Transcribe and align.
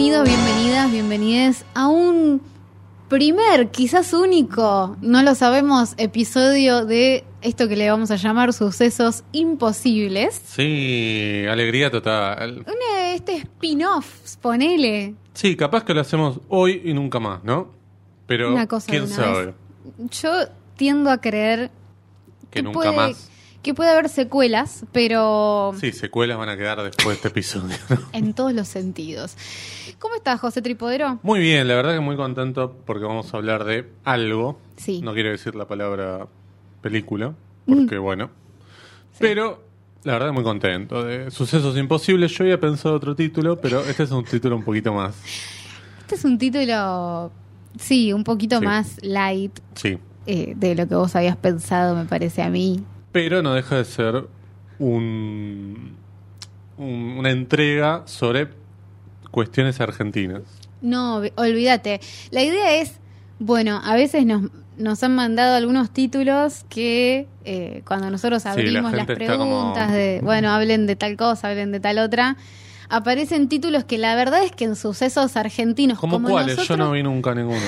Bienvenidos, 0.00 0.28
bienvenidas, 0.30 0.92
bienvenides 0.92 1.64
a 1.74 1.88
un 1.88 2.40
primer, 3.10 3.68
quizás 3.70 4.14
único, 4.14 4.96
no 5.02 5.22
lo 5.22 5.34
sabemos, 5.34 5.92
episodio 5.98 6.86
de 6.86 7.26
esto 7.42 7.68
que 7.68 7.76
le 7.76 7.90
vamos 7.90 8.10
a 8.10 8.16
llamar 8.16 8.54
sucesos 8.54 9.24
imposibles. 9.32 10.40
Sí, 10.42 11.44
alegría 11.50 11.90
total. 11.90 12.60
Una, 12.60 13.12
este 13.12 13.36
spin-off, 13.36 14.36
ponele. 14.36 15.16
Sí, 15.34 15.54
capaz 15.54 15.84
que 15.84 15.92
lo 15.92 16.00
hacemos 16.00 16.40
hoy 16.48 16.80
y 16.82 16.94
nunca 16.94 17.20
más, 17.20 17.44
¿no? 17.44 17.70
Pero 18.26 18.54
Una 18.54 18.66
cosa 18.66 18.86
quién 18.88 19.02
una 19.02 19.14
sabe 19.14 19.46
vez. 19.46 19.54
Yo 20.12 20.30
tiendo 20.76 21.10
a 21.10 21.20
creer 21.20 21.70
que 22.50 22.62
nunca 22.62 22.78
puede, 22.78 22.96
más. 22.96 23.29
Que 23.62 23.74
puede 23.74 23.90
haber 23.90 24.08
secuelas, 24.08 24.84
pero 24.92 25.72
Sí, 25.78 25.92
secuelas 25.92 26.38
van 26.38 26.48
a 26.48 26.56
quedar 26.56 26.82
después 26.82 27.08
de 27.08 27.14
este 27.14 27.28
episodio. 27.28 27.76
¿no? 27.90 27.98
en 28.12 28.32
todos 28.34 28.52
los 28.54 28.68
sentidos. 28.68 29.36
¿Cómo 29.98 30.14
estás, 30.14 30.40
José 30.40 30.62
Tripodero? 30.62 31.18
Muy 31.22 31.40
bien, 31.40 31.68
la 31.68 31.74
verdad 31.74 31.92
que 31.94 32.00
muy 32.00 32.16
contento 32.16 32.74
porque 32.86 33.04
vamos 33.04 33.32
a 33.34 33.36
hablar 33.36 33.64
de 33.64 33.86
algo. 34.04 34.58
Sí. 34.76 35.02
No 35.02 35.12
quiero 35.12 35.30
decir 35.30 35.54
la 35.54 35.66
palabra 35.68 36.26
película, 36.80 37.34
porque 37.66 37.98
Mm. 37.98 38.02
bueno. 38.02 38.30
Pero 39.18 39.62
la 40.04 40.14
verdad 40.14 40.32
muy 40.32 40.42
contento. 40.42 41.04
De 41.04 41.30
Sucesos 41.30 41.76
Imposibles, 41.76 42.32
yo 42.32 42.44
había 42.44 42.58
pensado 42.58 42.94
otro 42.94 43.14
título, 43.14 43.60
pero 43.60 43.80
este 43.84 44.04
es 44.04 44.10
un 44.10 44.24
título 44.24 44.56
un 44.56 44.64
poquito 44.64 44.94
más. 44.94 45.14
Este 46.00 46.14
es 46.14 46.24
un 46.24 46.38
título, 46.38 47.30
sí, 47.78 48.12
un 48.14 48.24
poquito 48.24 48.58
Sí. 48.58 48.64
más 48.64 48.96
light 49.02 49.58
Sí. 49.74 49.98
eh, 50.26 50.54
de 50.56 50.74
lo 50.74 50.88
que 50.88 50.94
vos 50.94 51.14
habías 51.14 51.36
pensado, 51.36 51.94
me 51.94 52.06
parece 52.06 52.42
a 52.42 52.48
mí. 52.48 52.82
Pero 53.12 53.42
no 53.42 53.54
deja 53.54 53.76
de 53.76 53.84
ser 53.84 54.24
un, 54.78 55.96
un- 56.76 57.16
una 57.18 57.30
entrega 57.30 58.02
sobre 58.06 58.48
cuestiones 59.30 59.80
argentinas. 59.80 60.42
No, 60.80 61.22
olvídate. 61.36 62.00
La 62.30 62.42
idea 62.42 62.76
es, 62.76 62.94
bueno, 63.38 63.80
a 63.84 63.94
veces 63.94 64.24
nos, 64.26 64.44
nos 64.78 65.02
han 65.02 65.14
mandado 65.14 65.56
algunos 65.56 65.90
títulos 65.90 66.64
que 66.68 67.26
eh, 67.44 67.82
cuando 67.86 68.10
nosotros 68.10 68.44
la 68.44 68.52
abrimos 68.52 68.92
las 68.92 69.06
como- 69.06 69.14
preguntas 69.18 69.92
de, 69.92 70.20
bueno, 70.22 70.50
hablen 70.50 70.86
de 70.86 70.96
tal 70.96 71.16
cosa, 71.16 71.48
hablen 71.50 71.70
de 71.72 71.80
tal 71.80 71.98
otra, 71.98 72.36
aparecen 72.88 73.48
títulos 73.48 73.84
que 73.84 73.98
la 73.98 74.14
verdad 74.16 74.42
es 74.42 74.52
que 74.52 74.64
en 74.64 74.74
sucesos 74.74 75.36
argentinos, 75.36 75.98
¿Cómo 75.98 76.14
como, 76.16 76.28
cuáles? 76.30 76.56
nosotros, 76.56 76.78
Yo 76.78 76.84
no 76.84 76.92
vi 76.92 77.02
nunca 77.02 77.34
ninguno. 77.34 77.60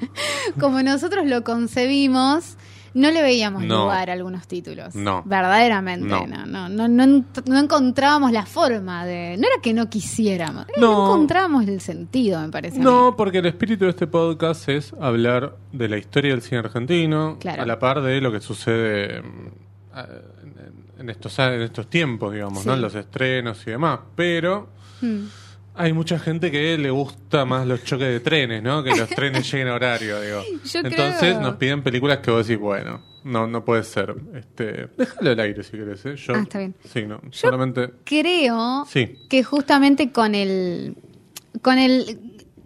como 0.60 0.82
nosotros 0.82 1.26
lo 1.26 1.42
concebimos, 1.42 2.56
no 2.94 3.10
le 3.10 3.22
veíamos 3.22 3.62
No. 3.64 3.82
lugar 3.84 4.10
a 4.10 4.12
algunos 4.14 4.46
títulos. 4.46 4.94
No. 4.94 5.22
Verdaderamente, 5.24 6.06
No. 6.06 6.26
no. 6.26 6.68
No, 6.68 6.88
no, 6.88 7.06
no, 7.46 7.58
encontrábamos 7.58 8.32
la 8.32 8.46
forma 8.46 9.04
de... 9.04 9.36
No 9.38 9.46
era 9.46 9.60
que 9.62 9.72
no 9.72 9.88
quisiéramos, 9.88 10.66
no 10.76 10.92
No. 10.92 11.06
encontrábamos 11.06 11.66
el 11.68 11.80
sentido, 11.80 12.40
me 12.40 12.48
parece. 12.48 12.78
No, 12.80 13.14
porque 13.16 13.38
el 13.38 13.46
espíritu 13.46 13.84
de 13.84 13.90
este 13.90 14.06
podcast 14.06 14.68
es 14.68 14.92
hablar 15.00 15.56
de 15.72 15.88
la 15.88 15.98
historia 15.98 16.30
del 16.32 16.42
cine 16.42 16.58
argentino, 16.60 17.36
Claro. 17.40 17.62
a 17.62 17.66
la 17.66 17.78
par 17.78 18.00
de 18.02 18.20
lo 18.20 18.32
que 18.32 18.40
sucede 18.40 19.22
mm, 19.22 21.00
en, 21.00 21.10
estos, 21.10 21.38
en 21.38 21.62
estos 21.62 21.88
tiempos, 21.88 22.32
digamos, 22.32 22.64
¿no? 22.66 22.74
En 22.74 22.80
los 22.82 22.94
estrenos 22.94 23.66
y 23.66 23.70
demás. 23.70 24.00
Pero 24.14 24.68
Hmm. 25.00 25.26
Hay 25.78 25.92
mucha 25.92 26.18
gente 26.18 26.50
que 26.50 26.76
le 26.76 26.90
gusta 26.90 27.44
más 27.44 27.66
los 27.66 27.82
choques 27.84 28.08
de 28.08 28.20
trenes, 28.20 28.62
¿no? 28.62 28.82
Que 28.82 28.90
los 28.94 29.08
trenes 29.08 29.48
lleguen 29.52 29.68
a 29.68 29.74
horario, 29.74 30.20
digo. 30.20 30.42
Yo 30.64 30.80
Entonces 30.80 31.18
creo- 31.20 31.40
nos 31.40 31.56
piden 31.56 31.82
películas 31.82 32.18
que 32.18 32.30
vos 32.30 32.46
decís, 32.46 32.60
bueno, 32.60 33.00
no, 33.24 33.46
no 33.46 33.64
puede 33.64 33.84
ser. 33.84 34.14
Este, 34.34 34.88
déjalo 34.96 35.30
al 35.30 35.40
aire 35.40 35.62
si 35.62 35.72
querés, 35.72 36.04
¿eh? 36.06 36.16
Yo, 36.16 36.34
Ah, 36.34 36.40
está 36.42 36.58
bien. 36.58 36.74
Sí, 36.92 37.04
no, 37.06 37.20
solamente... 37.30 37.90
creo 38.04 38.84
Sí. 38.88 39.16
que 39.28 39.42
justamente 39.42 40.12
con 40.12 40.34
el 40.34 40.96
con 41.62 41.78
el 41.78 42.20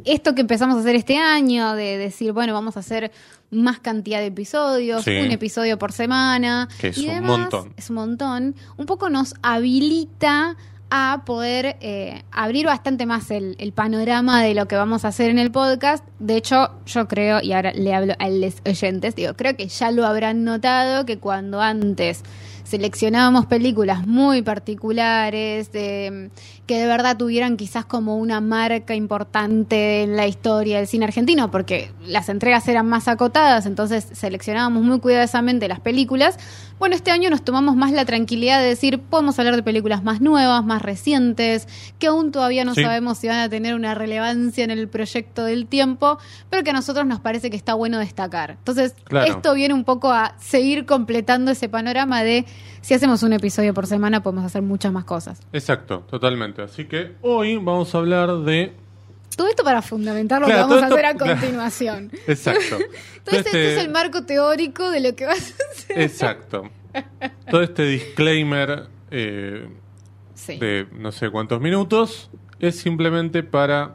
esto 0.04 0.34
que 0.34 0.40
empezamos 0.40 0.76
a 0.76 0.80
hacer 0.80 0.96
este 0.96 1.16
año 1.16 1.74
de 1.74 1.96
decir 1.96 2.32
bueno 2.32 2.52
vamos 2.52 2.76
a 2.76 2.80
hacer 2.80 3.12
más 3.50 3.78
cantidad 3.78 4.18
de 4.18 4.26
episodios 4.26 5.04
Sí. 5.04 5.12
un 5.12 5.30
episodio 5.30 5.78
por 5.78 5.92
semana 5.92 6.68
Que 6.80 6.88
es 6.88 6.98
y 6.98 7.06
un 7.08 7.14
demás, 7.14 7.38
montón. 7.38 7.72
es 7.76 7.88
un 7.90 7.96
montón 7.96 8.54
un 8.76 8.86
poco 8.86 9.08
nos 9.10 9.34
habilita 9.42 10.56
a 10.94 11.22
poder 11.24 11.78
eh, 11.80 12.22
abrir 12.30 12.66
bastante 12.66 13.06
más 13.06 13.30
el, 13.30 13.56
el 13.58 13.72
panorama 13.72 14.42
de 14.42 14.52
lo 14.52 14.68
que 14.68 14.76
vamos 14.76 15.06
a 15.06 15.08
hacer 15.08 15.30
en 15.30 15.38
el 15.38 15.50
podcast. 15.50 16.04
De 16.18 16.36
hecho, 16.36 16.70
yo 16.84 17.08
creo, 17.08 17.40
y 17.42 17.54
ahora 17.54 17.72
le 17.72 17.94
hablo 17.94 18.12
a 18.18 18.28
los 18.28 18.56
oyentes, 18.66 19.14
digo, 19.14 19.32
creo 19.32 19.56
que 19.56 19.68
ya 19.68 19.90
lo 19.90 20.04
habrán 20.04 20.44
notado 20.44 21.06
que 21.06 21.18
cuando 21.18 21.62
antes 21.62 22.22
seleccionábamos 22.64 23.46
películas 23.46 24.06
muy 24.06 24.42
particulares, 24.42 25.68
que 25.70 26.30
de 26.78 26.86
verdad 26.86 27.16
tuvieran 27.16 27.56
quizás 27.56 27.84
como 27.84 28.16
una 28.16 28.40
marca 28.40 28.94
importante 28.94 30.02
en 30.02 30.16
la 30.16 30.26
historia 30.26 30.78
del 30.78 30.86
cine 30.86 31.04
argentino, 31.04 31.50
porque 31.50 31.90
las 32.06 32.28
entregas 32.28 32.66
eran 32.68 32.88
más 32.88 33.08
acotadas, 33.08 33.66
entonces 33.66 34.06
seleccionábamos 34.12 34.82
muy 34.82 35.00
cuidadosamente 35.00 35.68
las 35.68 35.80
películas. 35.80 36.38
Bueno, 36.78 36.94
este 36.96 37.10
año 37.10 37.30
nos 37.30 37.42
tomamos 37.44 37.76
más 37.76 37.92
la 37.92 38.04
tranquilidad 38.04 38.60
de 38.60 38.66
decir, 38.68 38.98
podemos 38.98 39.38
hablar 39.38 39.54
de 39.56 39.62
películas 39.62 40.02
más 40.02 40.20
nuevas, 40.20 40.64
más 40.64 40.82
recientes, 40.82 41.68
que 41.98 42.08
aún 42.08 42.32
todavía 42.32 42.64
no 42.64 42.74
Sí. 42.74 42.82
sabemos 42.82 43.18
si 43.18 43.28
van 43.28 43.38
a 43.38 43.48
tener 43.48 43.74
una 43.74 43.94
relevancia 43.94 44.64
en 44.64 44.70
el 44.70 44.88
proyecto 44.88 45.44
del 45.44 45.66
tiempo, 45.66 46.18
pero 46.50 46.64
que 46.64 46.70
a 46.70 46.72
nosotros 46.72 47.06
nos 47.06 47.20
parece 47.20 47.50
que 47.50 47.56
está 47.56 47.74
bueno 47.74 47.98
destacar. 47.98 48.52
Entonces, 48.52 48.94
Claro. 49.04 49.30
esto 49.30 49.54
viene 49.54 49.74
un 49.74 49.84
poco 49.84 50.10
a 50.10 50.34
seguir 50.40 50.86
completando 50.86 51.50
ese 51.52 51.68
panorama 51.68 52.22
de 52.24 52.46
si 52.80 52.94
hacemos 52.94 53.22
un 53.22 53.32
episodio 53.32 53.72
por 53.74 53.86
semana 53.86 54.22
podemos 54.22 54.44
hacer 54.44 54.62
muchas 54.62 54.92
más 54.92 55.04
cosas. 55.04 55.40
Exacto, 55.52 56.00
totalmente. 56.10 56.62
Así 56.62 56.84
que 56.86 57.12
hoy 57.22 57.56
vamos 57.56 57.94
a 57.94 57.98
hablar 57.98 58.38
de... 58.40 58.72
Todo 59.36 59.48
esto 59.48 59.64
para 59.64 59.80
fundamentar 59.82 60.40
lo 60.40 60.46
Claro, 60.46 60.68
que 60.68 60.74
vamos 60.74 60.84
a 60.84 60.88
todo 60.88 60.96
hacer 60.98 61.06
a 61.06 61.10
esto- 61.12 61.24
continuación. 61.26 62.10
Exacto. 62.26 62.78
Entonces, 63.18 63.46
este 63.46 63.74
es 63.74 63.78
el 63.84 63.90
marco 63.90 64.24
teórico 64.24 64.90
de 64.90 65.00
lo 65.00 65.14
que 65.14 65.26
vas 65.26 65.52
a 65.52 65.72
hacer. 65.72 66.00
Exacto. 66.00 66.70
Todo 67.50 67.62
este 67.62 67.84
disclaimer 67.86 68.88
eh, 69.10 69.68
Sí. 70.34 70.58
de 70.58 70.86
no 70.98 71.12
sé 71.12 71.30
cuántos 71.30 71.60
minutos 71.60 72.28
es 72.58 72.76
simplemente 72.76 73.42
para 73.44 73.94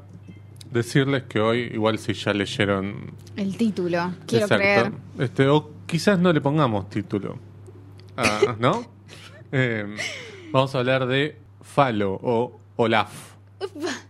decirles 0.71 1.23
que 1.23 1.39
hoy, 1.39 1.69
igual 1.73 1.99
si 1.99 2.13
ya 2.13 2.33
leyeron... 2.33 3.11
El 3.35 3.57
título, 3.57 4.13
quiero 4.25 4.45
Exacto, 4.45 4.55
creer. 4.63 4.91
Este, 5.19 5.47
o 5.47 5.71
quizás 5.85 6.17
no 6.19 6.31
le 6.33 6.39
pongamos 6.41 6.89
título. 6.89 7.37
Ah, 8.17 8.55
¿No? 8.59 8.85
Eh, 9.51 9.85
vamos 10.51 10.73
a 10.75 10.79
hablar 10.79 11.07
de 11.07 11.37
Falo 11.61 12.19
o 12.21 12.59
Olaf. 12.75 13.11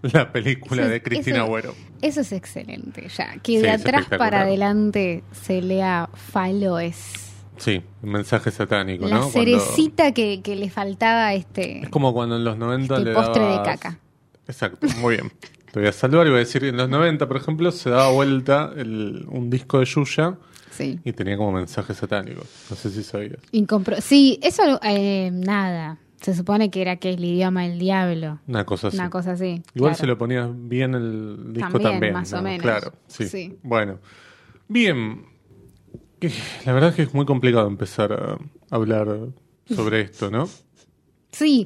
La 0.02 0.32
película 0.32 0.84
Eso- 0.84 0.92
de 0.92 1.02
Cristina 1.04 1.38
eso- 1.38 1.46
Agüero. 1.46 1.76
Eso 2.02 2.22
es 2.22 2.32
excelente, 2.32 3.08
ya. 3.16 3.34
Que 3.42 3.54
Sí, 3.58 3.62
de 3.62 3.70
atrás 3.72 4.06
para 4.18 4.42
adelante 4.42 5.24
se 5.32 5.62
lea 5.62 6.10
falo 6.14 6.80
es 6.80 7.14
Sí, 7.58 7.82
un 8.04 8.12
mensaje 8.12 8.52
satánico, 8.52 9.08
la 9.08 9.16
¿no? 9.16 9.30
Cuando- 9.30 9.40
cerecita 9.40 10.12
que, 10.14 10.42
que 10.44 10.56
le 10.56 10.70
faltaba 10.70 11.34
este, 11.34 11.80
Es 11.84 11.90
como 11.90 12.14
cuando 12.14 12.36
en 12.36 12.44
los 12.44 12.58
90 12.58 12.96
este 12.98 13.06
le 13.10 13.14
postre 13.16 13.44
de 13.44 13.62
caca. 13.64 14.00
Exacto, 14.48 14.86
muy 15.00 15.16
bien. 15.16 15.32
Te 15.72 15.80
voy 15.80 15.90
a 15.90 15.92
saludar 15.92 16.28
y 16.28 16.30
voy 16.30 16.38
a 16.38 16.40
decir, 16.40 16.64
en 16.66 16.78
los 16.78 16.88
90, 16.88 17.28
por 17.28 17.38
ejemplo, 17.38 17.72
se 17.72 17.90
daba 17.90 18.10
vuelta 18.12 18.72
el- 18.78 19.26
un 19.30 19.50
disco 19.50 19.80
de 19.80 19.86
Yuya 19.86 20.36
Sí. 20.78 21.00
y 21.04 21.12
tenía 21.14 21.36
como 21.38 21.52
mensajes 21.54 21.98
satánicos. 21.98 22.46
No 22.70 22.76
sé 22.76 22.90
si 22.92 23.04
sabías. 23.04 23.40
Incompro- 23.52 24.00
sí, 24.02 24.40
eso 24.44 24.80
eh, 24.84 25.30
nada. 25.34 25.98
Se 26.22 26.34
supone 26.34 26.72
que 26.72 26.82
era 26.82 26.96
que 26.98 27.12
es 27.12 27.18
el 27.18 27.26
idioma 27.26 27.64
del 27.64 27.78
diablo. 27.80 28.40
Una 28.48 28.66
cosa 28.66 28.88
así. 28.88 28.98
Una 28.98 29.10
cosa 29.10 29.32
así. 29.34 29.62
Igual 29.76 29.92
claro. 29.92 29.96
se 29.96 30.08
lo 30.08 30.18
ponías 30.18 30.50
bien 30.52 30.96
el 30.96 31.54
disco 31.54 31.70
También, 31.74 31.92
también. 31.94 32.14
más 32.14 32.34
o 32.34 32.38
¿no? 32.38 32.42
menos. 32.44 32.62
Claro, 32.64 32.94
sí. 33.08 33.28
Sí. 33.28 33.58
Bueno. 33.64 34.00
Bien. 34.68 35.26
La 36.66 36.74
verdad 36.74 36.90
es 36.90 36.96
que 36.96 37.04
es 37.04 37.14
muy 37.14 37.26
complicado 37.26 37.68
empezar 37.68 38.12
a 38.14 38.38
hablar 38.76 39.08
sobre 39.70 40.02
esto, 40.02 40.32
¿no? 40.32 40.50
Sí, 41.32 41.66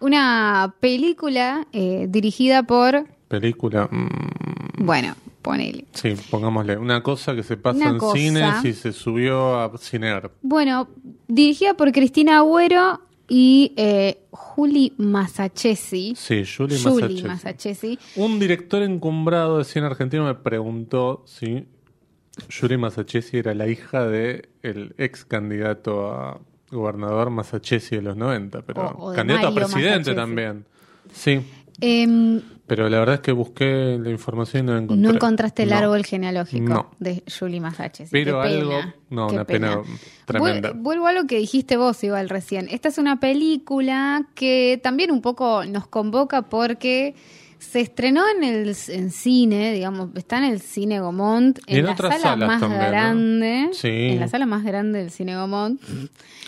una 0.00 0.76
película 0.78 1.66
eh, 1.72 2.06
dirigida 2.08 2.62
por, 2.62 3.06
Película. 3.26 3.88
mm, 3.90 4.84
bueno, 4.86 5.16
ponele. 5.52 5.84
sí, 5.92 6.14
pongámosle. 6.30 6.76
Una 6.76 7.02
cosa 7.02 7.34
que 7.34 7.42
se 7.42 7.56
pasa 7.56 7.78
Una 7.78 7.88
en 7.90 7.98
cosa. 7.98 8.16
cines 8.18 8.64
y 8.64 8.72
se 8.74 8.92
subió 8.92 9.58
a 9.58 9.76
cinear. 9.78 10.30
Bueno, 10.42 10.88
dirigida 11.26 11.74
por 11.74 11.90
Cristina 11.92 12.38
Agüero 12.38 13.00
y 13.28 13.72
eh, 13.76 14.20
Juli 14.30 14.92
Masachesi. 14.98 16.14
Sí, 16.16 16.44
Juli 16.44 16.74
Masachesi. 16.78 17.22
Masachesi. 17.24 17.98
Un 18.16 18.38
director 18.38 18.82
encumbrado 18.82 19.58
de 19.58 19.64
cine 19.64 19.86
argentino 19.86 20.24
me 20.24 20.34
preguntó 20.34 21.24
si 21.26 21.66
Yuri 22.48 22.76
Masachesi 22.76 23.38
era 23.38 23.54
la 23.54 23.66
hija 23.68 24.06
de 24.06 24.48
el 24.62 24.94
ex 24.98 25.24
candidato 25.24 26.10
a 26.12 26.40
gobernador 26.70 27.30
Masachesi 27.30 27.96
de 27.96 28.02
los 28.02 28.16
90, 28.16 28.62
pero 28.62 28.82
O- 28.88 29.06
o 29.06 29.10
de 29.10 29.16
candidato 29.16 29.50
Mario 29.50 29.58
a 29.66 29.68
presidente 29.68 30.10
Masachesi. 30.10 30.16
también. 30.16 30.64
Sí, 31.12 31.40
Em, 31.80 32.40
pero 32.68 32.88
la 32.88 32.98
verdad 33.00 33.16
es 33.16 33.20
que 33.22 33.32
busqué 33.32 33.98
la 34.00 34.10
información 34.10 34.64
y 34.64 34.66
no 34.66 34.72
la 34.74 34.78
encontré. 34.82 35.08
no 35.08 35.14
encontraste 35.14 35.62
el 35.64 35.70
No. 35.70 35.76
árbol 35.76 36.04
genealógico 36.04 36.68
No. 36.68 36.90
de 37.00 37.24
Julie 37.38 37.60
Masachesi. 37.60 38.10
Pero 38.12 38.40
Qué 38.42 38.48
algo, 38.48 38.70
pena, 38.70 38.94
no, 39.10 39.26
qué 39.26 39.34
una 39.34 39.44
pena, 39.44 39.80
tremenda. 40.26 40.72
Vuel- 40.72 40.82
Vuelvo 40.82 41.06
a 41.08 41.12
lo 41.12 41.26
que 41.26 41.38
dijiste 41.38 41.76
vos, 41.76 42.04
igual 42.04 42.28
recién. 42.28 42.68
Esta 42.70 42.88
es 42.88 42.98
una 42.98 43.18
película 43.18 44.26
que 44.34 44.78
también 44.82 45.10
un 45.10 45.22
poco 45.22 45.64
nos 45.64 45.86
convoca 45.88 46.42
porque 46.42 47.14
Se 47.58 47.80
estrenó 47.80 48.22
en 48.36 48.44
el 48.44 48.76
en 48.88 49.10
cine, 49.10 49.72
digamos, 49.72 50.10
está 50.14 50.38
en 50.38 50.44
el 50.44 50.60
cine 50.60 51.00
Gomont, 51.00 51.58
en 51.66 51.84
la 51.86 51.92
otras 51.92 52.20
sala 52.20 52.46
más 52.46 52.60
también, 52.60 52.80
¿no? 52.82 52.88
grande, 52.88 53.68
Sí. 53.72 53.88
en 53.88 54.20
la 54.20 54.28
sala 54.28 54.46
más 54.46 54.62
grande 54.64 55.00
del 55.00 55.10
cine 55.10 55.36
Gomont. 55.36 55.80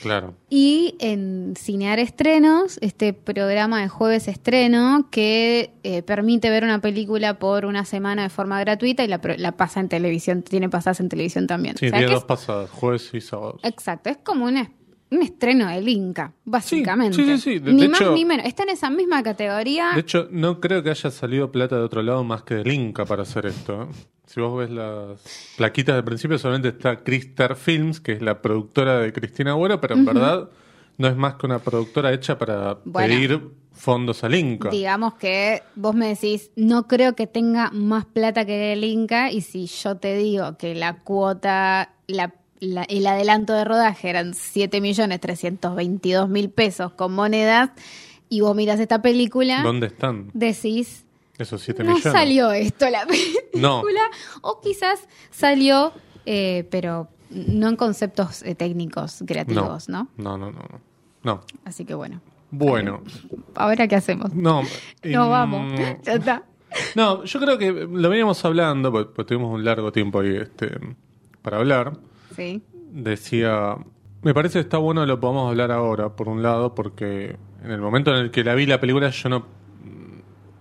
Claro. 0.03 0.35
Y 0.49 0.95
en 1.01 1.55
Cinear 1.59 1.99
Estrenos, 1.99 2.79
este 2.81 3.13
programa 3.13 3.83
de 3.83 3.89
jueves 3.89 4.29
estreno 4.29 5.09
que 5.11 5.73
eh, 5.83 6.03
permite 6.03 6.49
ver 6.49 6.65
una 6.65 6.81
película 6.81 7.39
por 7.39 7.65
una 7.67 7.85
semana 7.85 8.23
de 8.23 8.29
forma 8.31 8.59
gratuita 8.61 9.05
y 9.05 9.09
la, 9.09 9.21
la 9.37 9.53
pasa 9.57 9.81
en 9.81 9.89
televisión, 9.89 10.43
tiene 10.43 10.69
pasadas 10.71 11.01
en 11.01 11.09
televisión 11.09 11.47
también. 11.47 11.77
Sí, 11.77 11.87
O 11.89 11.91
sea, 11.91 11.99
que 11.99 12.07
dos 12.07 12.19
es- 12.19 12.25
pasadas, 12.25 12.71
jueves 12.71 13.11
y 13.13 13.21
sábados. 13.21 13.61
exacto, 13.65 14.11
es 14.11 14.17
como 14.19 14.47
un, 14.47 14.57
es- 14.57 14.69
un 15.11 15.23
estreno 15.23 15.69
del 15.69 15.89
Inca, 15.89 16.33
básicamente. 16.45 17.17
sí, 17.17 17.25
sí, 17.25 17.39
sí. 17.39 17.59
De- 17.59 17.73
ni 17.73 17.83
de 17.83 17.89
más 17.89 18.01
hecho- 18.01 18.15
ni 18.15 18.25
menos. 18.25 18.47
Está 18.47 18.63
en 18.63 18.71
esa 18.71 18.91
misma 18.91 19.23
categoría. 19.23 19.91
De 19.95 20.01
hecho, 20.01 20.29
no 20.31 20.61
creo 20.61 20.83
que 20.83 20.91
haya 20.91 21.11
salido 21.11 21.51
plata 21.51 21.77
de 21.77 21.83
otro 21.83 22.03
lado 22.03 22.23
más 22.25 22.43
que 22.43 22.55
del 22.55 22.71
Inca 22.71 23.05
para 23.05 23.23
hacer 23.23 23.47
esto. 23.47 23.83
¿eh? 23.83 23.87
Si 24.27 24.41
vos 24.41 24.57
ves 24.59 24.71
las 24.71 25.55
plaquitas 25.57 25.97
del 25.97 26.05
principio, 26.05 26.39
solamente 26.39 26.69
está 26.69 27.03
Cristar 27.03 27.57
Films, 27.57 28.01
que 28.01 28.13
es 28.13 28.23
la 28.23 28.41
productora 28.41 28.99
de 29.01 29.13
Cristina 29.13 29.51
Agüero, 29.53 29.81
pero 29.81 29.95
en 29.97 30.05
verdad 30.05 30.49
no 30.99 31.09
es 31.09 31.17
más 31.17 31.35
que 31.35 31.47
una 31.47 31.59
productora 31.59 32.13
hecha 32.13 32.39
para 32.39 32.79
Bueno. 32.85 33.09
pedir 33.09 33.41
fondos 33.73 34.23
al 34.23 34.35
Inca. 34.37 34.69
Digamos 34.71 35.15
que 35.15 35.63
vos 35.75 35.95
me 35.97 36.09
decís, 36.09 36.51
no 36.55 36.87
creo 36.87 37.17
que 37.17 37.27
tenga 37.27 37.71
más 37.73 38.05
plata 38.05 38.45
que 38.45 38.75
el 38.75 38.85
Inca, 38.85 39.33
y 39.33 39.41
si 39.41 39.67
yo 39.67 39.97
te 39.97 40.15
digo 40.17 40.57
que 40.59 40.75
la 40.77 40.99
cuota, 40.99 41.95
la, 42.07 42.33
la- 42.61 42.85
el 42.85 43.07
adelanto 43.07 43.53
de 43.55 43.65
rodaje 43.65 44.11
eran 44.11 44.35
7.322.000 44.35 46.51
pesos 46.51 46.93
con 46.93 47.13
monedas, 47.15 47.71
y 48.29 48.41
vos 48.43 48.55
miras 48.55 48.79
esta 48.81 49.01
película, 49.03 49.63
¿Dónde 49.63 49.87
están 49.89 50.31
decís, 50.35 51.05
esos 51.39 51.63
7 51.63 51.83
no 51.85 51.95
millones? 51.95 52.13
salió 52.13 52.53
esto 52.53 52.89
la 52.91 53.07
película, 53.07 53.41
No. 53.55 53.83
o 54.43 54.61
quizás 54.61 55.09
salió, 55.31 55.93
eh, 56.27 56.67
pero 56.71 57.09
no 57.31 57.69
en 57.69 57.77
conceptos 57.77 58.43
eh, 58.43 58.55
técnicos, 58.55 59.23
creativos, 59.27 59.89
¿no? 59.89 60.09
No, 60.17 60.37
no, 60.39 60.51
no. 60.53 60.61
No. 60.61 60.81
No. 61.23 61.43
Así 61.65 61.85
que 61.85 61.95
bueno, 61.95 62.21
Bueno, 62.51 63.03
ahora 63.55 63.87
qué 63.89 63.97
hacemos. 63.97 64.33
no. 64.35 64.63
No 65.05 65.25
em, 65.25 65.31
vamos, 65.31 65.73
ya 66.05 66.15
está. 66.15 66.43
No, 66.95 67.25
yo 67.25 67.41
creo 67.41 67.59
que 67.59 67.73
lo 67.73 68.09
veníamos 68.09 68.45
hablando, 68.45 68.93
porque, 68.93 69.13
porque 69.15 69.29
tuvimos 69.35 69.53
un 69.53 69.65
largo 69.65 69.91
tiempo 69.93 70.21
ahí 70.21 70.37
este, 70.37 70.79
para 71.43 71.57
hablar. 71.59 71.99
Sí. 72.41 72.63
decía, 72.93 73.77
me 74.23 74.33
parece 74.33 74.55
que 74.55 74.61
está 74.61 74.79
bueno 74.79 75.05
lo 75.05 75.21
podamos 75.21 75.51
hablar 75.51 75.71
ahora, 75.71 76.17
por 76.17 76.29
un 76.29 76.43
lado, 76.43 76.75
porque 76.75 77.37
en 77.63 77.71
el 77.71 77.81
momento 77.81 78.11
en 78.13 78.17
el 78.17 78.31
que 78.31 78.45
la 78.45 78.55
vi 78.55 78.67
la 78.67 78.81
película 78.81 79.11
yo 79.11 79.29
no... 79.29 79.47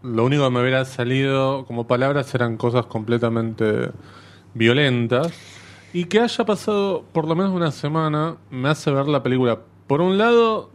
Lo 0.03 0.25
único 0.25 0.45
que 0.45 0.49
me 0.51 0.61
hubiera 0.61 0.85
salido 0.85 1.65
como 1.65 1.87
palabras 1.87 2.33
eran 2.33 2.55
cosas 2.57 2.85
completamente 2.85 3.91
violentas. 4.53 5.33
Y 5.91 6.05
que 6.05 6.19
haya 6.19 6.45
pasado 6.45 7.03
por 7.11 7.27
lo 7.27 7.35
menos 7.35 7.51
una 7.53 7.71
semana 7.71 8.37
me 8.49 8.69
hace 8.69 8.91
ver 8.91 9.07
la 9.07 9.23
película, 9.23 9.59
por 9.87 10.01
un 10.01 10.17
lado, 10.17 10.69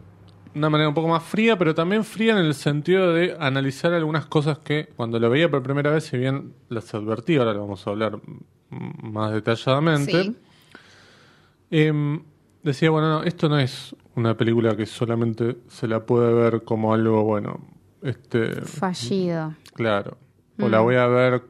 de 0.53 0.59
una 0.59 0.69
manera 0.69 0.89
un 0.89 0.95
poco 0.95 1.07
más 1.07 1.23
fría, 1.23 1.57
pero 1.57 1.73
también 1.73 2.03
fría 2.03 2.33
en 2.33 2.45
el 2.45 2.53
sentido 2.53 3.13
de 3.13 3.35
analizar 3.39 3.93
algunas 3.93 4.25
cosas 4.25 4.59
que 4.59 4.89
cuando 4.95 5.19
lo 5.19 5.29
veía 5.29 5.49
por 5.49 5.63
primera 5.63 5.91
vez, 5.91 6.03
si 6.05 6.17
bien 6.17 6.53
las 6.69 6.93
advertí, 6.93 7.37
ahora 7.37 7.53
lo 7.53 7.61
vamos 7.61 7.85
a 7.85 7.89
hablar 7.91 8.17
mm, 8.69 9.11
más 9.11 9.33
detalladamente. 9.33 10.23
Sí. 10.23 10.35
Em, 11.71 12.21
decía, 12.63 12.89
bueno, 12.89 13.09
no, 13.09 13.23
esto 13.23 13.49
no 13.49 13.59
es 13.59 13.95
una 14.15 14.35
película 14.37 14.75
que 14.75 14.85
solamente 14.85 15.57
se 15.67 15.87
la 15.87 16.05
puede 16.05 16.33
ver 16.33 16.63
como 16.63 16.93
algo, 16.93 17.23
bueno, 17.23 17.59
este, 18.01 18.61
Fallido. 18.61 19.55
claro. 19.73 20.17
O 20.59 20.69
la 20.69 20.79
Mm. 20.79 20.83
voy 20.83 20.95
a 20.95 21.07
ver, 21.07 21.43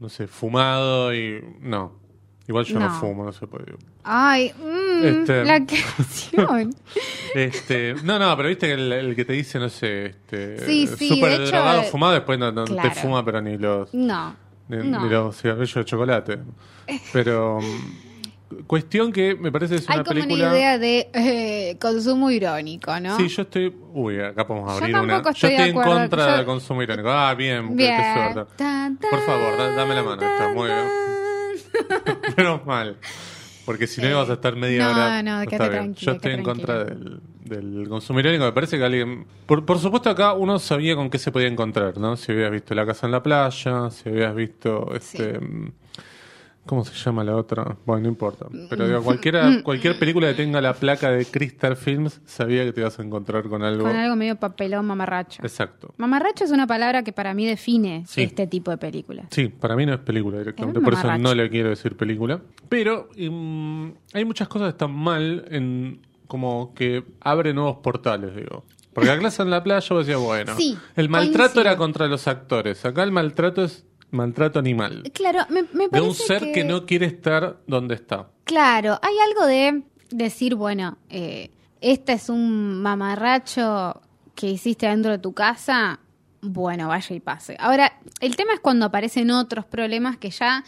no 0.00 0.08
sé, 0.08 0.26
fumado 0.26 1.14
y... 1.14 1.42
No. 1.60 2.00
Igual 2.48 2.64
yo 2.64 2.78
no, 2.80 2.88
No. 2.88 2.94
fumo, 2.94 3.24
no 3.24 3.32
se 3.32 3.46
puede. 3.46 3.74
Ay, 4.02 4.52
mm, 4.58 5.04
Este- 5.04 5.44
la 5.44 5.64
creación. 5.66 6.74
Este, 7.34 7.94
no, 8.02 8.18
no, 8.18 8.36
pero 8.36 8.48
viste 8.48 8.66
que 8.66 8.72
el, 8.72 8.92
el 8.92 9.14
que 9.16 9.24
te 9.24 9.32
dice, 9.34 9.58
no 9.58 9.68
sé, 9.68 10.06
este, 10.06 10.58
Sí, 10.66 10.86
sí, 10.88 11.08
súper 11.08 11.30
de 11.38 11.44
hecho, 11.44 11.52
drogado 11.56 11.82
eh, 11.82 11.84
fumado, 11.84 12.12
después 12.14 12.38
no, 12.38 12.50
no 12.50 12.64
te 12.64 12.90
fuma, 12.90 13.24
pero 13.24 13.40
ni 13.40 13.58
los, 13.58 13.92
no. 13.94 14.34
ni, 14.68 14.78
no. 14.78 15.04
ni 15.04 15.08
los 15.10 15.36
cigarrillos 15.40 15.74
de 15.74 15.84
chocolate. 15.84 16.38
Pero, 17.12 17.60
cuestión 18.66 19.12
que 19.12 19.34
me 19.34 19.50
parece 19.52 19.74
que 19.76 19.80
es 19.80 19.90
Hay 19.90 19.96
una 19.96 20.04
como 20.04 20.20
película... 20.20 20.48
una 20.48 20.56
idea 20.56 20.78
de 20.78 21.10
eh, 21.14 21.76
consumo 21.80 22.30
irónico, 22.30 22.98
¿no? 23.00 23.16
Sí, 23.16 23.28
yo 23.28 23.42
estoy. 23.42 23.74
Uy, 23.92 24.20
acá 24.20 24.46
podemos 24.46 24.70
Yo 24.70 24.76
abrir 24.78 24.96
una. 24.96 25.14
tampoco 25.14 25.34
Yo 25.36 25.48
estoy 25.48 25.50
estoy 25.66 25.68
en 25.70 25.74
contra 25.88 26.26
Yo- 26.30 26.36
del 26.36 26.46
consumo 26.46 26.82
irónico. 26.82 27.10
Ah, 27.10 27.34
bien, 27.34 27.76
Bien. 27.76 27.96
qué 27.96 28.12
suerte. 28.32 28.52
Tan, 28.56 28.98
tan, 28.98 29.10
Por 29.10 29.20
favor, 29.26 29.56
da- 29.58 29.70
dame 29.74 29.94
la 29.94 30.02
mano, 30.02 30.22
está 30.22 30.48
muy 30.52 30.68
bien. 30.68 30.78
tan. 32.06 32.36
Menos 32.36 32.66
mal. 32.66 32.96
Porque 33.64 33.86
si 33.86 34.00
no 34.00 34.08
ibas 34.08 34.28
a 34.28 34.32
estar 34.34 34.56
media 34.56 34.84
no, 34.86 34.90
hora. 34.92 35.22
no, 35.22 35.42
está 35.42 35.50
quédate 35.56 35.70
bien. 35.70 35.82
tranquila, 35.94 36.12
Yo 36.12 36.16
estoy 36.16 36.32
en 36.32 36.42
contra 36.42 36.84
del 36.84 37.86
consumo 37.88 38.18
irónico. 38.20 38.44
Me 38.44 38.52
parece 38.52 38.76
que 38.76 38.84
alguien. 38.84 39.24
Por, 39.46 39.64
por 39.64 39.78
supuesto, 39.78 40.10
acá 40.10 40.32
uno 40.32 40.58
sabía 40.58 40.96
con 40.96 41.08
qué 41.10 41.18
se 41.18 41.30
podía 41.30 41.46
encontrar, 41.46 41.96
¿no? 41.98 42.16
Si 42.16 42.32
habías 42.32 42.50
visto 42.50 42.74
La 42.74 42.84
Casa 42.86 43.06
en 43.06 43.12
la 43.12 43.22
Playa, 43.22 43.90
si 43.90 44.08
habías 44.08 44.34
visto. 44.34 44.92
este 44.94 45.38
¿Cómo 46.64 46.84
se 46.84 46.94
llama 46.94 47.24
la 47.24 47.34
otra? 47.36 47.76
Bueno, 47.84 48.02
no 48.04 48.08
importa. 48.08 48.46
Pero 48.70 48.86
digo, 48.86 49.00
Mm. 49.00 49.04
cualquiera, 49.04 49.62
cualquier 49.64 49.98
película 49.98 50.28
que 50.28 50.34
tenga 50.34 50.60
la 50.60 50.74
placa 50.74 51.10
de 51.10 51.26
Crystal 51.26 51.76
Films 51.76 52.20
sabía 52.24 52.64
que 52.64 52.72
te 52.72 52.80
ibas 52.82 52.98
a 52.98 53.02
encontrar 53.02 53.48
con 53.48 53.62
algo. 53.64 53.82
Con 53.84 53.96
algo 53.96 54.14
medio 54.14 54.36
papelón 54.36 54.86
mamarracho. 54.86 55.42
Exacto. 55.42 55.92
Mamarracho 55.96 56.44
es 56.44 56.52
una 56.52 56.68
palabra 56.68 57.02
que 57.02 57.12
para 57.12 57.34
mí 57.34 57.44
define 57.46 58.04
Sí. 58.06 58.22
este 58.22 58.46
tipo 58.46 58.70
de 58.70 58.78
películas. 58.78 59.26
Sí, 59.30 59.48
para 59.48 59.74
mí 59.74 59.84
no 59.86 59.94
es 59.94 60.00
película 60.00 60.38
directamente, 60.38 60.78
Es 60.78 60.84
por 60.84 60.94
eso 60.94 61.18
no 61.18 61.34
le 61.34 61.50
quiero 61.50 61.70
decir 61.70 61.96
película. 61.96 62.40
Pero 62.68 63.08
mm, 63.18 63.88
hay 64.14 64.24
muchas 64.24 64.46
cosas 64.46 64.66
que 64.66 64.70
están 64.70 64.92
mal 64.92 65.44
en 65.50 66.00
como 66.28 66.72
que 66.74 67.04
abre 67.20 67.52
nuevos 67.52 67.78
portales, 67.78 68.34
digo. 68.36 68.64
Porque 68.94 69.08
la 69.08 69.18
clase 69.18 69.42
en 69.42 69.50
la 69.50 69.62
playa 69.64 69.86
vos 69.90 70.06
decías, 70.06 70.22
bueno, 70.22 70.54
Sí, 70.56 70.76
el 70.96 71.08
maltrato 71.08 71.54
coincido. 71.54 71.60
era 71.62 71.76
contra 71.76 72.06
los 72.08 72.28
actores, 72.28 72.84
acá 72.84 73.02
el 73.02 73.10
maltrato 73.10 73.64
es 73.64 73.84
maltrato 74.12 74.58
animal. 74.58 75.02
Claro, 75.12 75.40
me, 75.48 75.64
me 75.72 75.88
De 75.88 76.00
un 76.00 76.14
ser 76.14 76.52
que... 76.52 76.64
no 76.64 76.86
quiere 76.86 77.06
estar 77.06 77.58
donde 77.66 77.96
está. 77.96 78.30
Claro, 78.44 78.98
hay 79.02 79.14
algo 79.18 79.46
de 79.46 79.82
decir, 80.10 80.54
bueno, 80.54 80.98
eh, 81.08 81.50
este 81.80 82.12
es 82.12 82.28
un 82.28 82.80
mamarracho 82.80 84.00
que 84.34 84.48
hiciste 84.48 84.86
dentro 84.86 85.10
de 85.10 85.18
tu 85.18 85.32
casa, 85.32 86.00
bueno, 86.40 86.88
vaya 86.88 87.16
y 87.16 87.20
pase. 87.20 87.56
Ahora, 87.58 88.00
el 88.20 88.36
tema 88.36 88.54
es 88.54 88.60
cuando 88.60 88.86
aparecen 88.86 89.30
otros 89.30 89.64
problemas 89.64 90.16
que 90.16 90.30
ya 90.30 90.64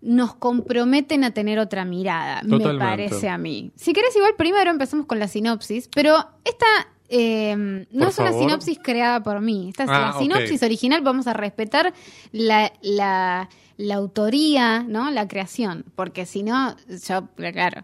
nos 0.00 0.34
comprometen 0.34 1.22
a 1.22 1.32
tener 1.32 1.60
otra 1.60 1.84
mirada, 1.84 2.42
me 2.42 2.58
parece 2.76 3.28
a 3.28 3.38
mí. 3.38 3.70
Si 3.76 3.92
querés, 3.92 4.16
igual 4.16 4.34
primero 4.36 4.70
empezamos 4.70 5.06
con 5.06 5.20
la 5.20 5.28
sinopsis, 5.28 5.88
pero 5.94 6.16
esta 6.44 6.66
eh, 7.14 7.86
no 7.90 8.08
es 8.08 8.18
una 8.18 8.32
sinopsis 8.32 8.78
creada 8.82 9.22
por 9.22 9.40
mí. 9.42 9.68
Esta 9.68 9.84
es 9.84 9.90
Ah, 9.90 10.12
la 10.12 10.18
sinopsis 10.18 10.62
original, 10.62 11.02
vamos 11.02 11.26
a 11.26 11.34
respetar 11.34 11.92
la, 12.32 12.72
la, 12.80 13.50
la 13.76 13.94
autoría, 13.94 14.82
¿no? 14.82 15.10
La 15.10 15.28
creación, 15.28 15.84
porque 15.94 16.24
si 16.24 16.42
no, 16.42 16.74
yo, 16.88 17.28
claro. 17.36 17.82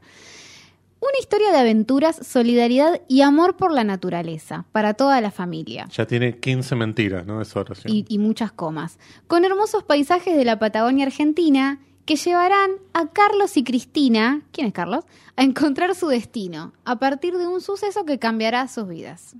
Una 1.01 1.19
historia 1.21 1.53
de 1.53 1.59
aventuras, 1.59 2.27
solidaridad 2.27 3.03
y 3.07 3.21
amor 3.21 3.57
por 3.57 3.71
la 3.71 3.85
naturaleza, 3.85 4.65
para 4.73 4.95
toda 4.95 5.21
la 5.21 5.31
familia. 5.31 5.87
Ya 5.93 6.07
tiene 6.07 6.39
15 6.39 6.75
mentiras, 6.75 7.27
¿no? 7.27 7.41
Esa 7.43 7.61
oración. 7.61 7.95
Y, 7.95 8.07
y 8.09 8.19
muchas 8.19 8.51
comas. 8.51 8.99
Con 9.27 9.45
hermosos 9.45 9.85
paisajes 9.85 10.37
de 10.37 10.45
la 10.45 10.59
Patagonia 10.59 11.05
Argentina 11.05 11.81
que 12.09 12.17
llevarán 12.17 12.71
a 12.95 13.09
Carlos 13.09 13.59
y 13.59 13.65
Cristina, 13.65 14.41
¿quién 14.51 14.67
es 14.67 14.73
Carlos?, 14.73 15.05
a 15.39 15.43
encontrar 15.45 15.95
su 15.95 16.09
destino 16.09 16.73
a 16.85 16.99
partir 16.99 17.37
de 17.39 17.47
un 17.47 17.61
suceso 17.61 18.05
que 18.05 18.19
cambiará 18.19 18.67
sus 18.69 18.89
vidas. 18.89 19.37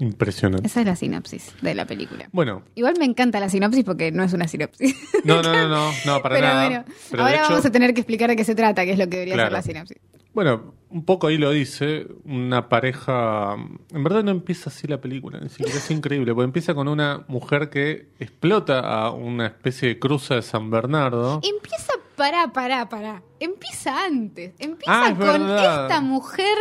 Impresionante. 0.00 0.66
Esa 0.66 0.80
es 0.80 0.86
la 0.86 0.94
sinopsis 0.94 1.54
de 1.60 1.74
la 1.74 1.84
película. 1.84 2.28
Bueno, 2.30 2.62
Igual 2.76 2.94
me 2.98 3.04
encanta 3.04 3.40
la 3.40 3.48
sinopsis 3.48 3.82
porque 3.84 4.12
no 4.12 4.22
es 4.22 4.32
una 4.32 4.46
sinopsis. 4.46 4.94
no, 5.24 5.42
no, 5.42 5.52
no, 5.52 5.68
no, 5.68 5.90
no, 6.06 6.22
para 6.22 6.36
Pero 6.36 6.46
nada. 6.46 6.66
bueno, 6.68 6.84
Pero 7.10 7.22
de 7.24 7.28
ahora 7.30 7.40
hecho- 7.42 7.50
vamos 7.50 7.66
a 7.66 7.70
tener 7.72 7.94
que 7.94 8.00
explicar 8.00 8.30
de 8.30 8.36
qué 8.36 8.44
se 8.44 8.54
trata, 8.54 8.84
que 8.84 8.92
es 8.92 8.98
lo 8.98 9.04
que 9.08 9.16
debería 9.16 9.34
Claro. 9.34 9.48
ser 9.48 9.52
la 9.52 9.62
sinopsis. 9.62 9.98
Bueno, 10.34 10.74
un 10.90 11.04
poco 11.04 11.26
ahí 11.26 11.36
lo 11.36 11.50
dice, 11.50 12.06
una 12.24 12.68
pareja... 12.68 13.54
En 13.92 14.04
verdad 14.04 14.22
no 14.22 14.30
empieza 14.30 14.70
así 14.70 14.86
la 14.86 15.00
película, 15.00 15.40
ni 15.40 15.48
siquiera 15.48 15.72
es 15.78 15.90
increíble, 15.90 16.32
porque 16.32 16.44
empieza 16.44 16.74
con 16.74 16.86
una 16.86 17.24
mujer 17.26 17.68
que 17.70 18.08
explota 18.20 18.78
a 18.78 19.10
una 19.10 19.46
especie 19.46 19.88
de 19.88 19.98
cruza 19.98 20.36
de 20.36 20.42
San 20.42 20.70
Bernardo. 20.70 21.40
Empieza, 21.42 21.92
pará, 22.18 22.52
pará, 22.52 22.86
pará. 22.88 23.22
Empieza 23.40 24.04
antes. 24.04 24.52
Empieza 24.58 24.92
Ah, 25.04 25.08
es 25.10 25.14
con 25.18 25.26
verdad. 25.26 25.82
esta 25.84 26.00
mujer 26.02 26.58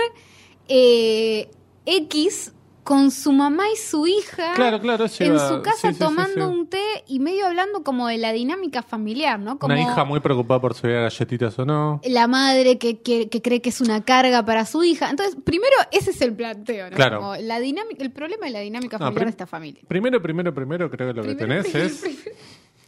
eh, 0.70 1.50
X 1.86 2.54
con 2.84 3.12
su 3.12 3.34
mamá 3.34 3.66
y 3.74 3.76
su 3.76 4.08
hija 4.08 4.54
Claro, 4.56 4.80
claro, 4.80 5.04
en 5.04 5.10
su 5.40 5.62
casa 5.62 5.76
sí, 5.82 5.88
sí, 5.90 5.94
sí, 5.96 6.00
tomando 6.00 6.50
sí. 6.50 6.58
un 6.58 6.68
té 6.70 7.04
y 7.06 7.20
medio 7.20 7.46
hablando 7.48 7.84
como 7.84 8.08
de 8.08 8.18
la 8.18 8.32
dinámica 8.32 8.82
familiar, 8.82 9.38
¿no? 9.38 9.60
Como 9.60 9.74
Una 9.74 9.82
hija 9.84 10.06
muy 10.06 10.22
preocupada 10.22 10.62
por 10.62 10.74
si 10.74 10.88
había 10.88 11.02
galletitas 11.02 11.60
o 11.60 11.66
no. 11.66 12.00
la 12.06 12.28
madre 12.30 12.78
que, 12.78 13.02
que- 13.02 13.28
que 13.28 13.42
cree 13.42 13.62
que 13.62 13.70
es 13.70 13.82
una 13.82 14.06
carga 14.06 14.46
para 14.46 14.66
su 14.66 14.86
hija. 14.86 15.10
Entonces, 15.10 15.36
primero 15.44 15.76
ese 15.92 16.12
es 16.12 16.22
el 16.22 16.34
planteo, 16.34 16.90
¿no? 16.90 16.96
Claro. 16.96 17.18
Como 17.20 17.36
la 17.36 17.60
dinámica, 17.60 18.02
el 18.06 18.12
problema 18.14 18.46
de 18.46 18.52
la 18.54 18.60
dinámica 18.62 18.98
familiar 18.98 19.26
de 19.26 19.32
esta 19.32 19.48
familia. 19.48 19.82
Primero, 19.90 20.22
primero, 20.22 20.54
primero, 20.54 20.90
creo 20.90 21.10
que 21.10 21.14
lo 21.14 21.24
Primero, 21.24 21.40
que 21.40 21.46
tenés 21.46 21.64
primero, 21.66 21.88
es. 21.88 21.98
primero. 22.02 22.38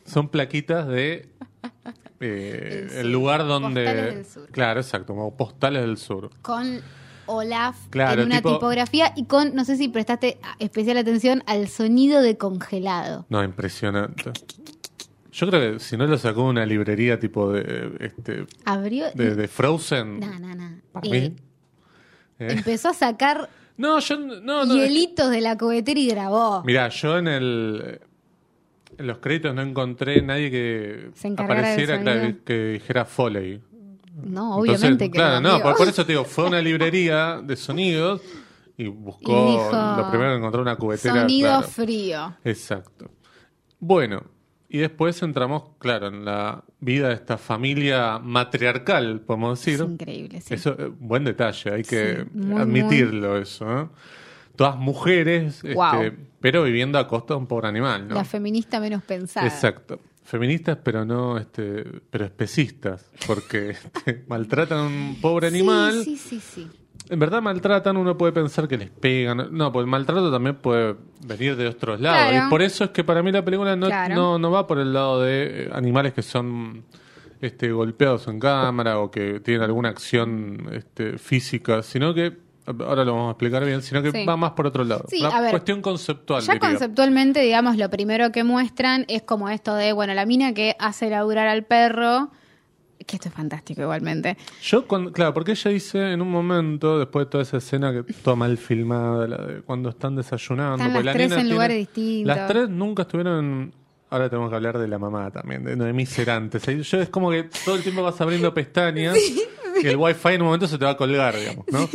Son 0.06 0.30
plaquitas 0.30 0.88
de. 0.88 1.28
eh, 2.20 2.88
El 2.96 3.12
lugar 3.12 3.46
donde. 3.46 3.84
Postales 3.86 4.16
del 4.16 4.26
sur. 4.26 4.48
Claro, 4.52 4.80
exacto, 4.80 5.14
como 5.14 5.36
postales 5.36 5.82
del 5.82 5.98
sur. 5.98 6.30
Con 6.42 6.82
Olaf 7.28 7.76
Claro, 7.90 8.22
en 8.22 8.28
una 8.28 8.38
tipo- 8.38 8.54
tipografía 8.54 9.14
y 9.16 9.26
con, 9.26 9.54
no 9.56 9.64
sé 9.66 9.78
si 9.78 9.88
prestaste 9.88 10.40
especial 10.60 10.98
atención 10.98 11.44
al 11.46 11.68
sonido 11.68 12.22
de 12.22 12.38
congelado. 12.38 13.26
No, 13.30 13.44
impresionante. 13.44 14.32
Yo 15.32 15.48
creo 15.48 15.74
que 15.74 15.80
si 15.80 15.96
no 15.96 16.08
lo 16.08 16.18
sacó 16.18 16.44
una 16.44 16.66
librería 16.66 17.20
tipo 17.20 17.52
de. 17.52 17.92
Este, 18.00 18.46
Abrió. 18.66 19.06
de, 19.14 19.36
de 19.36 19.48
Frozen. 19.48 20.20
No, 20.20 20.40
no, 20.40 20.56
no. 20.56 20.82
Para 20.92 21.08
Eh, 21.08 21.12
mí. 21.12 21.36
eh. 22.40 22.48
Empezó 22.52 22.90
a 22.90 22.94
sacar 22.94 23.48
No, 23.78 24.00
yo 24.00 24.18
no. 24.18 24.66
no 24.66 24.76
hielitos 24.76 25.30
de 25.30 25.40
la 25.42 25.58
cubetera 25.58 26.00
y 26.00 26.08
grabó. 26.08 26.64
Mira, 26.66 26.90
yo 26.90 27.18
en 27.20 27.28
el. 27.28 28.02
En 29.00 29.08
los 29.08 29.20
créditos 29.20 29.56
no 29.56 29.62
encontré 29.62 30.22
nadie 30.22 30.52
que 30.52 31.10
Se 31.14 31.30
apareciera 31.30 32.04
que 32.46 32.66
dijera 32.74 33.06
Foley. 33.06 33.62
No, 34.24 34.60
Entonces, 34.60 34.84
obviamente 34.84 35.06
que 35.06 35.12
Claro, 35.18 35.40
no, 35.40 35.62
por, 35.62 35.78
por 35.78 35.88
eso 35.88 36.06
te 36.06 36.12
digo, 36.12 36.26
fue 36.26 36.44
a 36.44 36.48
una 36.48 36.62
librería 36.62 37.40
de 37.42 37.56
sonidos 37.56 38.22
y 38.78 38.88
buscó. 38.88 39.32
Y 39.48 39.52
dijo, 39.52 39.72
lo 39.72 40.10
primero 40.10 40.32
que 40.32 40.38
encontró 40.38 40.62
una 40.62 40.76
cubetera. 40.76 41.22
Sonido 41.22 41.48
claro. 41.50 41.68
frío. 41.68 42.36
Exacto. 42.44 43.10
Bueno, 43.80 44.24
y 44.68 44.80
después 44.80 45.22
entramos, 45.24 45.64
claro, 45.80 46.08
en 46.08 46.26
la 46.26 46.64
vida 46.82 47.08
de 47.08 47.14
esta 47.16 47.38
familia 47.38 48.20
matriarcal, 48.20 49.22
podemos 49.22 49.60
Es 49.66 49.78
decir. 49.80 49.92
increíble, 49.94 50.42
sí. 50.42 50.54
Eso, 50.56 50.76
eh, 50.78 50.92
buen 51.00 51.24
detalle, 51.24 51.72
hay 51.74 51.84
que 51.84 52.26
Sí, 52.26 52.30
muy, 52.34 52.62
admitirlo 52.62 53.38
eso. 53.38 53.66
¿eh? 53.84 53.88
Todas 54.60 54.76
mujeres, 54.76 55.62
Wow. 55.64 56.02
este, 56.02 56.18
pero 56.42 56.64
viviendo 56.64 57.00
a 57.00 57.08
costa 57.08 57.34
de 57.34 57.40
un 57.40 57.48
pobre 57.48 57.70
animal, 57.70 58.10
¿no? 58.10 58.16
La 58.16 58.26
feminista 58.26 58.82
menos 58.82 59.02
pensada. 59.04 59.48
Exacto. 59.48 60.02
Feministas, 60.24 60.78
pero 60.84 61.06
no, 61.06 61.38
este, 61.38 61.84
pero 62.12 62.26
especistas, 62.26 63.10
porque 63.26 63.70
este, 63.70 64.26
maltratan 64.28 64.78
a 64.78 64.84
un 64.88 65.18
pobre 65.22 65.48
animal. 65.48 66.04
Sí, 66.04 66.18
sí, 66.18 66.40
sí, 66.42 66.66
sí. 66.66 66.68
En 67.10 67.20
verdad 67.20 67.42
maltratan, 67.42 67.96
uno 67.96 68.18
puede 68.18 68.34
pensar 68.34 68.68
que 68.68 68.78
les 68.78 68.90
pegan. 68.90 69.48
No, 69.52 69.72
pues 69.72 69.86
el 69.86 69.90
maltrato 69.90 70.30
también 70.30 70.58
puede 70.58 70.98
venir 71.26 71.56
de 71.56 71.68
otros 71.68 72.02
lados. 72.02 72.30
Claro. 72.30 72.48
Y 72.48 72.50
por 72.50 72.62
eso 72.62 72.84
es 72.84 72.90
que 72.90 73.06
para 73.06 73.24
mí 73.24 73.32
la 73.32 73.46
película 73.46 73.78
no, 73.78 73.88
Claro. 73.88 74.14
no, 74.14 74.38
no 74.40 74.52
va 74.52 74.68
por 74.68 74.78
el 74.80 74.92
lado 74.92 75.22
de 75.22 75.64
eh, 75.64 75.70
animales 75.72 76.14
que 76.14 76.22
son 76.22 76.84
este, 77.40 77.72
golpeados 77.72 78.28
en 78.28 78.40
cámara 78.42 79.00
o 79.00 79.10
que 79.10 79.40
tienen 79.40 79.64
alguna 79.64 79.88
acción 79.90 80.68
este, 80.74 81.18
física, 81.18 81.82
sino 81.82 82.14
que, 82.14 82.38
ahora 82.86 83.04
lo 83.06 83.14
vamos 83.14 83.28
a 83.30 83.32
explicar 83.32 83.66
bien, 83.66 83.82
sino 83.82 84.02
que 84.02 84.12
Sí. 84.12 84.26
va 84.26 84.38
más 84.38 84.52
por 84.52 84.68
otro 84.68 84.84
lado. 84.84 85.06
Sí, 85.10 85.20
Una 85.22 85.30
a 85.30 85.42
ver, 85.42 85.52
cuestión 85.52 85.82
conceptual. 85.82 86.42
Ya 86.42 86.54
diría. 86.54 86.70
conceptualmente, 86.70 87.42
digamos, 87.42 87.78
lo 87.78 87.90
primero 87.90 88.32
que 88.32 88.44
muestran 88.44 89.06
es 89.08 89.22
como 89.24 89.50
esto 89.50 89.76
de, 89.76 89.94
bueno, 89.94 90.14
la 90.14 90.26
mina 90.26 90.54
que 90.54 90.76
hace 90.80 91.10
laburar 91.10 91.48
al 91.48 91.64
perro, 91.66 92.32
que 93.08 93.16
esto 93.16 93.30
es 93.30 93.34
fantástico 93.34 93.82
igualmente. 93.82 94.38
Yo, 94.62 94.86
cuando, 94.86 95.12
claro, 95.12 95.34
porque 95.34 95.52
ella 95.54 95.72
dice 95.72 96.12
en 96.12 96.22
un 96.22 96.30
momento, 96.30 97.00
después 97.00 97.26
de 97.26 97.30
toda 97.32 97.42
esa 97.44 97.58
escena 97.58 97.92
que 97.92 98.04
toda 98.14 98.36
mal 98.36 98.58
filmada, 98.58 99.26
la 99.28 99.38
de 99.38 99.62
cuando 99.62 99.90
están 99.90 100.16
desayunando. 100.16 100.76
Están 100.76 100.94
las 100.94 101.06
la 101.06 101.14
tres 101.14 101.32
en 101.32 101.38
tiene- 101.38 101.50
lugares 101.50 101.78
distintos. 101.78 102.36
Las 102.36 102.48
tres 102.48 102.70
nunca 102.70 103.04
estuvieron 103.04 103.74
Ahora 104.12 104.30
tenemos 104.30 104.50
que 104.50 104.56
hablar 104.56 104.78
de 104.80 104.88
la 104.88 104.98
mamá 104.98 105.30
también, 105.32 105.64
de 105.64 105.76
Noemí 105.76 106.06
Cerantes. 106.06 106.64
Yo 106.90 107.00
es 107.00 107.10
como 107.10 107.30
que 107.30 107.44
todo 107.66 107.76
el 107.76 107.84
tiempo 107.84 108.02
vas 108.02 108.20
abriendo 108.22 108.54
pestañas 108.54 109.16
y 109.18 109.88
el 109.88 109.98
wifi 109.98 110.30
en 110.30 110.42
un 110.42 110.48
momento 110.48 110.68
se 110.68 110.78
te 110.78 110.86
va 110.86 110.92
a 110.92 110.98
colgar, 110.98 111.36
digamos, 111.38 111.66
¿no? 111.72 111.88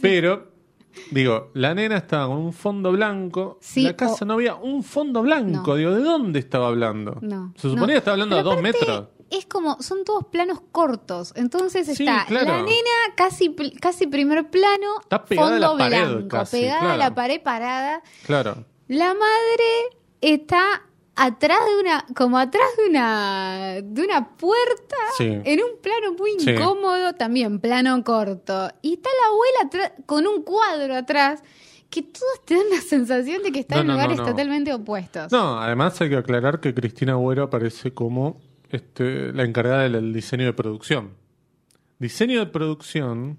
Pero, 0.00 0.50
digo, 1.10 1.50
la 1.54 1.74
nena 1.74 1.98
estaba 1.98 2.26
con 2.28 2.38
un 2.38 2.52
fondo 2.54 2.90
blanco. 2.92 3.58
Sí, 3.60 3.82
la 3.82 3.94
casa 3.96 4.24
o- 4.24 4.26
no 4.26 4.34
había 4.34 4.54
un 4.54 4.82
fondo 4.82 5.20
blanco. 5.22 5.72
No. 5.72 5.74
Digo, 5.76 5.90
¿de 5.92 6.02
dónde 6.02 6.38
estaba 6.38 6.68
hablando? 6.68 7.18
No. 7.20 7.52
Se 7.56 7.68
suponía 7.68 7.80
no. 7.80 7.92
que 7.92 7.98
estaba 7.98 8.14
hablando 8.14 8.36
Pero 8.36 8.40
a 8.50 8.54
dos 8.54 8.58
aparte, 8.60 8.78
metros. 8.80 9.08
Es 9.30 9.44
como, 9.44 9.76
son 9.82 10.04
todos 10.04 10.24
planos 10.32 10.62
cortos. 10.72 11.34
Entonces 11.36 11.86
Sí, 11.86 12.02
está 12.04 12.24
claro. 12.26 12.46
la 12.46 12.62
nena 12.62 13.14
casi, 13.14 13.54
casi 13.78 14.06
primer 14.06 14.48
plano, 14.48 15.00
Está 15.02 15.22
pegada 15.22 15.48
a 15.48 15.68
fondo 15.68 15.76
pared 15.76 16.02
blanco, 16.12 16.28
casi, 16.28 16.60
pegada 16.62 16.94
a 16.94 16.96
la 16.96 17.14
pared 17.14 17.42
parada. 17.42 18.02
Claro. 18.24 18.64
La 18.88 19.08
madre 19.12 19.98
está 20.22 20.82
atrás 21.18 21.58
de 21.66 21.80
una, 21.80 22.06
como 22.16 22.38
atrás 22.38 22.66
de 22.78 22.88
una, 22.90 23.74
de 23.82 24.02
una 24.04 24.36
puerta, 24.36 24.96
Sí. 25.16 25.24
en 25.26 25.60
un 25.60 25.80
plano 25.82 26.12
muy 26.18 26.32
Sí. 26.38 26.50
incómodo, 26.50 27.14
también 27.14 27.58
plano 27.60 28.02
corto. 28.04 28.70
Y 28.82 28.94
está 28.94 29.10
la 29.20 29.28
abuela 29.76 29.92
con 30.06 30.26
un 30.26 30.42
cuadro 30.42 30.94
atrás, 30.94 31.42
que 31.90 32.02
todos 32.02 32.44
te 32.44 32.54
dan 32.54 32.64
la 32.70 32.80
sensación 32.82 33.42
de 33.42 33.50
que 33.50 33.60
están 33.60 33.78
No, 33.78 33.80
en 33.80 33.86
no, 33.88 33.92
lugares 33.94 34.18
no. 34.18 34.24
totalmente 34.26 34.72
opuestos. 34.74 35.32
No, 35.32 35.58
además 35.60 36.00
hay 36.00 36.10
que 36.10 36.16
aclarar 36.16 36.60
que 36.60 36.74
Cristina 36.74 37.12
Agüero 37.12 37.44
aparece 37.44 37.92
como 37.94 38.40
este, 38.70 39.32
la 39.32 39.44
encargada 39.44 39.82
del, 39.84 39.92
del 39.92 40.12
diseño 40.12 40.44
de 40.44 40.52
producción. 40.52 41.14
Diseño 41.98 42.40
de 42.40 42.46
producción 42.46 43.38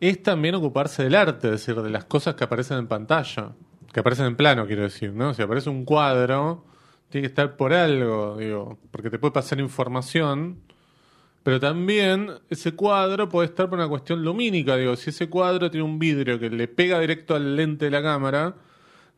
es 0.00 0.22
también 0.22 0.54
ocuparse 0.54 1.02
del 1.02 1.16
arte, 1.16 1.48
es 1.48 1.52
decir, 1.66 1.74
de 1.82 1.90
las 1.90 2.04
cosas 2.04 2.34
que 2.36 2.44
aparecen 2.44 2.78
en 2.78 2.86
pantalla, 2.86 3.52
que 3.92 4.00
aparecen 4.00 4.26
en 4.26 4.36
plano, 4.36 4.66
quiero 4.66 4.82
decir, 4.82 5.12
¿no? 5.12 5.34
Si 5.34 5.42
aparece 5.42 5.70
un 5.70 5.84
cuadro, 5.84 6.64
tiene 7.08 7.22
que 7.22 7.30
estar 7.30 7.56
por 7.56 7.72
algo, 7.72 8.36
digo, 8.38 8.78
porque 8.90 9.10
te 9.10 9.18
puede 9.18 9.32
pasar 9.32 9.60
información, 9.60 10.62
pero 11.42 11.60
también 11.60 12.30
ese 12.48 12.72
cuadro 12.72 13.28
puede 13.28 13.48
estar 13.48 13.68
por 13.68 13.78
una 13.78 13.88
cuestión 13.88 14.24
lumínica, 14.24 14.76
digo, 14.76 14.96
si 14.96 15.10
ese 15.10 15.28
cuadro 15.28 15.70
tiene 15.70 15.84
un 15.84 15.98
vidrio 15.98 16.38
que 16.38 16.48
le 16.48 16.68
pega 16.68 17.00
directo 17.00 17.34
al 17.34 17.56
lente 17.56 17.86
de 17.86 17.90
la 17.90 18.02
cámara, 18.02 18.54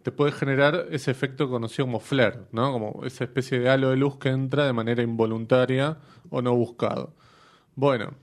te 0.02 0.10
puede 0.12 0.32
generar 0.32 0.86
ese 0.90 1.10
efecto 1.10 1.48
conocido 1.48 1.86
como 1.86 2.00
flare, 2.00 2.40
¿no? 2.52 2.72
Como 2.72 3.04
esa 3.04 3.24
especie 3.24 3.60
de 3.60 3.70
halo 3.70 3.90
de 3.90 3.96
luz 3.96 4.18
que 4.18 4.28
entra 4.28 4.66
de 4.66 4.72
manera 4.72 5.02
involuntaria 5.02 5.98
o 6.30 6.42
no 6.42 6.54
buscado. 6.54 7.14
Bueno, 7.74 8.14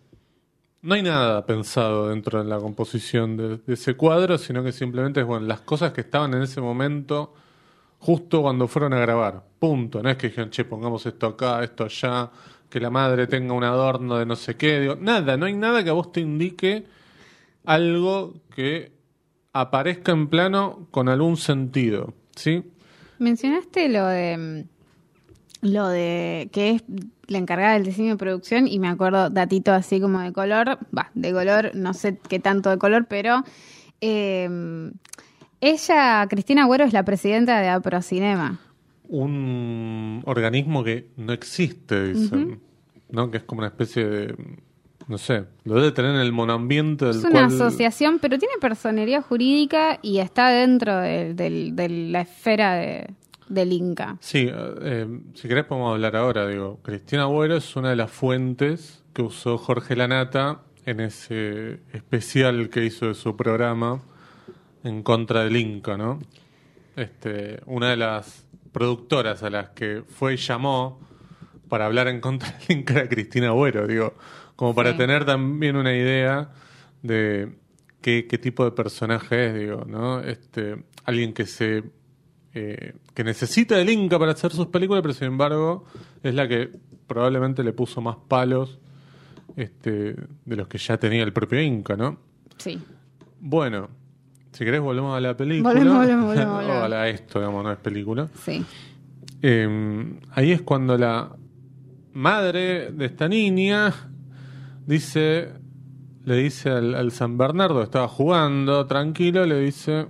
no 0.81 0.95
hay 0.95 1.03
nada 1.03 1.45
pensado 1.45 2.09
dentro 2.09 2.43
de 2.43 2.50
la 2.50 2.57
composición 2.57 3.38
de, 3.38 3.59
ese 3.67 3.95
cuadro, 3.95 4.38
sino 4.38 4.63
que 4.63 4.71
simplemente 4.71 5.21
es, 5.21 5.25
bueno, 5.25 5.45
las 5.45 5.61
cosas 5.61 5.91
que 5.93 6.01
estaban 6.01 6.33
en 6.33 6.41
ese 6.41 6.61
momento 6.61 7.33
justo 8.00 8.41
cuando 8.41 8.67
fueron 8.67 8.93
a 8.93 9.00
grabar. 9.00 9.43
Punto. 9.59 10.01
No 10.01 10.09
es 10.09 10.17
que 10.17 10.29
dijeron, 10.29 10.50
che, 10.50 10.65
pongamos 10.65 11.05
esto 11.05 11.27
acá, 11.27 11.63
esto 11.63 11.83
allá, 11.83 12.31
que 12.69 12.79
la 12.79 12.89
madre 12.89 13.27
tenga 13.27 13.53
un 13.53 13.63
adorno 13.63 14.17
de 14.17 14.25
no 14.25 14.35
sé 14.35 14.55
qué. 14.57 14.97
Nada, 15.00 15.38
no 15.38 15.45
hay 15.45 15.53
nada 15.53 15.83
que 15.83 15.91
a 15.91 15.93
vos 15.93 16.11
te 16.11 16.21
indique 16.21 16.85
algo 17.63 18.33
que 18.55 18.91
aparezca 19.53 20.11
en 20.13 20.27
plano 20.27 20.88
con 20.89 21.09
algún 21.09 21.38
sentido. 21.38 22.13
¿Sí? 22.35 22.63
Mencionaste 23.19 23.88
lo 23.89 24.07
de 24.07 24.38
mm, 24.38 24.71
lo 25.62 25.88
de 25.88 26.50
que 26.51 26.72
es 26.72 26.84
la 27.27 27.38
encargada 27.38 27.74
del 27.74 27.84
diseño 27.86 28.10
de 28.12 28.18
producción 28.18 28.68
y 28.68 28.80
me 28.80 28.88
acuerdo 28.88 29.30
datito 29.30 29.72
así 29.74 30.01
como 30.01 30.20
de 30.20 30.34
color, 30.34 30.80
va, 30.96 31.12
de 31.13 31.32
color, 31.32 31.72
no 31.75 31.94
sé 31.94 32.18
qué 32.30 32.39
tanto 32.39 32.70
de 32.70 32.77
color, 32.77 33.06
pero 33.08 33.44
eh, 34.01 34.91
ella, 35.62 36.25
Cristina 36.30 36.63
Agüero, 36.63 36.84
es 36.86 36.94
la 36.94 37.06
presidenta 37.06 37.60
de 37.60 37.68
Aprocinema. 37.70 38.60
Un 39.08 40.24
organismo 40.25 40.84
que 40.84 41.10
no 41.18 41.34
existe, 41.34 42.13
dicen. 42.13 42.60
¿No? 43.10 43.30
Que 43.30 43.38
es 43.38 43.44
como 43.44 43.60
una 43.60 43.68
especie 43.68 44.06
de. 44.06 44.36
No 45.08 45.18
sé, 45.18 45.44
lo 45.65 45.75
debe 45.75 45.91
tener 45.91 46.12
en 46.15 46.22
el 46.22 46.32
monoambiente 46.32 47.06
del 47.06 47.18
Es 47.18 47.24
una 47.24 47.32
cual- 47.32 47.46
asociación, 47.46 48.20
pero 48.20 48.39
tiene 48.39 48.53
personería 48.62 49.22
jurídica 49.22 50.00
y 50.01 50.20
está 50.20 50.48
dentro 50.50 50.96
de, 50.98 51.34
de 51.34 51.89
la 51.89 52.22
esfera 52.22 52.75
de- 52.75 53.08
del 53.53 53.74
Inca. 53.74 54.17
Sí, 54.20 54.50
eh, 54.51 55.08
si 55.34 55.48
querés 55.48 55.65
podemos 55.65 55.93
hablar 55.93 56.15
ahora. 56.15 56.48
Digo, 56.48 56.79
Cristina 56.84 57.24
Agüero 57.24 57.55
es 57.58 57.75
una 57.75 57.89
de 57.89 57.96
las 57.96 58.12
fuentes 58.12 59.03
que 59.13 59.22
usó 59.22 59.58
Jorge 59.58 59.96
Lanata 59.96 60.62
en 60.86 61.00
ese 61.00 61.79
especial 61.93 62.70
que 62.70 62.86
hizo 62.86 63.08
de 63.08 63.13
su 63.13 63.36
programa 63.36 64.01
en 64.84 65.03
contra 65.03 65.43
del 65.43 65.58
Inca, 65.58 65.98
¿no? 65.98 66.20
Este, 66.96 67.60
una 67.65 67.89
de 67.91 67.98
las 67.98 68.46
productoras 68.72 69.43
a 69.43 69.50
las 69.50 69.70
que 69.70 70.03
fue 70.08 70.34
y 70.34 70.38
llamó 70.38 71.00
para 71.70 71.86
hablar 71.86 72.08
en 72.08 72.20
contra 72.20 72.50
del 72.67 72.79
Inca 72.79 72.93
era 72.93 73.08
Cristina 73.10 73.48
Agüero, 73.50 73.86
digo, 73.88 74.13
como 74.55 74.74
para 74.75 74.91
Sí. 74.91 74.98
tener 74.98 75.25
también 75.25 75.75
una 75.75 75.96
idea 75.96 76.50
de 77.01 77.53
qué, 78.01 78.27
qué 78.27 78.38
tipo 78.38 78.63
de 78.65 78.72
personaje 78.72 79.48
es, 79.48 79.53
digo, 79.55 79.86
¿no? 79.88 80.20
Este, 80.22 80.84
alguien 81.05 81.34
que 81.34 81.46
se 81.46 81.84
eh, 82.53 82.93
que 83.13 83.24
necesita 83.24 83.77
del 83.77 83.89
Inca 83.89 84.20
para 84.20 84.34
hacer 84.34 84.51
sus 84.51 84.67
películas, 84.67 85.01
pero 85.01 85.13
sin 85.13 85.27
embargo 85.27 85.86
es 86.22 86.34
la 86.36 86.48
que 86.48 86.70
probablemente 87.08 87.63
le 87.63 87.74
puso 87.74 88.01
más 88.01 88.17
palos 88.27 88.79
este, 89.55 90.15
de 90.46 90.55
los 90.55 90.67
que 90.67 90.77
ya 90.77 90.98
tenía 90.98 91.24
el 91.24 91.34
propio 91.34 91.62
Inca, 91.62 91.96
¿no? 91.96 92.17
Sí. 92.58 92.79
Bueno, 93.39 93.89
Si 94.51 94.65
querés, 94.65 94.81
volvemos 94.81 95.15
a 95.15 95.22
la 95.22 95.36
película. 95.36 95.74
Volvemos, 95.74 95.98
volvemos, 96.00 96.25
volvemos, 96.25 96.53
o 96.53 96.58
volvemos. 96.58 96.84
a 96.84 96.89
la 96.89 97.08
esto, 97.10 97.39
digamos, 97.39 97.63
no 97.63 97.72
es 97.72 97.77
película. 97.79 98.27
Sí. 98.43 98.65
Eh, 99.41 100.13
ahí 100.31 100.51
es 100.51 100.62
cuando 100.62 100.98
la 100.98 101.36
madre 102.13 102.91
de 102.91 103.05
esta 103.05 103.27
niña 103.29 103.93
dice, 104.86 105.53
le 106.25 106.36
dice 106.36 106.70
al, 106.70 106.96
al 106.96 107.12
San 107.12 107.38
Bernardo, 107.38 107.81
estaba 107.81 108.08
jugando 108.10 108.86
tranquilo, 108.88 109.46
le 109.46 109.60
dice, 109.60 110.08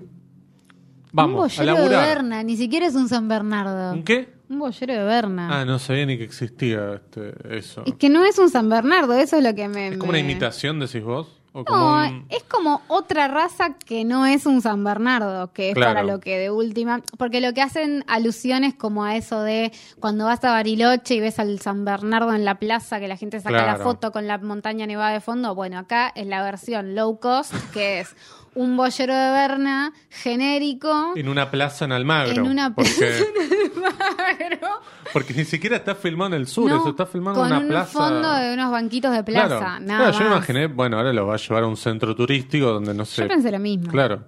un 1.11 1.15
vamos 1.15 1.59
a 1.59 1.61
bollero 1.63 1.77
de 1.77 1.89
laburar. 1.89 2.07
Berna, 2.17 2.43
ni 2.43 2.55
siquiera 2.57 2.85
es 2.87 2.95
un 2.95 3.07
San 3.09 3.27
Bernardo. 3.27 3.93
¿Un 3.93 4.03
qué? 4.03 4.33
Un 4.49 4.59
bollero 4.59 4.93
de 4.93 5.03
Berna. 5.03 5.61
Ah, 5.61 5.65
no 5.65 5.79
sabía 5.79 6.05
ni 6.05 6.17
que 6.17 6.23
existía 6.25 6.95
este, 6.95 7.33
eso. 7.57 7.83
Es 7.85 7.95
que 7.95 8.09
no 8.09 8.23
es 8.25 8.37
un 8.37 8.49
San 8.49 8.69
Bernardo, 8.69 9.13
eso 9.13 9.37
es 9.37 9.43
lo 9.43 9.55
que 9.55 9.67
me... 9.69 9.89
¿Es 9.89 9.97
como 9.97 10.09
una 10.09 10.19
imitación, 10.19 10.79
decís 10.79 11.03
vos? 11.03 11.37
¿O 11.53 11.65
como 11.65 11.79
No, 11.79 12.07
un- 12.07 12.25
es 12.29 12.43
como 12.43 12.81
otra 12.87 13.27
raza 13.27 13.75
que 13.85 14.05
no 14.05 14.25
es 14.25 14.45
un 14.45 14.61
San 14.61 14.83
Bernardo, 14.85 15.51
que 15.51 15.69
es 15.69 15.75
Claro. 15.75 15.93
para 15.95 16.03
lo 16.05 16.21
que 16.21 16.37
de 16.37 16.49
última, 16.49 17.01
porque 17.17 17.41
lo 17.41 17.53
que 17.53 17.61
hacen 17.61 18.05
alusiones 18.07 18.73
como 18.73 19.03
a 19.03 19.17
eso 19.17 19.41
de 19.41 19.73
cuando 19.99 20.23
vas 20.25 20.41
a 20.45 20.51
Bariloche 20.51 21.15
y 21.15 21.19
ves 21.19 21.39
al 21.39 21.59
San 21.59 21.83
Bernardo 21.83 22.33
en 22.33 22.45
la 22.45 22.55
plaza, 22.55 23.01
que 23.01 23.09
la 23.09 23.17
gente 23.17 23.39
saca 23.41 23.55
la 23.57 23.63
Claro. 23.75 23.83
foto 23.83 24.13
con 24.13 24.27
la 24.27 24.37
montaña 24.37 24.85
nevada 24.87 25.11
de 25.11 25.19
fondo, 25.19 25.53
bueno, 25.53 25.77
acá 25.77 26.11
es 26.15 26.25
la 26.25 26.41
versión 26.41 26.95
low 26.95 27.19
cost, 27.19 27.53
que 27.73 27.99
es 27.99 28.15
un 28.55 28.75
bollero 28.77 29.13
de 29.15 29.31
Berna 29.31 29.93
genérico 30.09 31.13
En 31.15 31.29
una 31.29 31.49
plaza 31.51 31.85
en 31.85 31.91
Almagro. 31.93 32.43
en 32.43 32.49
una 32.51 32.73
porque, 32.75 32.91
plaza 32.91 33.23
de 33.23 33.85
Almagro. 33.87 34.67
porque 35.13 35.33
ni 35.33 35.45
siquiera 35.45 35.77
está 35.77 35.95
filmado 35.95 36.35
en 36.35 36.41
el 36.41 36.47
sur, 36.47 36.69
No, 36.69 36.77
eso 36.77 36.89
está 36.89 37.05
filmado 37.05 37.37
con 37.37 37.47
en 37.47 37.53
una 37.53 37.61
un 37.61 37.67
plaza. 37.67 37.91
fondo 37.91 38.31
de 38.33 38.53
unos 38.53 38.71
banquitos 38.71 39.11
de 39.13 39.23
plaza, 39.23 39.57
Claro. 39.57 39.79
nada 39.85 40.09
Claro, 40.11 40.19
yo 40.19 40.27
imaginé, 40.27 40.67
bueno, 40.67 40.97
ahora 40.97 41.13
lo 41.13 41.27
va 41.27 41.35
a 41.35 41.37
llevar 41.37 41.63
a 41.63 41.67
un 41.67 41.77
centro 41.77 42.15
turístico 42.15 42.65
donde 42.67 42.93
no 42.93 43.05
sé. 43.05 43.21
Yo 43.21 43.27
pensé 43.27 43.51
lo 43.51 43.59
mismo. 43.59 43.91
Claro. 43.91 44.23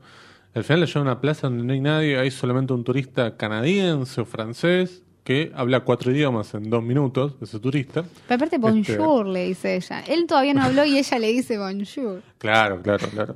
Al 0.56 0.64
final 0.64 0.82
lo 0.82 0.86
lleva 0.86 1.00
a 1.00 1.04
una 1.04 1.20
plaza 1.22 1.48
donde 1.50 1.64
no 1.64 1.74
hay 1.74 1.80
nadie, 1.82 2.18
hay 2.20 2.30
solamente 2.32 2.74
un 2.74 2.84
turista 2.84 3.36
canadiense 3.36 4.22
o 4.22 4.26
francés 4.26 5.02
que 5.24 5.52
habla 5.56 5.80
cuatro 5.80 6.12
idiomas 6.12 6.54
en 6.54 6.70
dos 6.70 6.84
minutos, 6.84 7.34
ese 7.42 7.60
turista. 7.60 8.04
Pero 8.28 8.36
aparte, 8.36 8.58
bonjour, 8.58 9.26
le 9.26 9.46
dice 9.48 9.76
ella. 9.78 10.02
Él 10.02 10.26
todavía 10.28 10.54
no 10.54 10.62
habló 10.64 10.84
y 10.86 10.98
ella 10.98 11.18
le 11.18 11.28
dice 11.30 11.58
bonjour. 11.58 12.22
Claro, 12.38 12.82
claro, 12.82 13.08
claro. 13.10 13.36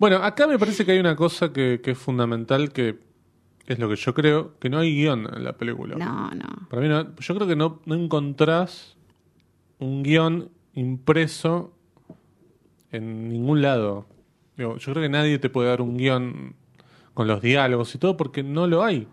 Bueno, 0.00 0.16
acá 0.16 0.46
me 0.46 0.58
parece 0.58 0.86
que 0.86 0.92
hay 0.92 0.98
una 0.98 1.14
cosa 1.14 1.52
que, 1.52 1.82
que 1.82 1.90
es 1.90 1.98
fundamental, 1.98 2.72
que 2.72 2.98
es 3.66 3.78
lo 3.78 3.86
que 3.86 3.96
yo 3.96 4.14
creo, 4.14 4.58
que 4.58 4.70
no 4.70 4.78
hay 4.78 4.94
guion 4.94 5.28
en 5.30 5.44
la 5.44 5.52
película. 5.52 5.94
No, 5.96 6.30
no. 6.30 6.68
Para 6.70 6.80
mí 6.80 6.88
no, 6.88 7.14
yo 7.16 7.34
creo 7.34 7.46
que 7.46 7.54
no, 7.54 7.82
no 7.84 7.94
encontrás 7.94 8.96
un 9.78 10.02
guion 10.02 10.48
impreso 10.72 11.74
en 12.90 13.28
ningún 13.28 13.60
lado. 13.60 14.06
Digo, 14.56 14.78
yo 14.78 14.92
creo 14.92 15.02
que 15.02 15.10
nadie 15.10 15.38
te 15.38 15.50
puede 15.50 15.68
dar 15.68 15.82
un 15.82 15.98
guion 15.98 16.54
con 17.12 17.28
los 17.28 17.42
diálogos 17.42 17.94
y 17.94 17.98
todo 17.98 18.16
porque 18.16 18.42
no 18.42 18.66
lo 18.66 18.82
hay. 18.82 19.06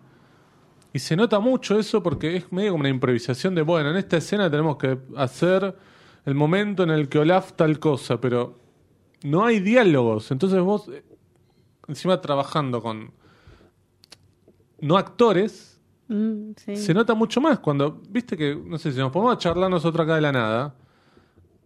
Y 0.93 0.99
se 0.99 1.17
nota 1.17 1.41
mucho 1.41 1.77
eso 1.77 2.01
porque 2.01 2.37
es 2.37 2.49
medio 2.53 2.71
como 2.71 2.83
una 2.83 2.89
improvisación 2.89 3.55
de, 3.55 3.61
bueno, 3.61 3.89
en 3.89 3.97
esta 3.97 4.15
escena 4.15 4.49
tenemos 4.49 4.77
que 4.77 4.97
hacer 5.17 5.75
el 6.25 6.33
momento 6.33 6.83
en 6.83 6.91
el 6.91 7.09
que 7.09 7.19
Olaf 7.19 7.51
tal 7.57 7.77
cosa, 7.77 8.21
pero 8.21 8.66
no 9.23 9.45
hay 9.45 9.59
diálogos. 9.59 10.31
Entonces 10.31 10.59
vos, 10.61 10.87
eh, 10.89 11.03
encima 11.87 12.19
trabajando 12.21 12.81
con 12.81 13.11
no 14.79 14.97
actores, 14.97 15.73
Mm, 16.09 16.51
sí. 16.55 16.77
se 16.77 16.93
nota 16.93 17.13
mucho 17.15 17.41
más 17.41 17.59
cuando, 17.59 18.01
viste 18.09 18.37
que, 18.37 18.55
no 18.55 18.77
sé, 18.77 18.93
si 18.93 18.97
nos 18.99 19.11
ponemos 19.11 19.35
a 19.35 19.37
charlar 19.37 19.69
nosotros 19.69 20.05
acá 20.05 20.15
de 20.15 20.21
la 20.21 20.31
nada, 20.31 20.75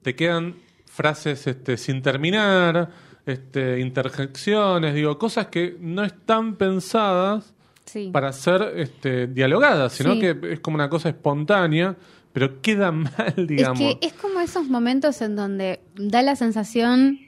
te 0.01 0.15
quedan 0.15 0.55
frases 0.87 1.45
este, 1.45 1.77
sin 1.77 2.01
terminar, 2.01 2.89
este, 3.27 3.79
interjecciones, 3.81 4.95
digo, 4.95 5.17
cosas 5.19 5.47
que 5.47 5.77
no 5.79 6.03
están 6.03 6.55
pensadas 6.55 7.53
Sí. 7.85 8.09
para 8.11 8.31
ser 8.33 8.73
este, 8.77 9.27
dialogadas, 9.27 9.93
sino 9.93 10.13
Sí. 10.13 10.19
que 10.21 10.37
es 10.53 10.59
como 10.59 10.75
una 10.75 10.89
cosa 10.89 11.09
espontánea, 11.09 11.95
pero 12.33 12.61
queda 12.61 12.91
mal, 12.91 13.45
digamos. 13.47 13.79
Es 13.79 13.95
que 13.99 14.07
es 14.07 14.13
como 14.13 14.39
esos 14.39 14.67
momentos 14.69 15.21
en 15.21 15.35
donde 15.35 15.81
da 15.95 16.21
la 16.23 16.35
sensación 16.35 17.19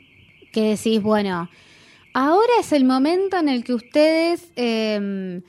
que 0.54 0.70
decís, 0.78 1.02
bueno, 1.02 1.50
ahora 2.14 2.54
es 2.62 2.72
el 2.72 2.86
momento 2.86 3.38
en 3.38 3.50
el 3.50 3.64
que 3.66 3.74
ustedes 3.74 4.50
eh, 4.56 5.42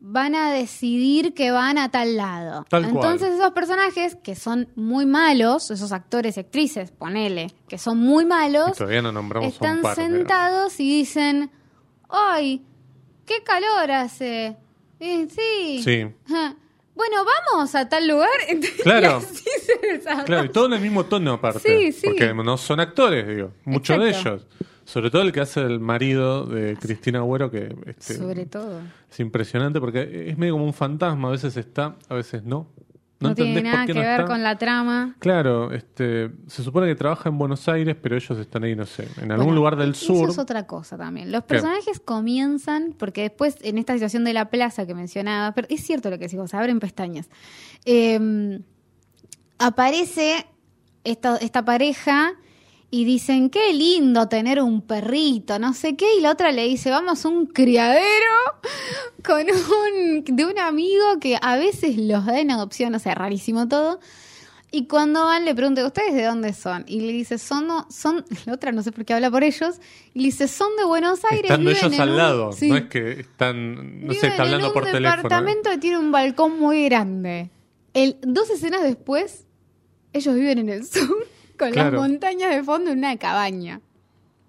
van 0.00 0.34
a 0.34 0.52
decidir 0.52 1.32
que 1.34 1.52
van 1.52 1.78
a 1.78 1.90
tal 1.92 2.16
lado. 2.16 2.64
Tal 2.68 2.82
cual. 2.90 2.94
Entonces 3.12 3.38
esos 3.38 3.52
personajes 3.52 4.16
que 4.16 4.34
son 4.34 4.68
muy 4.74 5.06
malos, 5.06 5.70
esos 5.70 5.92
actores 5.92 6.36
y 6.36 6.40
actrices, 6.40 6.90
ponele, 6.90 7.52
que 7.68 7.78
son 7.78 7.98
muy 7.98 8.24
Y 8.24 8.26
malos, 8.26 8.76
todavía 8.76 9.02
no 9.02 9.12
nombramos 9.12 9.46
a 9.46 9.52
están 9.52 9.80
pero- 9.82 9.94
sentados 9.94 10.80
y 10.80 10.98
dicen, 10.98 11.50
¡ay, 12.08 12.64
qué 13.24 13.44
calor 13.44 13.92
hace! 13.92 14.56
Sí. 14.98 15.28
Sí. 15.82 16.06
Bueno, 16.94 17.24
vamos 17.24 17.74
a 17.74 17.88
tal 17.88 18.06
lugar. 18.08 18.28
Claro. 18.82 19.20
Y 19.20 19.24
así 19.24 19.44
se. 19.64 20.24
Claro, 20.24 20.44
y 20.44 20.48
todo 20.50 20.66
en 20.66 20.74
el 20.74 20.80
mismo 20.80 21.04
tono 21.06 21.34
aparte. 21.34 21.60
Sí, 21.60 21.92
sí. 21.92 22.06
Porque 22.06 22.34
no 22.34 22.56
son 22.56 22.80
actores, 22.80 23.26
digo. 23.26 23.52
Muchos 23.64 23.98
de 23.98 24.10
ellos. 24.10 24.46
Sobre 24.84 25.10
todo 25.10 25.22
el 25.22 25.32
que 25.32 25.40
hace 25.40 25.60
el 25.60 25.78
marido 25.78 26.44
de 26.44 26.76
Cristina 26.76 27.20
Agüero, 27.20 27.50
que 27.50 27.74
este, 27.86 28.14
Sobre 28.14 28.46
todo. 28.46 28.80
es 29.10 29.20
impresionante 29.20 29.78
porque 29.80 30.26
es 30.28 30.36
medio 30.36 30.54
como 30.54 30.64
un 30.64 30.74
fantasma. 30.74 31.28
A 31.28 31.30
veces 31.30 31.56
está, 31.56 31.96
a 32.08 32.14
veces 32.14 32.42
no. 32.42 32.66
No, 33.22 33.28
No, 33.30 33.34
tiene 33.34 33.62
nada 33.62 33.86
que 33.86 33.94
no 33.94 34.00
ver 34.00 34.20
está. 34.20 34.24
con 34.26 34.42
la 34.42 34.58
trama. 34.58 35.14
Claro, 35.18 35.72
este, 35.72 36.30
se 36.46 36.62
supone 36.62 36.86
que 36.88 36.94
trabaja 36.94 37.28
en 37.28 37.38
Buenos 37.38 37.68
Aires, 37.68 37.96
pero 38.00 38.16
ellos 38.16 38.38
están 38.38 38.64
ahí, 38.64 38.74
no 38.76 38.84
sé, 38.84 39.08
en 39.18 39.30
algún 39.30 39.46
Bueno, 39.46 39.56
lugar 39.60 39.76
del 39.76 39.90
Eso 39.92 40.14
sur. 40.14 40.30
es 40.30 40.38
otra 40.38 40.66
cosa 40.66 40.98
también. 40.98 41.30
Los 41.32 41.44
personajes 41.44 42.00
comienzan, 42.00 42.94
porque 42.98 43.22
después 43.22 43.56
en 43.62 43.78
esta 43.78 43.92
situación 43.94 44.24
de 44.24 44.32
la 44.32 44.50
plaza 44.50 44.86
que 44.86 44.94
mencionaba, 44.94 45.52
pero 45.52 45.66
es 45.70 45.82
cierto 45.84 46.10
lo 46.10 46.18
que 46.18 46.24
decís 46.24 46.38
vos, 46.38 46.52
abren 46.54 46.80
pestañas. 46.80 47.30
Eh, 47.84 48.60
aparece 49.58 50.46
esta, 51.04 51.36
esta 51.36 51.64
pareja 51.64 52.32
y 52.94 53.06
dicen, 53.06 53.48
qué 53.48 53.72
lindo 53.72 54.28
tener 54.28 54.60
un 54.60 54.82
perrito, 54.82 55.58
no 55.58 55.72
sé 55.72 55.96
qué, 55.96 56.14
y 56.14 56.20
la 56.20 56.30
otra 56.30 56.52
le 56.52 56.64
dice, 56.68 56.90
vamos 56.90 57.24
a 57.24 57.28
un 57.28 57.46
criadero 57.46 58.04
con 59.24 59.40
un, 59.40 60.24
de 60.24 60.44
un 60.44 60.58
amigo 60.58 61.18
que 61.18 61.38
a 61.40 61.56
veces 61.56 61.96
los 61.96 62.26
da 62.26 62.38
en 62.38 62.50
adopción, 62.50 62.94
o 62.94 62.98
sea, 62.98 63.14
rarísimo 63.14 63.66
todo. 63.66 63.98
Y 64.70 64.86
cuando 64.88 65.24
van 65.24 65.46
le 65.46 65.54
pregunta, 65.54 65.86
¿ustedes 65.86 66.12
de 66.14 66.24
dónde 66.24 66.52
son? 66.52 66.84
Y 66.86 67.00
le 67.00 67.12
dice, 67.12 67.38
son, 67.38 67.66
son, 67.90 68.26
la 68.44 68.52
otra 68.52 68.72
no 68.72 68.82
sé 68.82 68.92
por 68.92 69.06
qué 69.06 69.14
habla 69.14 69.30
por 69.30 69.42
ellos, 69.42 69.76
y 70.12 70.18
le 70.20 70.24
dice, 70.26 70.46
son 70.46 70.68
de 70.76 70.84
Buenos 70.84 71.20
Aires. 71.30 71.44
Estando 71.44 71.70
ellos 71.70 71.98
al 71.98 72.10
un-". 72.10 72.16
lado, 72.18 72.52
Sí. 72.52 72.68
no 72.68 72.76
es 72.76 72.84
que 72.90 73.20
están, 73.20 74.06
no 74.06 74.12
sé, 74.12 74.18
Viven 74.18 74.30
está 74.32 74.42
hablando 74.42 74.70
por 74.74 74.82
un 74.84 74.90
teléfono. 74.92 75.14
¿eh? 75.14 75.16
departamento 75.22 75.70
que 75.70 75.78
tiene 75.78 75.96
un 75.98 76.12
balcón 76.12 76.58
muy 76.60 76.84
grande. 76.84 77.48
El, 77.94 78.18
dos 78.20 78.50
escenas 78.50 78.82
después, 78.82 79.46
ellos 80.12 80.34
viven 80.34 80.58
en 80.58 80.68
el 80.68 80.86
sur, 80.86 81.26
con 81.64 81.72
Claro. 81.72 81.98
las 82.00 82.08
montañas 82.08 82.50
de 82.54 82.62
fondo 82.62 82.90
en 82.90 82.98
una 82.98 83.16
cabaña. 83.16 83.80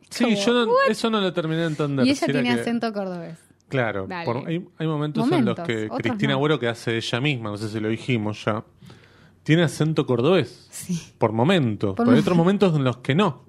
Sí, 0.10 0.24
como, 0.26 0.36
yo 0.38 0.54
no- 0.66 0.72
eso 0.90 1.10
no 1.10 1.20
lo 1.22 1.34
terminé 1.34 1.62
de 1.62 1.68
entender. 1.68 2.06
Y 2.06 2.12
ella 2.12 2.20
si 2.28 2.32
tiene 2.32 2.54
que- 2.56 2.62
acento 2.62 2.94
cordobés. 2.94 3.38
Claro, 3.70 4.08
por- 4.26 4.48
hay, 4.48 4.64
hay 4.78 4.88
momentos, 4.88 5.32
en 5.32 5.46
los 5.46 5.60
que 5.62 5.90
Cristina 5.98 6.34
no. 6.34 6.38
Agüero, 6.38 6.60
que 6.60 6.68
hace 6.68 6.96
ella 6.98 7.20
misma, 7.22 7.50
no 7.50 7.58
sé 7.58 7.70
si 7.70 7.80
lo 7.80 7.90
dijimos 7.90 8.46
ya, 8.46 8.64
tiene 9.42 9.64
acento 9.64 10.06
cordobés. 10.06 10.68
Sí. 10.70 11.00
Por 11.18 11.32
momentos. 11.32 11.96
Por 11.96 12.06
pero 12.06 12.16
hay 12.16 12.22
otros 12.22 12.38
momentos 12.38 12.76
en 12.76 12.84
los 12.84 12.98
que 12.98 13.16
no. 13.16 13.44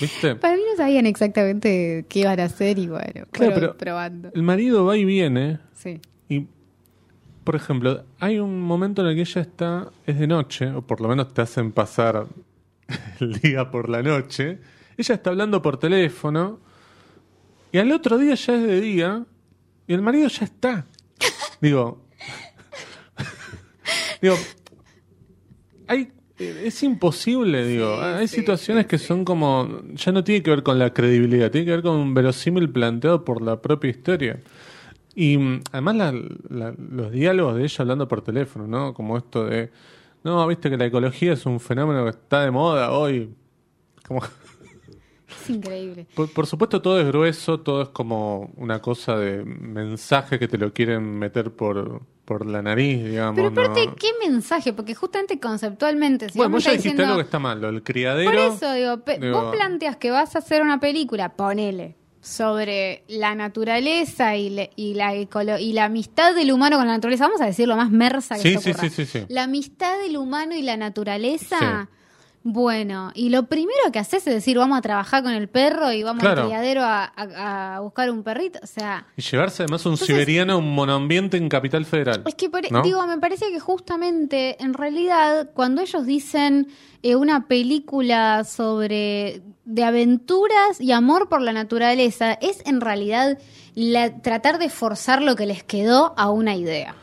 ¿Viste? 0.00 0.36
Para 0.36 0.54
mí 0.56 0.62
no 0.70 0.76
sabían 0.76 1.04
exactamente 1.06 2.06
qué 2.08 2.20
iban 2.20 2.40
a 2.40 2.44
hacer 2.44 2.78
y 2.78 2.86
bueno, 2.88 3.26
Claro, 3.30 3.54
pero- 3.54 3.76
probando. 3.76 4.30
El 4.34 4.42
marido 4.42 4.84
va 4.86 4.96
y 4.96 5.04
viene 5.04 5.58
Sí. 5.74 6.00
y, 6.28 6.46
por 7.44 7.56
ejemplo, 7.56 8.04
hay 8.20 8.38
un 8.38 8.60
momento 8.60 9.02
en 9.02 9.08
el 9.08 9.14
que 9.16 9.22
ella 9.22 9.40
está, 9.42 9.90
es 10.06 10.18
de 10.18 10.26
noche, 10.26 10.70
o 10.70 10.82
por 10.82 11.00
lo 11.00 11.08
menos 11.08 11.32
te 11.34 11.42
hacen 11.42 11.72
pasar 11.72 12.26
el 13.20 13.34
día 13.40 13.70
por 13.70 13.88
la 13.88 14.02
noche. 14.02 14.58
Ella 14.96 15.14
está 15.14 15.30
hablando 15.30 15.62
por 15.62 15.78
teléfono 15.78 16.60
y 17.70 17.78
al 17.78 17.92
otro 17.92 18.18
día 18.18 18.34
ya 18.34 18.54
es 18.54 18.62
de 18.62 18.80
día 18.80 19.24
y 19.86 19.94
el 19.94 20.02
marido 20.02 20.28
ya 20.28 20.44
está. 20.44 20.86
Digo, 21.60 22.02
digo, 24.22 24.36
hay, 25.86 26.08
es 26.38 26.82
imposible, 26.82 27.66
digo, 27.66 28.00
hay 28.00 28.28
situaciones 28.28 28.86
que 28.86 28.96
son 28.98 29.24
como, 29.24 29.82
ya 29.94 30.12
no 30.12 30.22
tiene 30.22 30.42
que 30.42 30.50
ver 30.50 30.62
con 30.62 30.78
la 30.78 30.92
credibilidad, 30.94 31.50
tiene 31.50 31.64
que 31.64 31.70
ver 31.72 31.82
con 31.82 31.96
un 31.96 32.14
verosímil 32.14 32.70
planteado 32.70 33.24
por 33.24 33.42
la 33.42 33.60
propia 33.60 33.90
historia. 33.90 34.40
Y 35.14 35.36
mm, 35.36 35.60
además 35.72 35.96
la- 35.96 36.12
la- 36.48 36.74
los 36.78 37.10
diálogos 37.10 37.56
de 37.56 37.64
ella 37.64 37.76
hablando 37.80 38.06
por 38.06 38.22
teléfono, 38.22 38.66
¿no? 38.68 38.94
Como 38.94 39.16
esto 39.18 39.46
de, 39.46 39.70
no, 40.24 40.46
viste 40.46 40.68
que 40.70 40.76
la 40.76 40.86
ecología 40.86 41.32
es 41.32 41.46
un 41.46 41.60
fenómeno 41.60 42.04
que 42.04 42.10
está 42.10 42.42
de 42.42 42.50
moda 42.50 42.90
hoy. 42.92 43.34
Como, 44.06 44.20
Es 45.28 45.50
increíble. 45.50 46.06
por, 46.14 46.32
por 46.32 46.46
supuesto 46.46 46.80
todo 46.80 46.98
es 47.00 47.06
grueso, 47.06 47.60
todo 47.60 47.82
es 47.82 47.88
como 47.90 48.50
una 48.56 48.80
cosa 48.80 49.16
de 49.18 49.44
mensaje 49.44 50.38
que 50.38 50.48
te 50.48 50.56
lo 50.56 50.72
quieren 50.72 51.18
meter 51.18 51.52
por, 51.52 52.00
por 52.24 52.46
la 52.46 52.62
nariz, 52.62 53.04
digamos. 53.04 53.36
Pero 53.36 53.48
aparte, 53.48 53.86
¿no? 53.86 53.94
¿qué 53.96 54.08
mensaje? 54.26 54.72
Porque 54.72 54.94
justamente 54.94 55.38
conceptualmente, 55.38 56.30
si 56.30 56.38
Bueno, 56.38 56.52
vos 56.54 56.64
ya 56.64 56.72
dijiste 56.72 56.90
algo 56.90 56.96
que 56.96 57.02
diciendo, 57.04 57.20
está 57.20 57.38
mal, 57.38 57.60
lo 57.60 57.66
del 57.70 57.82
criadero. 57.82 58.30
Por 58.30 58.38
eso, 58.38 58.72
digo, 58.72 58.96
digo- 59.20 59.42
vos 59.42 59.54
planteas 59.54 59.96
que 59.98 60.10
vas 60.10 60.34
a 60.34 60.38
hacer 60.38 60.62
una 60.62 60.80
película, 60.80 61.34
ponele, 61.36 61.94
sobre 62.28 63.02
la 63.08 63.34
naturaleza 63.34 64.36
y, 64.36 64.50
le- 64.50 64.70
y 64.76 64.94
la 64.94 65.14
ecolo- 65.14 65.58
y 65.60 65.72
la 65.72 65.84
amistad 65.86 66.34
del 66.34 66.52
humano 66.52 66.76
con 66.76 66.86
la 66.86 66.92
naturaleza, 66.92 67.24
vamos 67.26 67.40
a 67.40 67.46
decir 67.46 67.66
lo 67.66 67.76
más 67.76 67.90
mersa 67.90 68.36
que 68.36 68.42
se 68.60 68.74
sí, 68.74 68.90
sí, 68.90 69.06
sí. 69.06 69.24
La 69.28 69.44
amistad 69.44 69.98
del 69.98 70.16
humano 70.16 70.54
y 70.54 70.62
la 70.62 70.76
naturaleza. 70.76 71.88
Bueno, 72.50 73.12
y 73.14 73.28
lo 73.28 73.42
primero 73.42 73.92
que 73.92 73.98
haces 73.98 74.26
es 74.26 74.32
decir, 74.34 74.56
vamos 74.56 74.78
a 74.78 74.80
trabajar 74.80 75.22
con 75.22 75.32
el 75.32 75.48
perro 75.48 75.92
y 75.92 76.02
vamos 76.02 76.22
Claro. 76.22 76.40
al 76.42 76.46
criadero 76.48 76.82
a, 76.82 77.04
a- 77.14 77.76
a 77.76 77.80
buscar 77.80 78.10
un 78.10 78.22
perrito. 78.22 78.58
O 78.62 78.66
sea, 78.66 79.04
Y 79.18 79.20
llevarse 79.22 79.64
además 79.64 79.84
un 79.84 79.92
Entonces- 79.92 80.06
siberiano 80.16 80.54
a 80.54 80.56
un 80.56 80.74
monoambiente 80.74 81.36
en 81.36 81.50
Capital 81.50 81.84
Federal. 81.84 82.22
es 82.26 82.34
que, 82.36 82.48
digo, 82.82 83.06
me 83.06 83.18
parece 83.18 83.50
que 83.50 83.60
justamente, 83.60 84.56
en 84.64 84.72
realidad, 84.72 85.50
cuando 85.52 85.82
ellos 85.82 86.06
dicen 86.06 86.68
eh, 87.02 87.16
una 87.16 87.46
película 87.48 88.44
sobre 88.44 89.42
de 89.66 89.84
aventuras 89.84 90.80
y 90.80 90.92
amor 90.92 91.28
por 91.28 91.42
la 91.42 91.52
naturaleza, 91.52 92.32
es 92.32 92.62
en 92.64 92.80
realidad 92.80 93.36
la- 93.74 94.22
tratar 94.22 94.58
de 94.58 94.70
forzar 94.70 95.20
lo 95.20 95.36
que 95.36 95.44
les 95.44 95.62
quedó 95.62 96.14
a 96.16 96.30
una 96.30 96.56
idea. 96.56 96.94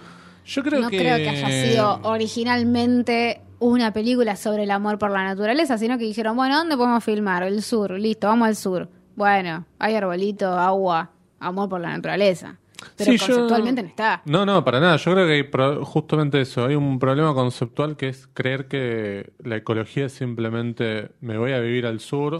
Yo 0.47 0.63
creo 0.63 0.79
no 0.81 0.89
que... 0.89 0.97
creo 0.97 1.17
que 1.17 1.29
haya 1.29 1.49
sido 1.69 1.99
originalmente 2.03 3.41
una 3.73 3.91
película 3.93 4.35
sobre 4.35 4.63
el 4.63 4.71
amor 4.71 4.97
por 4.97 5.11
la 5.11 5.23
naturaleza, 5.23 5.77
sino 5.77 5.97
que 5.97 6.03
dijeron, 6.05 6.35
bueno, 6.35 6.57
¿dónde 6.57 6.75
podemos 6.77 7.03
filmar? 7.03 7.43
El 7.43 7.61
sur, 7.61 7.91
listo, 7.91 8.27
vamos 8.27 8.47
al 8.47 8.55
sur. 8.55 8.89
Bueno, 9.15 9.65
hay 9.79 9.95
arbolito, 9.95 10.47
agua, 10.51 11.11
amor 11.39 11.69
por 11.69 11.81
la 11.81 11.89
naturaleza. 11.89 12.57
Pero 12.97 13.11
Sí, 13.13 13.17
yo- 13.17 13.25
conceptualmente 13.27 13.81
no 13.81 13.87
está. 13.87 14.21
No, 14.25 14.45
no, 14.45 14.63
para 14.65 14.79
nada. 14.79 14.97
Yo 14.97 15.13
creo 15.13 15.25
que 15.25 15.33
hay 15.33 15.43
pro- 15.43 15.83
justamente 15.85 16.41
eso. 16.41 16.65
Hay 16.65 16.75
un 16.75 16.99
problema 16.99 17.33
conceptual 17.33 17.95
que 17.95 18.09
es 18.09 18.27
creer 18.33 18.67
que 18.67 19.31
la 19.43 19.55
ecología 19.55 20.05
es 20.07 20.13
simplemente 20.13 21.09
me 21.21 21.37
voy 21.37 21.53
a 21.53 21.59
vivir 21.59 21.85
al 21.87 21.99
sur, 22.01 22.39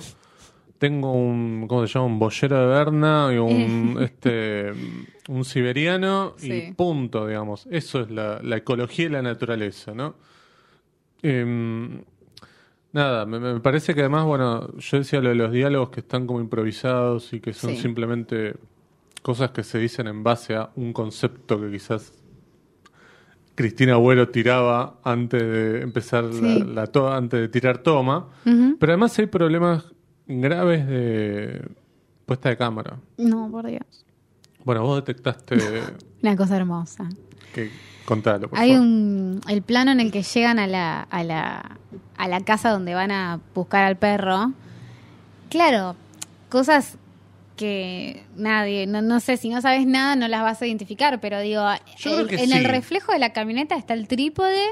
tengo 0.78 1.14
un, 1.14 1.66
¿cómo 1.70 1.88
se 1.88 1.94
llama? 1.94 2.06
Un 2.08 2.20
boyero 2.20 2.60
de 2.60 2.66
Berna 2.68 3.30
y 3.34 3.38
un, 3.38 3.98
este, 4.04 4.74
un 5.30 5.46
siberiano 5.46 6.34
Sí. 6.38 6.52
y 6.52 6.72
punto, 6.74 7.26
digamos. 7.28 7.66
Eso 7.72 8.02
es 8.02 8.12
la, 8.12 8.40
la 8.44 8.58
ecología 8.58 9.06
y 9.06 9.10
la 9.10 9.22
naturaleza, 9.22 9.94
¿no? 9.94 10.16
Em, 11.22 12.02
nada, 12.94 13.26
me, 13.26 13.40
me 13.40 13.60
parece 13.60 13.94
que 13.96 14.02
además, 14.02 14.26
bueno, 14.26 14.76
yo 14.78 14.98
decía 14.98 15.22
lo 15.22 15.30
de 15.30 15.36
los 15.36 15.52
diálogos 15.52 15.90
que 15.90 16.02
están 16.02 16.28
como 16.28 16.40
improvisados 16.40 17.34
y 17.34 17.40
que 17.40 17.54
son 17.54 17.72
Sí. 17.72 17.78
simplemente 17.82 18.56
cosas 19.22 19.52
que 19.52 19.64
se 19.64 19.80
dicen 19.80 20.08
en 20.08 20.24
base 20.24 20.56
a 20.56 20.70
un 20.76 20.94
concepto 20.94 21.60
que 21.60 21.72
quizás 21.72 22.14
Cristina 23.56 23.94
Agüero 23.94 24.30
tiraba 24.30 25.00
antes 25.04 25.42
de 25.42 25.82
empezar 25.82 26.26
Sí. 26.32 26.42
la, 26.42 26.66
la 26.66 26.88
to- 26.88 27.12
antes 27.12 27.40
de 27.40 27.48
tirar 27.48 27.78
toma. 27.80 28.28
Pero 28.44 28.92
además 28.92 29.18
hay 29.18 29.28
problemas 29.28 29.92
graves 30.28 30.86
de 30.88 31.66
puesta 32.26 32.50
de 32.50 32.58
cámara. 32.58 32.98
No, 33.18 33.50
por 33.50 33.66
Dios. 33.68 34.05
Bueno, 34.66 34.82
vos 34.84 34.98
detectaste 34.98 35.56
Una 36.22 36.36
cosa 36.36 36.58
hermosa. 36.58 37.08
que 37.54 37.72
contalo, 38.04 38.50
por 38.50 38.60
Hay 38.60 38.72
favor. 38.72 38.86
un 38.86 39.42
el 39.48 39.62
plano 39.62 39.92
en 39.92 40.00
el 40.02 40.12
que 40.12 40.24
llegan 40.24 40.60
a 40.60 40.68
la, 40.68 41.02
a 41.04 41.24
la 41.24 41.78
a 42.18 42.28
la 42.28 42.40
casa 42.42 42.72
donde 42.72 42.94
van 42.96 43.12
a 43.12 43.40
buscar 43.54 43.84
al 43.86 43.96
perro. 43.98 44.52
Claro, 45.50 45.96
cosas 46.50 46.98
que 47.56 48.26
nadie, 48.36 48.86
no, 48.88 49.02
no 49.02 49.20
sé, 49.22 49.38
si 49.38 49.50
no 49.50 49.62
sabes 49.62 49.86
nada 49.88 50.16
no 50.18 50.28
las 50.28 50.42
vas 50.42 50.62
a 50.62 50.66
identificar, 50.68 51.22
pero 51.22 51.40
digo, 51.40 51.64
Yo 51.98 52.12
creo 52.12 52.20
el- 52.28 52.34
en 52.40 52.52
el 52.54 52.62
sí. 52.64 52.68
reflejo 52.68 53.12
de 53.14 53.20
la 53.20 53.32
camioneta 53.34 53.76
está 53.76 53.94
el 53.94 54.08
trípode 54.08 54.66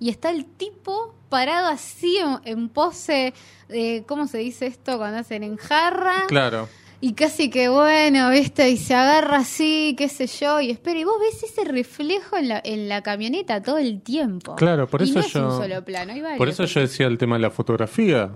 y 0.00 0.08
está 0.10 0.30
el 0.30 0.46
tipo 0.46 1.14
parado 1.28 1.66
así 1.68 2.16
en, 2.18 2.38
en 2.44 2.68
pose, 2.70 3.34
de, 3.68 4.04
¿cómo 4.06 4.26
se 4.26 4.38
dice 4.38 4.66
esto? 4.66 4.96
Cuando 4.98 5.18
hacen 5.18 5.42
en 5.42 5.56
jarra. 5.56 6.24
Claro. 6.28 6.68
Y 7.00 7.12
casi 7.12 7.50
que 7.50 7.68
bueno, 7.68 8.30
¿viste? 8.30 8.70
Y 8.70 8.76
se 8.78 8.94
agarra 8.94 9.38
así, 9.38 9.94
qué 9.98 10.08
sé 10.08 10.26
yo, 10.26 10.60
y 10.60 10.70
espera, 10.70 10.98
y 10.98 11.04
vos 11.04 11.16
ves 11.20 11.42
ese 11.42 11.64
reflejo 11.64 12.36
en 12.38 12.48
la, 12.48 12.60
en 12.64 12.88
la 12.88 13.02
camioneta 13.02 13.62
todo 13.62 13.76
el 13.78 14.00
tiempo. 14.00 14.54
Claro, 14.56 14.86
por 14.88 15.02
Y 15.02 15.04
eso 15.10 15.18
no 15.18 15.20
es 15.26 15.32
yo- 15.32 15.44
un 15.44 15.50
solo 15.56 15.84
plano, 15.84 16.12
hay 16.14 16.20
varios. 16.22 16.38
Por 16.38 16.48
eso 16.48 16.64
yo 16.64 16.80
decía 16.80 17.06
el 17.06 17.18
tema 17.18 17.36
de 17.36 17.42
la 17.42 17.50
fotografía, 17.50 18.30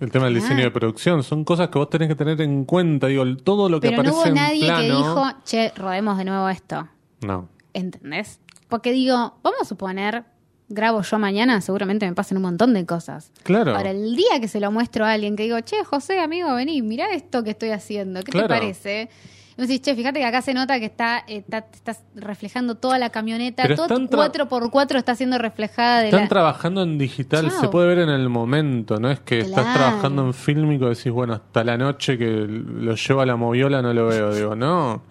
el 0.00 0.10
tema 0.10 0.26
del 0.26 0.34
Ah. 0.36 0.40
diseño 0.40 0.62
de 0.64 0.70
producción. 0.70 1.22
Son 1.22 1.44
cosas 1.44 1.68
que 1.68 1.78
vos 1.78 1.88
tenés 1.88 2.08
que 2.08 2.14
tener 2.14 2.40
en 2.42 2.64
cuenta. 2.66 3.06
Digo, 3.06 3.24
todo 3.38 3.68
lo 3.70 3.80
que 3.80 3.88
Pero 3.90 4.02
no 4.02 4.10
aparece 4.10 4.18
hubo 4.18 4.26
en 4.26 4.34
nadie 4.34 4.64
plano. 4.66 4.80
que 4.80 4.86
dijo, 4.86 5.24
che, 5.44 5.72
rodemos 5.76 6.18
de 6.18 6.24
nuevo 6.26 6.48
esto. 6.50 6.88
No. 7.22 7.48
¿Entendés? 7.72 8.40
Porque 8.68 8.92
digo, 8.92 9.14
vamos 9.42 9.60
a 9.62 9.64
suponer, 9.64 10.24
grabo 10.70 11.02
yo 11.02 11.18
mañana, 11.18 11.60
seguramente 11.60 12.06
me 12.06 12.14
pasen 12.14 12.38
un 12.38 12.44
montón 12.44 12.72
de 12.72 12.86
cosas. 12.86 13.30
Claro. 13.42 13.76
Ahora, 13.76 13.90
el 13.90 14.16
día 14.16 14.40
que 14.40 14.48
se 14.48 14.60
lo 14.60 14.70
muestro 14.72 15.04
a 15.04 15.12
alguien, 15.12 15.36
que 15.36 15.42
digo, 15.42 15.60
che, 15.60 15.84
José, 15.84 16.18
amigo, 16.20 16.54
vení, 16.54 16.80
mirá 16.80 17.12
esto 17.12 17.42
que 17.44 17.50
estoy 17.50 17.70
haciendo, 17.70 18.22
¿qué 18.22 18.32
Claro. 18.32 18.48
te 18.48 18.54
parece? 18.54 19.08
Y 19.56 19.60
vos 19.62 19.68
decís, 19.68 19.82
che, 19.82 19.94
fíjate 19.94 20.20
que 20.20 20.24
acá 20.24 20.40
se 20.40 20.54
nota 20.54 20.78
que 20.78 20.86
está, 20.86 21.18
eh, 21.28 21.38
está- 21.38 21.60
te 21.62 21.76
estás 21.76 22.02
reflejando 22.14 22.76
toda 22.76 22.98
la 22.98 23.10
camioneta, 23.10 23.64
Pero 23.64 23.74
todo 23.76 23.88
tu 23.88 24.06
tra- 24.16 24.30
4x4 24.48 24.96
está 24.96 25.14
siendo 25.16 25.36
reflejada 25.36 26.00
de 26.00 26.06
Están 26.06 26.22
la... 26.22 26.28
trabajando 26.28 26.82
en 26.82 26.96
digital, 26.96 27.50
se 27.50 27.68
puede 27.68 27.88
ver 27.88 27.98
en 27.98 28.08
el 28.08 28.28
momento, 28.30 28.98
no 28.98 29.10
es 29.10 29.20
que 29.20 29.40
estás 29.40 29.74
trabajando 29.74 30.24
en 30.24 30.32
fílmico 30.32 30.86
y 30.86 30.94
decís, 30.94 31.12
bueno, 31.12 31.34
hasta 31.34 31.62
la 31.64 31.76
noche 31.76 32.16
que 32.16 32.26
lo 32.26 32.94
lleva 32.94 33.26
la 33.26 33.36
moviola 33.36 33.82
no 33.82 33.92
lo 33.92 34.06
veo. 34.06 34.32
Digo, 34.32 34.54
no. 34.56 35.02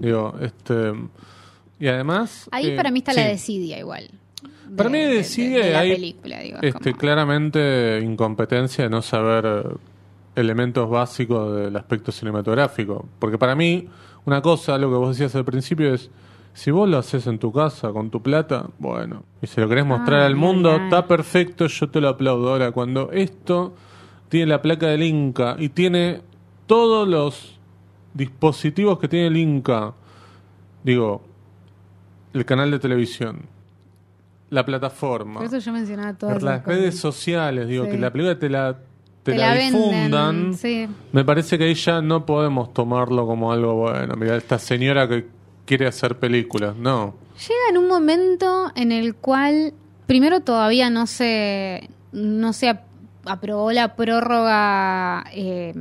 Digo, 0.00 0.34
este. 0.40 0.94
Y 1.78 1.86
además. 1.86 2.48
Ahí 2.50 2.70
eh, 2.70 2.76
para 2.76 2.90
mí 2.90 3.00
está 3.00 3.12
sí. 3.12 3.20
la 3.20 3.26
desidia 3.28 3.78
igual. 3.78 4.10
Para 4.76 4.88
mí 4.90 4.98
de 4.98 5.70
la 5.72 5.78
hay, 5.80 5.92
película, 5.92 6.40
digo. 6.40 6.58
es 6.62 6.74
Este, 6.74 6.90
como- 6.90 6.98
claramente 7.00 8.00
incompetencia 8.02 8.84
de 8.84 8.90
no 8.90 9.02
saber 9.02 9.44
eh, 9.46 9.74
elementos 10.36 10.88
básicos 10.88 11.56
del 11.56 11.76
aspecto 11.76 12.10
cinematográfico. 12.12 13.06
Porque 13.18 13.38
para 13.38 13.54
mí, 13.54 13.88
una 14.24 14.40
cosa, 14.40 14.78
lo 14.78 14.88
que 14.90 14.96
vos 14.96 15.10
decías 15.16 15.34
al 15.36 15.44
principio 15.44 15.92
es, 15.92 16.10
si 16.54 16.70
vos 16.70 16.88
lo 16.88 16.98
haces 16.98 17.26
en 17.26 17.38
tu 17.38 17.52
casa 17.52 17.90
con 17.92 18.10
tu 18.10 18.22
plata, 18.22 18.66
bueno, 18.78 19.24
y 19.40 19.46
se 19.46 19.60
lo 19.60 19.68
querés 19.68 19.86
mostrar 19.86 20.20
Ah, 20.20 20.26
al 20.26 20.36
mundo, 20.36 20.74
está 20.76 21.06
perfecto, 21.06 21.66
yo 21.66 21.88
te 21.90 22.00
lo 22.00 22.08
aplaudo. 22.08 22.50
Ahora, 22.52 22.72
cuando 22.72 23.10
esto 23.12 23.74
tiene 24.28 24.46
la 24.46 24.60
placa 24.62 24.86
del 24.88 25.02
Inca 25.02 25.56
y 25.58 25.70
tiene 25.70 26.20
todos 26.66 27.06
los 27.08 27.58
dispositivos 28.14 28.98
que 28.98 29.08
tiene 29.08 29.26
el 29.28 29.36
Inca, 29.36 29.94
digo, 30.84 31.22
el 32.34 32.44
canal 32.44 32.70
de 32.70 32.78
televisión, 32.78 33.42
la 34.52 34.64
plataforma, 34.64 35.40
Por 35.40 35.46
eso 35.46 35.58
yo 35.58 35.72
mencionaba 35.72 36.14
todas 36.14 36.42
las 36.42 36.60
cosas. 36.62 36.78
redes 36.78 36.98
sociales, 36.98 37.66
digo, 37.68 37.84
Sí. 37.86 37.90
que 37.92 37.98
la 37.98 38.12
película 38.12 38.38
te 38.38 38.48
la, 38.50 38.76
te 39.22 39.32
Te 39.32 39.38
la, 39.38 39.54
difundan. 39.54 40.54
sí. 40.54 40.86
Me 41.12 41.24
parece 41.24 41.56
que 41.56 41.64
ahí 41.64 41.74
ya 41.74 42.02
no 42.02 42.26
podemos 42.26 42.72
tomarlo 42.74 43.26
como 43.26 43.50
algo 43.52 43.74
bueno. 43.74 44.14
Mira, 44.16 44.36
esta 44.36 44.58
señora 44.58 45.08
que 45.08 45.26
quiere 45.64 45.86
hacer 45.86 46.18
películas. 46.18 46.76
No. 46.76 47.14
Llega 47.38 47.60
en 47.70 47.78
un 47.78 47.88
momento 47.88 48.70
en 48.74 48.92
el 48.92 49.14
cual 49.14 49.72
primero 50.06 50.40
todavía 50.40 50.90
no 50.90 51.06
se 51.06 51.88
no 52.12 52.52
se 52.52 52.68
ap- 52.68 52.84
aprobó 53.24 53.72
la 53.72 53.94
prórroga 53.96 55.24
eh, 55.32 55.72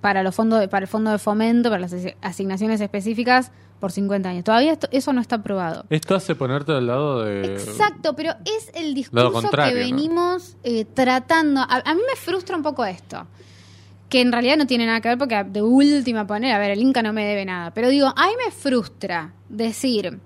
para 0.00 0.22
los 0.22 0.34
fondos 0.34 0.66
para 0.68 0.84
el 0.84 0.88
fondo 0.88 1.10
de 1.12 1.18
fomento 1.18 1.68
para 1.70 1.80
las 1.82 1.92
asi- 1.92 2.14
asignaciones 2.22 2.80
específicas 2.80 3.52
por 3.84 3.92
50 3.92 4.30
años. 4.30 4.44
Todavía 4.44 4.72
esto- 4.72 4.88
eso 4.92 5.12
no 5.12 5.20
está 5.20 5.36
aprobado. 5.36 5.84
Esto 5.90 6.14
hace 6.14 6.34
ponerte 6.34 6.72
al 6.72 6.86
lado 6.86 7.22
de. 7.22 7.52
Exacto, 7.52 8.16
pero 8.16 8.30
es 8.46 8.70
el 8.74 8.94
discurso 8.94 9.30
que 9.50 9.56
¿no? 9.58 9.74
venimos 9.74 10.56
eh, 10.62 10.86
tratando. 10.86 11.60
A, 11.60 11.82
a 11.84 11.94
mí 11.94 12.00
me 12.08 12.16
frustra 12.16 12.56
un 12.56 12.62
poco 12.62 12.82
esto. 12.86 13.26
Que 14.08 14.22
en 14.22 14.32
realidad 14.32 14.56
no 14.56 14.66
tiene 14.66 14.86
nada 14.86 15.02
que 15.02 15.08
ver 15.10 15.18
porque 15.18 15.44
de 15.44 15.60
última 15.60 16.24
manera, 16.24 16.56
a 16.56 16.58
ver, 16.58 16.70
el 16.70 16.80
Inca 16.80 17.02
no 17.02 17.12
me 17.12 17.26
debe 17.26 17.44
nada. 17.44 17.72
Pero 17.74 17.90
digo, 17.90 18.06
a 18.06 18.26
mí 18.26 18.32
me 18.42 18.50
frustra 18.52 19.34
decir, 19.50 20.18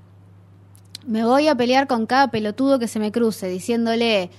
me 1.05 1.25
voy 1.25 1.49
a 1.49 1.57
pelear 1.57 1.88
con 1.88 2.07
cada 2.07 2.31
pelotudo 2.31 2.79
que 2.79 2.87
se 2.87 3.01
me 3.01 3.11
cruce 3.11 3.49
diciéndole, 3.49 4.31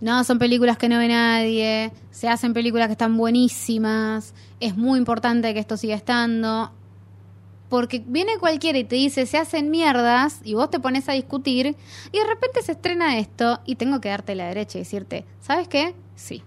no, 0.00 0.24
son 0.24 0.38
películas 0.38 0.78
que 0.78 0.88
no 0.88 0.96
ve 0.98 1.08
nadie, 1.08 1.92
se 2.10 2.28
hacen 2.30 2.54
películas 2.54 2.86
que 2.86 2.92
están 2.92 3.14
buenísimas, 3.18 4.32
es 4.58 4.74
muy 4.74 4.98
importante 4.98 5.52
que 5.52 5.60
esto 5.60 5.76
siga 5.76 5.96
estando. 5.96 6.72
Porque 7.68 8.02
viene 8.06 8.38
cualquiera 8.38 8.78
y 8.78 8.84
te 8.84 8.96
dice, 8.96 9.26
se 9.26 9.36
hacen 9.36 9.70
mierdas, 9.70 10.40
y 10.44 10.54
vos 10.54 10.70
te 10.70 10.80
pones 10.80 11.08
a 11.08 11.12
discutir, 11.12 11.76
y 12.12 12.18
de 12.18 12.26
repente 12.26 12.62
se 12.62 12.72
estrena 12.72 13.18
esto, 13.18 13.60
y 13.66 13.74
tengo 13.76 14.00
que 14.00 14.08
darte 14.08 14.34
la 14.34 14.46
derecha 14.46 14.78
y 14.78 14.82
decirte, 14.82 15.24
¿sabes 15.40 15.68
qué? 15.68 15.94
Sí. 16.14 16.42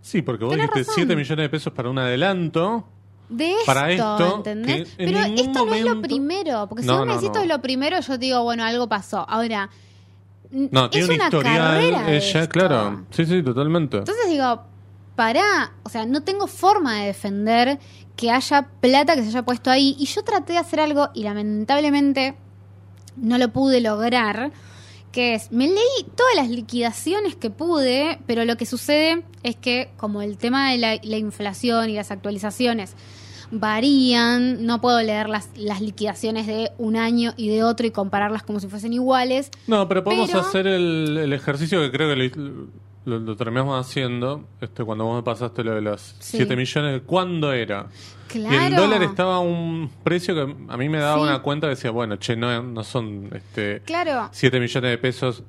Sí, 0.00 0.22
porque 0.22 0.44
vos 0.44 0.52
Tenés 0.52 0.66
dijiste 0.68 0.90
razón. 0.92 0.94
7 1.08 1.16
millones 1.16 1.44
de 1.44 1.48
pesos 1.50 1.72
para 1.72 1.90
un 1.90 1.98
adelanto. 1.98 2.86
De 3.28 3.50
esto, 3.52 3.64
Para 3.66 3.90
esto, 3.90 4.36
¿entendés? 4.36 4.94
en 4.98 5.12
Pero 5.12 5.18
esto 5.18 5.66
no 5.66 5.74
es 5.74 5.84
lo 5.84 6.00
primero, 6.00 6.66
porque 6.68 6.82
si 6.84 6.88
No, 6.88 6.98
vos 6.98 7.06
me 7.06 7.14
no, 7.14 7.20
decís 7.20 7.34
no. 7.34 7.42
es 7.42 7.48
lo 7.48 7.60
primero, 7.60 8.00
yo 8.00 8.12
te 8.12 8.18
digo, 8.18 8.42
bueno, 8.44 8.62
algo 8.64 8.88
pasó. 8.88 9.26
Ahora, 9.28 9.68
No, 10.50 10.84
es 10.84 10.90
tiene 10.92 11.06
un 11.08 11.14
una 11.16 11.24
historial. 11.24 11.58
carrera 11.58 12.10
Ella, 12.12 12.40
esto. 12.42 12.48
claro. 12.52 13.04
Sí, 13.10 13.26
sí, 13.26 13.42
totalmente. 13.42 13.98
Entonces 13.98 14.28
digo, 14.28 14.62
pará, 15.16 15.72
o 15.82 15.88
sea, 15.88 16.06
no 16.06 16.22
tengo 16.22 16.46
forma 16.46 17.00
de 17.00 17.06
defender 17.06 17.78
que 18.14 18.30
haya 18.30 18.68
plata 18.80 19.14
que 19.16 19.22
se 19.22 19.28
haya 19.28 19.42
puesto 19.44 19.70
ahí. 19.70 19.96
Y 19.98 20.06
yo 20.06 20.22
traté 20.22 20.52
de 20.54 20.58
hacer 20.60 20.78
algo 20.80 21.08
y 21.14 21.22
lamentablemente 21.24 22.36
no 23.16 23.36
lo 23.38 23.48
pude 23.52 23.80
lograr. 23.80 24.52
que 25.12 25.34
es, 25.34 25.50
me 25.50 25.66
leí 25.66 26.04
todas 26.14 26.34
las 26.36 26.48
liquidaciones 26.50 27.34
que 27.36 27.48
pude, 27.50 28.18
pero 28.26 28.44
lo 28.44 28.56
que 28.56 28.66
sucede 28.66 29.24
es 29.42 29.56
que 29.56 29.90
como 29.96 30.20
el 30.20 30.36
tema 30.36 30.70
de 30.70 30.76
la, 30.78 31.00
la 31.02 31.16
inflación 31.16 31.88
y 31.88 31.94
las 31.94 32.10
actualizaciones 32.10 32.94
varían, 33.50 34.64
no 34.66 34.80
puedo 34.80 35.00
leer 35.02 35.28
las, 35.28 35.48
las 35.56 35.80
liquidaciones 35.80 36.46
de 36.46 36.72
un 36.78 36.96
año 36.96 37.32
y 37.36 37.48
de 37.48 37.62
otro 37.64 37.86
y 37.86 37.90
compararlas 37.90 38.42
como 38.42 38.60
si 38.60 38.68
fuesen 38.68 38.92
iguales. 38.92 39.50
No, 39.66 39.88
pero 39.88 40.04
podemos 40.04 40.28
Pero- 40.28 40.40
hacer 40.40 40.66
el, 40.66 41.16
el 41.16 41.32
ejercicio 41.32 41.80
que 41.80 41.90
creo 41.90 42.08
que 42.14 42.16
lo, 42.16 42.66
lo- 43.06 43.18
lo 43.18 43.34
terminamos 43.36 43.80
haciendo 43.84 44.44
este, 44.60 44.84
cuando 44.84 45.04
vos 45.04 45.16
me 45.16 45.22
pasaste 45.22 45.64
lo 45.64 45.74
de 45.74 45.80
los 45.80 46.00
Sí. 46.20 46.36
7 46.38 46.54
millones. 46.56 47.02
¿Cuándo 47.06 47.52
era? 47.52 47.86
Claro. 48.28 48.54
Y 48.54 48.66
el 48.66 48.76
dólar 48.76 49.02
estaba 49.02 49.36
a 49.36 49.40
un 49.40 49.90
precio 50.04 50.34
que 50.34 50.54
a 50.68 50.76
mí 50.76 50.88
me 50.88 50.98
daba 50.98 51.16
Sí. 51.16 51.22
una 51.22 51.38
cuenta 51.40 51.66
que 51.68 51.70
decía, 51.76 51.90
bueno, 51.92 52.16
che, 52.16 52.36
no, 52.36 52.62
no 52.62 52.84
son 52.84 53.30
este, 53.32 53.80
Claro. 53.86 54.28
7 54.32 54.60
millones 54.60 54.90
de 54.90 54.98
pesos 54.98 55.42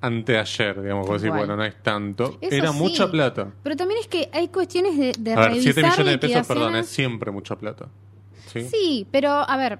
anteayer, 0.00 0.82
digamos, 0.82 1.08
decir, 1.10 1.30
bueno, 1.30 1.56
no 1.56 1.64
es 1.64 1.82
tanto. 1.82 2.38
Eso 2.40 2.54
Era 2.54 2.72
sí. 2.72 2.78
mucha 2.78 3.10
plata. 3.10 3.48
Pero 3.62 3.76
también 3.76 4.00
es 4.00 4.08
que 4.08 4.28
hay 4.32 4.48
cuestiones 4.48 4.96
de, 4.98 5.12
de 5.18 5.32
A 5.32 5.36
ver, 5.36 5.48
revisar 5.48 5.72
7 5.74 5.82
millones 5.88 6.06
de 6.06 6.18
pesos, 6.18 6.46
perdón, 6.46 6.76
es 6.76 6.86
siempre 6.88 7.30
mucha 7.30 7.56
plata. 7.56 7.86
¿Sí? 8.52 8.62
Sí, 8.68 9.06
pero 9.10 9.30
a 9.30 9.56
ver, 9.56 9.78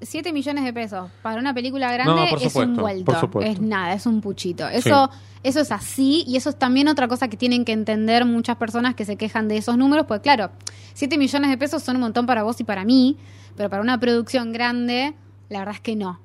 7 0.00 0.32
millones 0.32 0.64
de 0.64 0.72
pesos 0.72 1.10
para 1.22 1.40
una 1.40 1.52
película 1.52 1.92
grande 1.92 2.12
No, 2.14 2.28
por 2.28 2.38
es 2.38 2.44
un 2.44 2.50
supuesto, 2.50 2.80
vuelto. 2.80 3.04
por 3.04 3.20
supuesto. 3.20 3.50
Es 3.52 3.60
nada, 3.60 3.94
es 3.94 4.06
un 4.06 4.20
puchito. 4.20 4.68
Eso, 4.68 5.10
eso 5.42 5.60
es 5.60 5.72
así 5.72 6.24
y 6.26 6.36
eso 6.36 6.50
es 6.50 6.58
también 6.58 6.88
otra 6.88 7.08
cosa 7.08 7.28
que 7.28 7.36
tienen 7.36 7.64
que 7.64 7.72
entender 7.72 8.24
muchas 8.24 8.56
personas 8.56 8.94
que 8.94 9.04
se 9.04 9.16
quejan 9.16 9.48
de 9.48 9.56
esos 9.56 9.76
números, 9.76 10.06
pues 10.06 10.20
claro, 10.20 10.50
7 10.94 11.18
millones 11.18 11.50
de 11.50 11.58
pesos 11.58 11.82
son 11.82 11.96
un 11.96 12.02
montón 12.02 12.26
para 12.26 12.42
vos 12.42 12.60
y 12.60 12.64
para 12.64 12.84
mí, 12.84 13.16
pero 13.56 13.68
para 13.70 13.82
una 13.82 13.98
producción 13.98 14.52
grande, 14.52 15.14
la 15.48 15.60
verdad 15.60 15.74
es 15.74 15.80
que 15.80 15.96
no. 15.96 16.20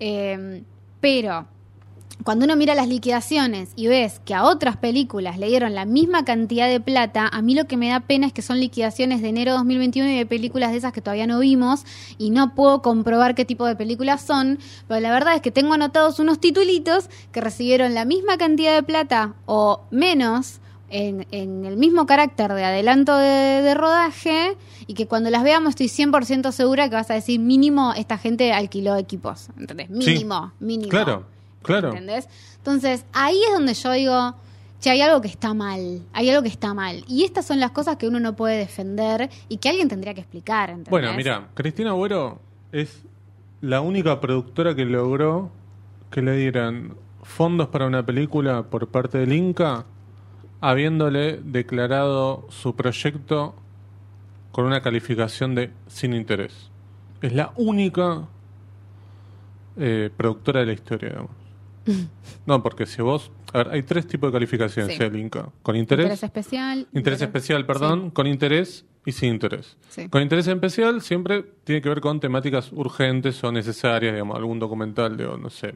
Eh, 0.00 0.62
pero 1.00 1.46
cuando 2.24 2.44
uno 2.44 2.56
mira 2.56 2.74
las 2.74 2.88
liquidaciones 2.88 3.70
y 3.76 3.86
ves 3.86 4.20
que 4.24 4.34
a 4.34 4.44
otras 4.44 4.76
películas 4.76 5.38
le 5.38 5.48
dieron 5.48 5.74
la 5.74 5.84
misma 5.84 6.24
cantidad 6.24 6.68
de 6.68 6.80
plata, 6.80 7.28
a 7.28 7.42
mí 7.42 7.54
lo 7.54 7.66
que 7.66 7.76
me 7.76 7.88
da 7.88 8.00
pena 8.00 8.26
es 8.26 8.32
que 8.32 8.42
son 8.42 8.58
liquidaciones 8.60 9.22
de 9.22 9.28
enero 9.28 9.52
de 9.52 9.58
2021 9.58 10.10
y 10.10 10.16
de 10.16 10.26
películas 10.26 10.72
de 10.72 10.78
esas 10.78 10.92
que 10.92 11.00
todavía 11.00 11.26
no 11.26 11.38
vimos 11.38 11.84
y 12.18 12.30
no 12.30 12.54
puedo 12.54 12.82
comprobar 12.82 13.34
qué 13.34 13.44
tipo 13.44 13.66
de 13.66 13.76
películas 13.76 14.22
son, 14.22 14.58
pero 14.88 15.00
la 15.00 15.12
verdad 15.12 15.34
es 15.34 15.42
que 15.42 15.50
tengo 15.50 15.74
anotados 15.74 16.18
unos 16.18 16.40
titulitos 16.40 17.08
que 17.32 17.40
recibieron 17.40 17.94
la 17.94 18.04
misma 18.04 18.36
cantidad 18.36 18.74
de 18.74 18.82
plata 18.82 19.34
o 19.46 19.82
menos. 19.90 20.60
En, 20.90 21.26
en 21.32 21.66
el 21.66 21.76
mismo 21.76 22.06
carácter 22.06 22.50
de 22.54 22.64
adelanto 22.64 23.14
de, 23.14 23.60
de 23.60 23.74
rodaje 23.74 24.56
y 24.86 24.94
que 24.94 25.06
cuando 25.06 25.28
las 25.28 25.42
veamos 25.42 25.78
estoy 25.78 25.88
100% 25.88 26.50
segura 26.50 26.88
que 26.88 26.94
vas 26.94 27.10
a 27.10 27.14
decir 27.14 27.38
mínimo 27.40 27.92
esta 27.94 28.16
gente 28.16 28.54
alquiló 28.54 28.96
equipos, 28.96 29.50
¿entendés? 29.58 29.88
Sí. 29.88 30.12
Mínimo, 30.12 30.54
mínimo. 30.60 30.88
Claro, 30.88 31.26
claro. 31.62 31.88
¿Entendés? 31.88 32.28
Entonces, 32.56 33.04
ahí 33.12 33.40
es 33.46 33.52
donde 33.52 33.74
yo 33.74 33.92
digo, 33.92 34.34
che, 34.80 34.90
hay 34.90 35.00
algo 35.00 35.20
que 35.20 35.28
está 35.28 35.54
mal, 35.54 36.02
hay 36.12 36.30
algo 36.30 36.42
que 36.42 36.48
está 36.48 36.74
mal. 36.74 37.04
Y 37.08 37.24
estas 37.24 37.46
son 37.46 37.60
las 37.60 37.70
cosas 37.70 37.96
que 37.96 38.06
uno 38.06 38.20
no 38.20 38.36
puede 38.36 38.58
defender 38.58 39.30
y 39.48 39.58
que 39.58 39.68
alguien 39.68 39.88
tendría 39.88 40.14
que 40.14 40.20
explicar, 40.20 40.70
¿entendés? 40.70 40.90
Bueno, 40.90 41.12
mira, 41.14 41.48
Cristina 41.54 41.90
Agüero 41.90 42.38
es 42.72 43.02
la 43.60 43.80
única 43.80 44.20
productora 44.20 44.74
que 44.74 44.84
logró 44.84 45.50
que 46.10 46.22
le 46.22 46.36
dieran 46.36 46.94
fondos 47.22 47.68
para 47.68 47.86
una 47.86 48.04
película 48.04 48.64
por 48.64 48.88
parte 48.88 49.18
del 49.18 49.32
Inca, 49.32 49.84
habiéndole 50.60 51.40
declarado 51.42 52.46
su 52.50 52.74
proyecto 52.74 53.54
con 54.52 54.64
una 54.64 54.80
calificación 54.80 55.54
de 55.54 55.70
sin 55.86 56.14
interés. 56.14 56.70
Es 57.20 57.32
la 57.32 57.52
única 57.56 58.26
eh, 59.76 60.10
productora 60.16 60.60
de 60.60 60.66
la 60.66 60.72
historia, 60.72 61.10
digamos. 61.10 61.47
No, 62.46 62.62
porque 62.62 62.86
si 62.86 63.02
vos... 63.02 63.30
A 63.52 63.58
ver, 63.58 63.68
hay 63.70 63.82
tres 63.82 64.06
tipos 64.06 64.28
de 64.28 64.32
calificaciones 64.36 64.92
Sí. 64.96 64.98
del 64.98 65.16
Inca. 65.16 65.48
Con 65.62 65.76
interés, 65.76 66.04
Interés 66.04 66.22
especial. 66.22 66.86
Interés 66.92 67.22
especial, 67.22 67.66
perdón, 67.66 68.10
con 68.10 68.26
interés 68.26 68.84
y 69.06 69.12
sin 69.12 69.30
interés. 69.34 69.76
Sí. 69.88 70.08
Con 70.08 70.22
interés 70.22 70.46
especial 70.48 71.00
siempre 71.00 71.44
tiene 71.64 71.80
que 71.80 71.88
ver 71.88 72.00
con 72.00 72.20
temáticas 72.20 72.72
urgentes 72.72 73.42
o 73.44 73.52
necesarias, 73.52 74.12
digamos, 74.12 74.36
algún 74.36 74.58
documental 74.58 75.16
de, 75.16 75.26
o 75.26 75.36
no 75.38 75.48
sé, 75.50 75.74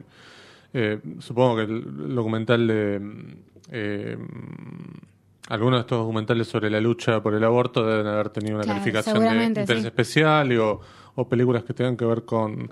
eh, 0.73 0.99
supongo 1.19 1.55
que 1.57 1.61
el 1.63 2.15
documental 2.15 2.67
de... 2.67 2.99
mm, 2.99 3.33
eh, 3.71 4.17
algunos 5.49 5.77
de 5.77 5.81
estos 5.81 5.99
documentales 5.99 6.47
sobre 6.47 6.69
la 6.69 6.79
lucha 6.79 7.21
por 7.21 7.33
el 7.33 7.43
aborto 7.43 7.85
deben 7.85 8.07
haber 8.07 8.29
tenido 8.29 8.55
una 8.55 8.63
Claro, 8.63 8.79
calificación 8.79 9.15
de 9.15 9.21
seguramente, 9.21 9.61
interés 9.61 9.81
sí. 9.83 9.87
especial 9.87 10.51
y 10.53 10.57
o, 10.57 10.79
o 11.15 11.27
películas 11.27 11.63
que 11.63 11.73
tengan 11.73 11.97
que 11.97 12.05
ver 12.05 12.23
con 12.23 12.71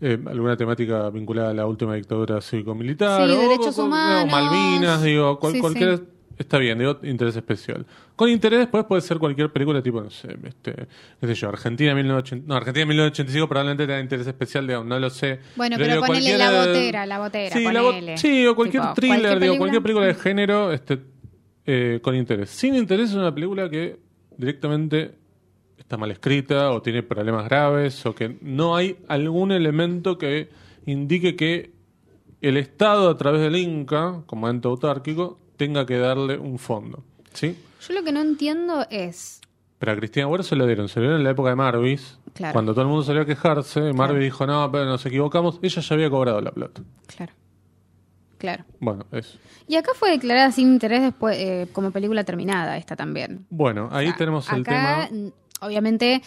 eh, 0.00 0.18
alguna 0.26 0.56
temática 0.56 1.10
vinculada 1.10 1.50
a 1.50 1.54
la 1.54 1.66
última 1.66 1.94
dictadura 1.94 2.40
cívico-militar. 2.40 3.26
Sí, 3.28 3.32
o- 3.34 3.38
derechos 3.40 3.78
o- 3.78 3.82
o 3.82 3.86
humanos. 3.86 4.32
Malvinas, 4.32 5.02
digo, 5.02 5.38
cual- 5.38 5.52
Sí, 5.54 5.60
cualquier 5.60 5.98
sí. 5.98 6.04
Está 6.38 6.56
bien, 6.56 6.78
digo, 6.78 6.98
interés 7.02 7.36
especial. 7.36 7.84
Con 8.16 8.30
interés 8.30 8.60
después 8.60 8.86
puede 8.86 9.02
ser 9.02 9.18
cualquier 9.18 9.52
película 9.52 9.82
tipo, 9.82 10.00
no 10.00 10.08
sé, 10.08 10.38
este, 10.44 10.74
qué 11.20 11.26
sé 11.26 11.34
yo, 11.34 11.50
Argentina 11.50 11.94
1980, 11.94 12.46
no, 12.48 12.54
Argentina 12.54 12.86
1985 12.86 13.46
probablemente 13.46 13.86
tenga 13.86 14.00
interés 14.00 14.26
especial, 14.26 14.66
digamos, 14.66 14.86
no 14.88 14.98
lo 14.98 15.10
sé. 15.10 15.38
Bueno, 15.54 15.76
pero 15.76 15.92
digo, 15.96 16.06
ponele 16.06 16.38
La 16.38 16.50
Botera, 16.50 17.04
La 17.04 17.18
Botera, 17.18 17.54
Sí, 17.54 17.62
la 17.62 17.82
o 17.82 18.54
cualquier 18.56 18.82
Tipo, 18.82 18.94
thriller, 18.94 19.20
cualquier 19.20 19.40
digo, 19.42 19.56
cualquier 19.58 19.82
película 19.82 20.06
de 20.06 20.14
género, 20.14 20.72
este, 20.72 20.98
eh, 21.66 22.00
con 22.02 22.14
interés. 22.16 22.48
Sin 22.48 22.74
interés 22.74 23.10
es 23.10 23.16
una 23.16 23.34
película 23.34 23.68
que 23.68 23.98
directamente 24.34 25.18
está 25.90 25.96
mal 25.96 26.12
escrita 26.12 26.70
o 26.70 26.80
tiene 26.82 27.02
problemas 27.02 27.46
graves 27.46 28.06
o 28.06 28.14
que 28.14 28.38
no 28.42 28.76
hay 28.76 28.96
algún 29.08 29.50
elemento 29.50 30.18
que 30.18 30.48
indique 30.86 31.34
que 31.34 31.72
el 32.40 32.56
Estado 32.56 33.10
a 33.10 33.16
través 33.16 33.40
del 33.40 33.56
Inca, 33.56 34.22
como 34.26 34.48
ente 34.48 34.68
autárquico, 34.68 35.40
tenga 35.56 35.84
que 35.86 35.98
darle 35.98 36.38
un 36.38 36.60
fondo. 36.60 37.02
¿Sí? 37.32 37.58
Yo 37.88 37.94
lo 37.94 38.04
que 38.04 38.12
no 38.12 38.20
entiendo 38.20 38.86
es. 38.88 39.40
Pero 39.80 39.90
a 39.90 39.96
Cristina 39.96 40.26
Agüero 40.26 40.44
se 40.44 40.54
lo 40.54 40.64
dieron, 40.64 40.88
se 40.88 41.00
lo 41.00 41.06
dieron 41.06 41.18
en 41.18 41.24
la 41.24 41.30
época 41.30 41.50
de 41.50 41.56
Marvis, 41.56 42.18
Claro. 42.34 42.52
cuando 42.52 42.72
todo 42.72 42.82
el 42.82 42.88
mundo 42.88 43.02
salió 43.02 43.22
a 43.22 43.26
quejarse, 43.26 43.80
Marvis 43.80 43.96
Claro. 43.96 44.14
dijo, 44.18 44.46
no, 44.46 44.70
pero 44.70 44.84
nos 44.84 45.04
equivocamos, 45.04 45.58
ella 45.60 45.82
ya 45.82 45.94
había 45.96 46.08
cobrado 46.08 46.40
la 46.40 46.52
plata. 46.52 46.82
Claro. 47.16 47.32
Claro. 48.38 48.64
Bueno, 48.78 49.06
eso. 49.10 49.38
Y 49.66 49.74
acá 49.74 49.90
fue 49.96 50.10
declarada 50.12 50.52
sin 50.52 50.68
interés 50.68 51.02
después 51.02 51.36
eh, 51.36 51.66
como 51.72 51.90
película 51.90 52.22
terminada, 52.22 52.76
esta 52.78 52.94
también. 52.94 53.44
Bueno, 53.50 53.88
ahí 53.90 54.06
O 54.06 54.10
sea, 54.10 54.18
tenemos 54.18 54.52
el 54.52 54.60
acá, 54.60 55.08
tema. 55.10 55.30
Obviamente, 55.60 56.22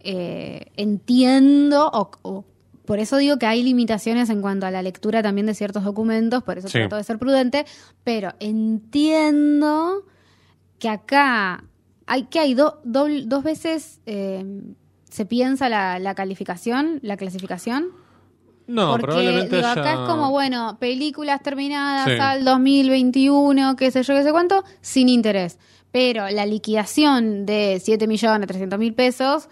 eh, 0.00 0.66
entiendo, 0.76 1.88
o, 1.92 2.10
o- 2.22 2.44
por 2.84 2.98
eso 2.98 3.16
digo 3.16 3.38
que 3.38 3.46
hay 3.46 3.62
limitaciones 3.62 4.28
en 4.28 4.42
cuanto 4.42 4.66
a 4.66 4.70
la 4.70 4.82
lectura 4.82 5.22
también 5.22 5.46
de 5.46 5.54
ciertos 5.54 5.84
documentos, 5.84 6.42
por 6.42 6.58
eso 6.58 6.68
Sí. 6.68 6.74
trato 6.78 6.96
de 6.96 7.04
ser 7.04 7.18
prudente, 7.18 7.64
pero 8.04 8.34
entiendo 8.40 10.04
que 10.78 10.88
acá 10.88 11.64
hay 12.06 12.24
que 12.24 12.38
hay 12.40 12.54
do- 12.54 12.80
dos 12.84 13.42
veces 13.42 14.00
eh, 14.06 14.44
se 15.08 15.24
piensa 15.24 15.68
la, 15.68 15.98
la 15.98 16.14
calificación, 16.14 16.98
la 17.02 17.16
clasificación. 17.16 17.88
No, 18.66 18.92
Porque 18.92 19.06
probablemente 19.06 19.56
digo, 19.56 19.68
haya... 19.68 19.80
acá 19.80 19.92
es 19.92 20.08
como, 20.08 20.30
bueno, 20.30 20.78
películas 20.80 21.42
terminadas 21.42 22.06
Sí. 22.06 22.16
al 22.18 22.44
2021, 22.44 23.76
qué 23.76 23.90
sé 23.90 24.02
yo, 24.02 24.14
qué 24.14 24.22
sé 24.22 24.32
cuánto, 24.32 24.64
sin 24.80 25.08
interés. 25.08 25.58
Pero 25.94 26.28
la 26.28 26.44
liquidación 26.44 27.46
de 27.46 27.78
7 27.80 28.08
millones 28.08 28.48
300 28.48 28.76
mil 28.80 28.94
pesos 28.94 29.48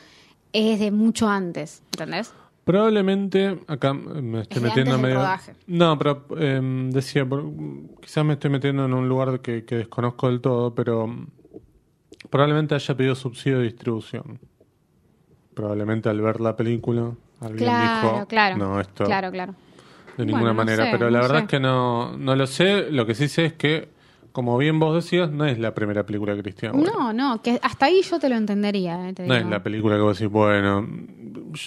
es 0.53 0.81
de 0.81 0.91
mucho 0.91 1.29
antes, 1.29 1.85
¿entendés? 1.93 2.35
Probablemente, 2.65 3.61
acá 3.69 3.93
me 3.95 4.41
estoy 4.41 4.57
Es 4.59 4.63
metiendo 4.65 4.99
medio... 4.99 5.17
rodaje. 5.19 5.55
No, 5.69 5.97
pero 5.97 6.25
em, 6.37 6.91
decía, 6.91 7.25
quizás 8.01 8.25
me 8.25 8.33
estoy 8.33 8.51
metiendo 8.51 8.85
en 8.87 8.93
un 8.93 9.09
lugar 9.09 9.39
que, 9.41 9.65
que 9.65 9.77
desconozco 9.77 10.27
del 10.27 10.41
todo, 10.41 10.75
pero 10.75 11.07
mm, 11.07 11.27
probablemente 12.29 12.75
haya 12.75 12.97
pedido 12.97 13.15
subsidio 13.15 13.59
de 13.59 13.65
distribución. 13.67 14.41
Probablemente 15.55 16.09
al 16.09 16.21
ver 16.21 16.41
la 16.41 16.57
película 16.57 17.13
alguien 17.41 17.69
Claro, 17.69 18.13
dijo, 18.15 18.27
claro. 18.27 18.57
no, 18.57 18.81
esto 18.81 19.05
Claro, 19.05 19.31
claro. 19.31 19.55
de 20.17 20.27
ninguna 20.27 20.53
Bueno, 20.53 20.55
no 20.55 20.65
manera. 20.65 20.85
sé, 20.87 20.91
pero 20.91 21.09
la 21.09 21.19
no 21.19 21.23
verdad 21.23 21.39
sé. 21.39 21.45
es 21.45 21.51
que 21.51 21.61
no, 21.61 22.17
no 22.17 22.35
lo 22.35 22.47
sé. 22.49 22.91
Lo 22.91 23.07
que 23.07 23.15
sí 23.15 23.29
sé 23.29 23.45
es 23.47 23.53
que, 23.53 23.89
como 24.33 24.57
bien 24.59 24.79
vos 24.79 24.95
decías, 24.95 25.31
no 25.31 25.45
es 25.47 25.59
la 25.59 25.75
primera 25.75 26.05
película 26.05 26.35
de 26.35 26.43
Cristian. 26.43 26.75
Agüero. 26.75 26.93
No, 26.93 27.13
no, 27.13 27.43
que 27.43 27.59
hasta 27.63 27.87
ahí 27.87 28.03
yo 28.03 28.19
te 28.19 28.29
lo 28.29 28.37
entendería. 28.37 29.09
eh, 29.09 29.13
te 29.13 29.27
No 29.27 29.35
digo. 29.35 29.47
es 29.47 29.51
la 29.51 29.63
película 29.63 29.97
que 29.97 30.01
vos 30.03 30.19
decís, 30.19 30.33
bueno. 30.33 30.87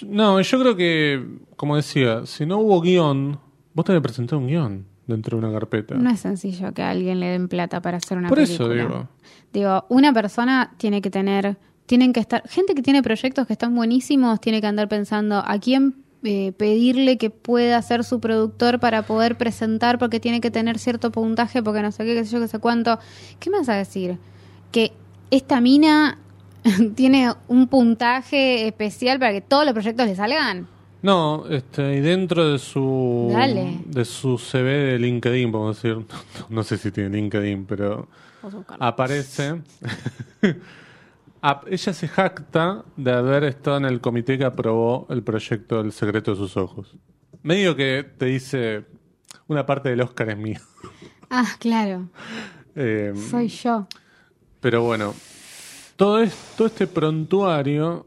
No, 0.08 0.41
yo 0.41 0.60
creo 0.60 0.75
que, 0.75 1.23
como 1.56 1.75
decía, 1.75 2.25
si 2.25 2.45
no 2.45 2.58
hubo 2.60 2.82
guion, 2.82 3.39
vos 3.73 3.86
tenés 3.86 3.99
que 3.99 4.04
presentar 4.04 4.39
un 4.39 4.47
guion 4.47 4.86
dentro 5.08 5.38
de 5.39 5.45
una 5.45 5.54
carpeta. 5.54 5.95
No 5.95 6.10
es 6.10 6.19
sencillo 6.19 6.73
que 6.73 6.82
a 6.82 6.89
alguien 6.89 7.19
le 7.19 7.28
den 7.28 7.47
plata 7.47 7.82
para 7.82 7.97
hacer 7.97 8.17
una 8.17 8.30
Por 8.30 8.39
eso 8.39 8.67
película. 8.67 8.84
digo. 8.97 9.10
Digo, 9.54 9.86
una 9.89 10.12
persona 10.12 10.73
tiene 10.78 11.01
que 11.01 11.10
tener, 11.12 11.58
tienen 11.86 12.12
que 12.13 12.19
estar, 12.19 12.41
gente 12.49 12.73
que 12.75 12.82
tiene 12.82 13.04
proyectos 13.04 13.45
que 13.47 13.54
están 13.54 13.75
buenísimos, 13.75 14.41
tiene 14.41 14.60
que 14.60 14.67
andar 14.67 14.89
pensando 14.89 15.38
a 15.45 15.60
quién 15.60 16.04
eh, 16.26 16.54
pedirle 16.58 17.18
que 17.18 17.30
pueda 17.30 17.82
ser 17.82 18.04
su 18.04 18.20
productor 18.20 18.80
para 18.80 19.04
poder 19.04 19.38
presentar, 19.38 20.00
porque 20.00 20.20
tiene 20.20 20.42
que 20.42 20.52
tener 20.52 20.80
cierto 20.80 21.12
puntaje, 21.12 21.62
porque 21.62 21.82
no 21.82 21.92
sé 21.92 22.04
qué, 22.06 22.16
qué 22.16 22.26
sé 22.26 22.32
yo, 22.32 22.42
qué 22.42 22.48
sé 22.48 22.60
cuánto. 22.60 23.00
¿Qué 23.40 23.50
me 23.50 23.60
vas 23.60 23.70
a 23.70 23.76
decir? 23.76 24.18
Que 24.72 24.92
esta 25.32 25.62
mina 25.62 26.18
tiene 26.96 27.32
un 27.48 27.68
puntaje 27.68 28.68
especial 28.68 29.20
para 29.20 29.32
que 29.32 29.42
todos 29.42 29.66
los 29.66 29.74
proyectos 29.74 30.08
le 30.08 30.16
salgan. 30.16 30.68
No, 31.02 31.46
este, 31.50 31.98
y 31.98 32.00
dentro 32.00 32.52
de 32.52 32.58
su 32.58 33.30
Dale. 33.32 33.80
de 33.86 34.06
su 34.06 34.40
CV 34.40 34.72
de 34.72 35.00
LinkedIn, 35.00 35.52
vamos 35.52 35.78
a 35.78 35.88
decir, 35.88 36.06
no 36.50 36.64
sé 36.64 36.78
si 36.78 36.92
tiene 36.92 37.16
LinkedIn, 37.16 37.66
pero 37.66 38.08
aparece. 38.80 39.62
Ap- 41.48 41.68
Ella 41.70 41.94
se 41.94 42.08
jacta 42.08 42.84
de 42.98 43.12
haber 43.12 43.44
estado 43.44 43.78
en 43.78 43.86
el 43.86 44.02
comité 44.02 44.38
que 44.38 44.46
aprobó 44.46 45.06
el 45.10 45.22
proyecto 45.24 45.80
El 45.82 45.92
secreto 45.92 46.32
de 46.32 46.38
sus 46.38 46.58
ojos. 46.58 46.96
Medio 47.44 47.76
que 47.76 48.04
te 48.18 48.26
dice 48.26 48.86
una 49.48 49.66
parte 49.66 49.90
del 49.90 50.02
Oscar 50.02 50.30
es 50.30 50.38
mío. 50.38 50.60
Ah, 51.30 51.46
claro. 51.60 52.08
Eh, 52.76 53.12
Soy 53.32 53.48
yo. 53.48 53.88
pero 54.62 54.84
bueno, 54.84 55.14
todo, 55.96 56.20
es- 56.22 56.54
todo 56.56 56.68
este 56.68 56.86
prontuario 56.86 58.06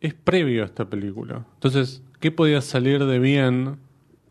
es 0.00 0.12
previo 0.14 0.62
a 0.62 0.66
esta 0.66 0.84
película. 0.84 1.44
Entonces, 1.54 2.02
¿qué 2.20 2.30
podía 2.30 2.60
salir 2.60 3.04
de 3.06 3.18
bien 3.18 3.78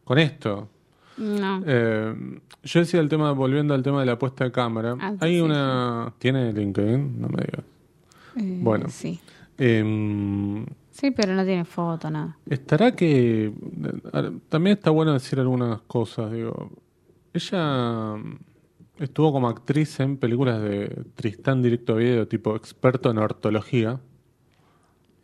con 0.04 0.20
esto? 0.20 0.70
No. 1.18 1.64
Eh, 1.66 2.40
yo 2.64 2.80
decía 2.80 3.00
el 3.00 3.10
tema, 3.10 3.32
volviendo 3.32 3.74
al 3.74 3.82
tema 3.82 4.00
de 4.02 4.06
la 4.06 4.20
puesta 4.20 4.44
de 4.44 4.52
cámara. 4.52 4.96
Ah, 5.02 5.14
hay 5.20 5.36
sí, 5.38 5.42
una. 5.42 6.14
¿Tiene 6.20 6.54
LinkedIn? 6.54 7.20
No 7.20 7.30
me 7.30 7.44
digas. 7.44 7.66
Eh, 8.40 8.60
bueno. 8.62 8.90
Sí. 8.90 9.20
Em, 9.58 10.66
Sí, 11.00 11.12
pero 11.12 11.36
no 11.36 11.46
tiene 11.46 11.64
foto, 11.64 12.10
nada. 12.10 12.40
Estará 12.50 12.96
que. 12.96 13.54
También 14.50 14.78
está 14.78 14.90
bueno 14.90 15.14
decir 15.14 15.40
algunas 15.40 15.82
cosas. 15.82 16.32
Digo, 16.32 16.72
ella 17.34 18.16
estuvo 18.98 19.32
como 19.32 19.48
actriz 19.48 20.00
en 20.00 20.18
películas 20.18 20.60
de 20.60 21.06
Tristán 21.14 21.62
Directo 21.62 21.94
a 21.94 21.98
Video, 21.98 22.28
tipo 22.28 22.56
experto 22.56 23.12
en 23.12 23.20
ortología. 23.20 24.00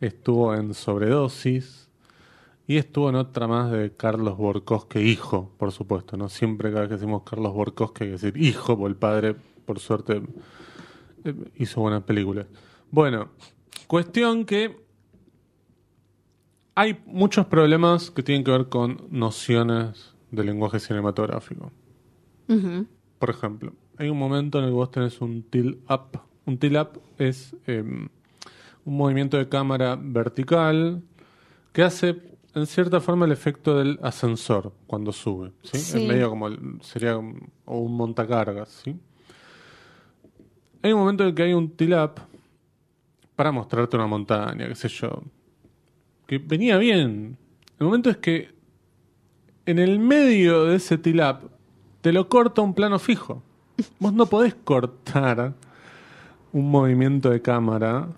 Estuvo 0.00 0.54
en 0.54 0.74
Sobredosis. 0.74 1.90
Y 2.68 2.76
estuvo 2.76 3.08
en 3.08 3.16
otra 3.16 3.48
más 3.48 3.72
de 3.72 3.92
Carlos 3.92 4.38
Borcosque, 4.38 5.02
hijo, 5.02 5.50
por 5.58 5.72
supuesto. 5.72 6.16
no 6.16 6.28
Siempre 6.28 6.70
cada 6.70 6.82
vez 6.82 6.90
que 6.90 6.94
decimos 6.94 7.24
Carlos 7.24 7.52
Borcosque 7.52 8.04
hay 8.04 8.10
que 8.10 8.12
decir 8.12 8.36
hijo, 8.40 8.78
porque 8.78 8.92
el 8.92 8.96
padre, 8.96 9.34
por 9.66 9.80
suerte, 9.80 10.22
eh, 11.24 11.34
hizo 11.56 11.80
buenas 11.80 12.04
películas. 12.04 12.46
Bueno, 12.94 13.28
cuestión 13.88 14.44
que 14.44 14.76
hay 16.76 17.02
muchos 17.06 17.46
problemas 17.46 18.12
que 18.12 18.22
tienen 18.22 18.44
que 18.44 18.52
ver 18.52 18.68
con 18.68 19.08
nociones 19.10 20.14
del 20.30 20.46
lenguaje 20.46 20.78
cinematográfico. 20.78 21.72
Por 23.18 23.30
ejemplo, 23.30 23.72
hay 23.98 24.08
un 24.10 24.16
momento 24.18 24.58
en 24.58 24.66
el 24.66 24.70
que 24.70 24.74
vos 24.74 24.92
tenés 24.92 25.20
un 25.20 25.42
tilt 25.42 25.78
up. 25.90 26.20
Un 26.46 26.56
tilt 26.58 26.76
up 26.76 27.00
es 27.18 27.56
eh, 27.66 27.82
un 27.82 28.10
movimiento 28.96 29.38
de 29.38 29.48
cámara 29.48 29.98
vertical 30.00 31.02
que 31.72 31.82
hace 31.82 32.22
en 32.54 32.66
cierta 32.66 33.00
forma 33.00 33.26
el 33.26 33.32
efecto 33.32 33.76
del 33.76 33.98
ascensor 34.04 34.72
cuando 34.86 35.10
sube. 35.10 35.50
¿sí? 35.64 35.78
Sí. 35.78 35.98
En 36.00 36.06
medio 36.06 36.30
como 36.30 36.46
el- 36.46 36.78
sería 36.82 37.16
un, 37.18 37.50
o 37.64 37.78
un 37.80 37.96
montacargas. 37.96 38.68
¿sí? 38.84 38.96
Hay 40.82 40.92
un 40.92 41.00
momento 41.00 41.24
en 41.24 41.30
el 41.30 41.34
que 41.34 41.42
hay 41.42 41.54
un 41.54 41.70
tilt 41.70 41.94
up 41.94 42.20
para 43.36 43.52
mostrarte 43.52 43.96
una 43.96 44.06
montaña, 44.06 44.68
qué 44.68 44.74
sé 44.74 44.88
yo. 44.88 45.22
Que 46.26 46.38
venía 46.38 46.78
bien. 46.78 47.36
El 47.78 47.86
momento 47.86 48.10
es 48.10 48.16
que 48.18 48.54
en 49.66 49.78
el 49.78 49.98
medio 49.98 50.64
de 50.66 50.76
ese 50.76 50.98
tilt 50.98 51.20
up 51.22 51.50
te 52.00 52.12
lo 52.12 52.28
corta 52.28 52.62
un 52.62 52.74
plano 52.74 52.98
fijo. 52.98 53.42
Vos 53.98 54.12
no 54.12 54.26
podés 54.26 54.54
cortar 54.54 55.54
un 56.52 56.70
movimiento 56.70 57.30
de 57.30 57.42
cámara 57.42 58.08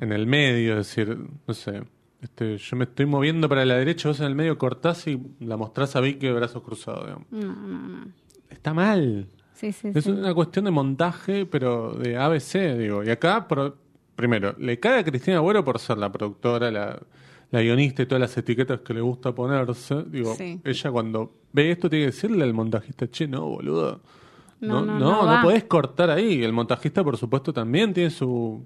en 0.00 0.12
el 0.12 0.26
medio, 0.26 0.72
es 0.72 0.88
decir, 0.88 1.16
no 1.46 1.54
sé, 1.54 1.82
este, 2.20 2.58
yo 2.58 2.76
me 2.76 2.84
estoy 2.84 3.06
moviendo 3.06 3.48
para 3.48 3.64
la 3.64 3.76
derecha, 3.76 4.08
vos 4.08 4.18
en 4.20 4.26
el 4.26 4.34
medio 4.34 4.58
cortás 4.58 5.06
y 5.06 5.20
la 5.40 5.56
mostrás 5.56 5.94
a 5.94 6.00
Vicky 6.00 6.26
de 6.26 6.32
brazos 6.32 6.62
cruzados. 6.62 7.04
digamos. 7.06 7.26
No, 7.30 7.54
no, 7.54 7.78
no. 7.88 8.06
Está 8.50 8.74
mal. 8.74 9.28
Sí, 9.52 9.70
sí, 9.72 9.92
Es 9.94 10.04
sí. 10.04 10.10
una 10.10 10.34
cuestión 10.34 10.64
de 10.64 10.70
montaje, 10.72 11.46
pero 11.46 11.92
de 11.92 12.16
ABC, 12.16 12.76
digo. 12.76 13.04
Y 13.04 13.10
acá, 13.10 13.46
pro- 13.46 13.76
primero, 14.16 14.54
le 14.58 14.78
cae 14.80 15.00
a 15.00 15.04
Cristina 15.04 15.38
Agüero 15.38 15.64
por 15.64 15.78
ser 15.78 15.98
la 15.98 16.10
productora, 16.10 16.70
la, 16.70 16.98
la 17.50 17.62
guionista 17.62 18.02
y 18.02 18.06
todas 18.06 18.20
las 18.20 18.36
etiquetas 18.36 18.80
que 18.80 18.94
le 18.94 19.00
gusta 19.00 19.32
ponerse. 19.34 20.04
Digo, 20.06 20.34
Sí. 20.34 20.60
ella 20.64 20.90
cuando 20.90 21.32
ve 21.52 21.70
esto 21.70 21.88
tiene 21.90 22.04
que 22.06 22.12
decirle 22.12 22.44
al 22.44 22.54
montajista, 22.54 23.08
che, 23.10 23.26
no, 23.28 23.46
boludo. 23.46 24.00
No, 24.60 24.80
No, 24.80 24.86
no, 24.86 24.92
no, 24.94 24.98
no 24.98 25.22
no, 25.22 25.26
va. 25.26 25.42
podés 25.42 25.64
cortar 25.64 26.10
ahí. 26.10 26.42
El 26.42 26.52
montajista, 26.52 27.02
por 27.04 27.16
supuesto, 27.16 27.52
también 27.52 27.92
tiene 27.92 28.10
su, 28.10 28.64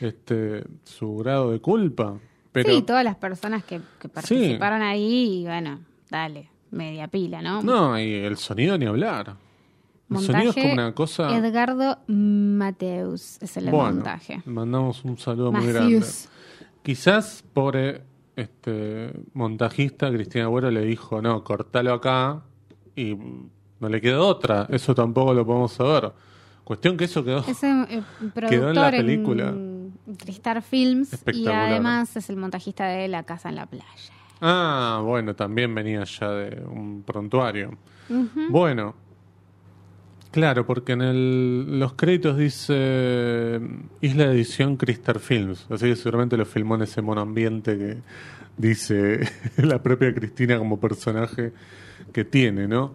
este, 0.00 0.64
su 0.84 1.16
grado 1.18 1.52
de 1.52 1.60
culpa. 1.60 2.18
Pero, 2.52 2.70
Sí, 2.74 2.82
todas 2.82 3.04
las 3.04 3.16
personas 3.16 3.62
que, 3.64 3.80
que 4.00 4.08
participaron 4.08 4.82
ahí, 4.82 5.40
y 5.40 5.44
bueno, 5.44 5.80
dale, 6.10 6.48
media 6.70 7.06
pila, 7.08 7.40
¿no? 7.42 7.62
no, 7.62 7.98
y 8.00 8.12
el 8.14 8.36
sonido 8.36 8.76
ni 8.78 8.86
hablar. 8.86 9.36
El 10.10 10.14
Montaje, 10.14 10.32
sonido 10.32 10.50
es 10.50 10.56
como 10.56 10.72
una 10.72 10.94
cosa... 10.94 11.36
Edgardo 11.36 11.98
Mateus 12.06 13.38
es 13.42 13.56
el 13.58 13.70
bueno, 13.70 13.96
montaje. 13.96 14.42
mandamos 14.46 15.04
un 15.04 15.18
saludo 15.18 15.52
muy 15.52 15.66
grande. 15.66 16.02
Quizás, 16.82 17.44
pobre 17.52 18.02
este 18.34 19.12
montajista, 19.34 20.10
Cristina 20.10 20.44
Agüero 20.44 20.70
le 20.70 20.82
dijo, 20.82 21.20
no, 21.20 21.44
cortalo 21.44 21.92
acá 21.92 22.42
y 22.96 23.16
no 23.80 23.88
le 23.88 24.00
quedó 24.00 24.26
otra. 24.26 24.66
Eso 24.70 24.94
tampoco 24.94 25.34
lo 25.34 25.44
podemos 25.44 25.72
saber. 25.72 26.12
Cuestión 26.64 26.96
que 26.96 27.04
eso 27.04 27.24
quedó... 27.24 27.40
Es 27.46 27.62
eh, 27.62 27.86
eh, 27.90 28.02
productor 28.34 28.48
Quedó 28.48 28.68
en 28.70 28.76
la 28.76 28.90
película. 28.90 29.48
en 29.48 29.92
Tristar 30.16 30.62
Films 30.62 31.22
y 31.32 31.48
además 31.48 32.16
es 32.16 32.30
el 32.30 32.36
montajista 32.36 32.86
de 32.86 33.08
La 33.08 33.24
Casa 33.24 33.48
en 33.48 33.56
la 33.56 33.66
Playa. 33.66 33.84
Ah, 34.40 35.02
bueno, 35.04 35.34
también 35.34 35.74
venía 35.74 36.04
ya 36.04 36.30
de 36.30 36.62
un 36.64 37.02
prontuario. 37.02 37.76
Bueno, 38.50 38.94
claro, 40.30 40.66
porque 40.66 40.92
en 40.92 41.02
el, 41.02 41.78
los 41.78 41.94
créditos 41.94 42.36
dice 42.38 43.60
Isla 44.00 44.26
de 44.28 44.32
Edición 44.34 44.76
Crystal 44.76 45.18
Films, 45.18 45.66
así 45.70 45.86
que 45.86 45.96
seguramente 45.96 46.36
lo 46.36 46.44
filmó 46.44 46.74
en 46.76 46.82
ese 46.82 47.02
monoambiente 47.02 47.76
que 47.78 47.96
dice 48.56 49.20
la 49.56 49.82
propia 49.82 50.14
Cristina 50.14 50.58
como 50.58 50.78
personaje 50.80 51.52
que 52.12 52.24
tiene, 52.24 52.66
¿no? 52.68 52.92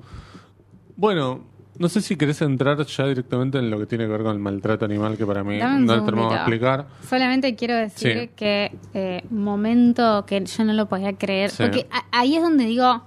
Bueno, 0.95 1.43
no 1.79 1.89
sé 1.89 2.01
si 2.01 2.15
querés 2.15 2.41
entrar 2.41 2.85
ya 2.85 3.07
directamente 3.07 3.57
en 3.57 3.69
lo 3.71 3.79
que 3.79 3.87
tiene 3.87 4.05
que 4.05 4.11
ver 4.11 4.21
con 4.23 4.33
el 4.33 4.39
maltrato 4.39 4.85
animal, 4.85 5.17
que 5.17 5.25
para 5.25 5.43
mí 5.43 5.57
no 5.57 5.79
lo 5.79 6.05
que 6.05 6.11
segundito. 6.11 6.35
explicar. 6.35 6.87
Solamente 7.07 7.55
quiero 7.55 7.75
decir 7.75 8.19
Sí. 8.21 8.29
que 8.35 8.77
eh, 8.93 9.23
momento 9.31 10.23
que 10.27 10.43
yo 10.45 10.63
no 10.65 10.73
lo 10.73 10.87
podía 10.87 11.13
creer, 11.13 11.49
Sí. 11.49 11.63
porque 11.63 11.87
ahí 12.11 12.35
es 12.35 12.43
donde 12.43 12.65
digo, 12.65 13.03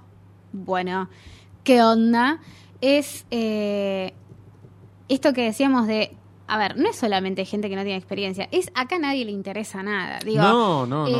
bueno, 0.51 1.09
¿qué 1.63 1.81
onda? 1.81 2.39
Es 2.81 3.25
eh, 3.31 4.13
esto 5.09 5.33
que 5.33 5.43
decíamos 5.43 5.87
de, 5.87 6.15
a 6.47 6.57
ver, 6.57 6.77
no 6.77 6.89
es 6.89 6.95
solamente 6.95 7.45
gente 7.45 7.69
que 7.69 7.75
no 7.75 7.83
tiene 7.83 7.97
experiencia, 7.97 8.47
es 8.51 8.69
acá 8.75 8.97
a 8.97 8.99
nadie 8.99 9.25
le 9.25 9.31
interesa 9.31 9.81
nada. 9.83 10.19
Digo, 10.19 10.41
no, 10.41 10.85
no, 10.85 11.07
no, 11.07 11.09
no. 11.09 11.17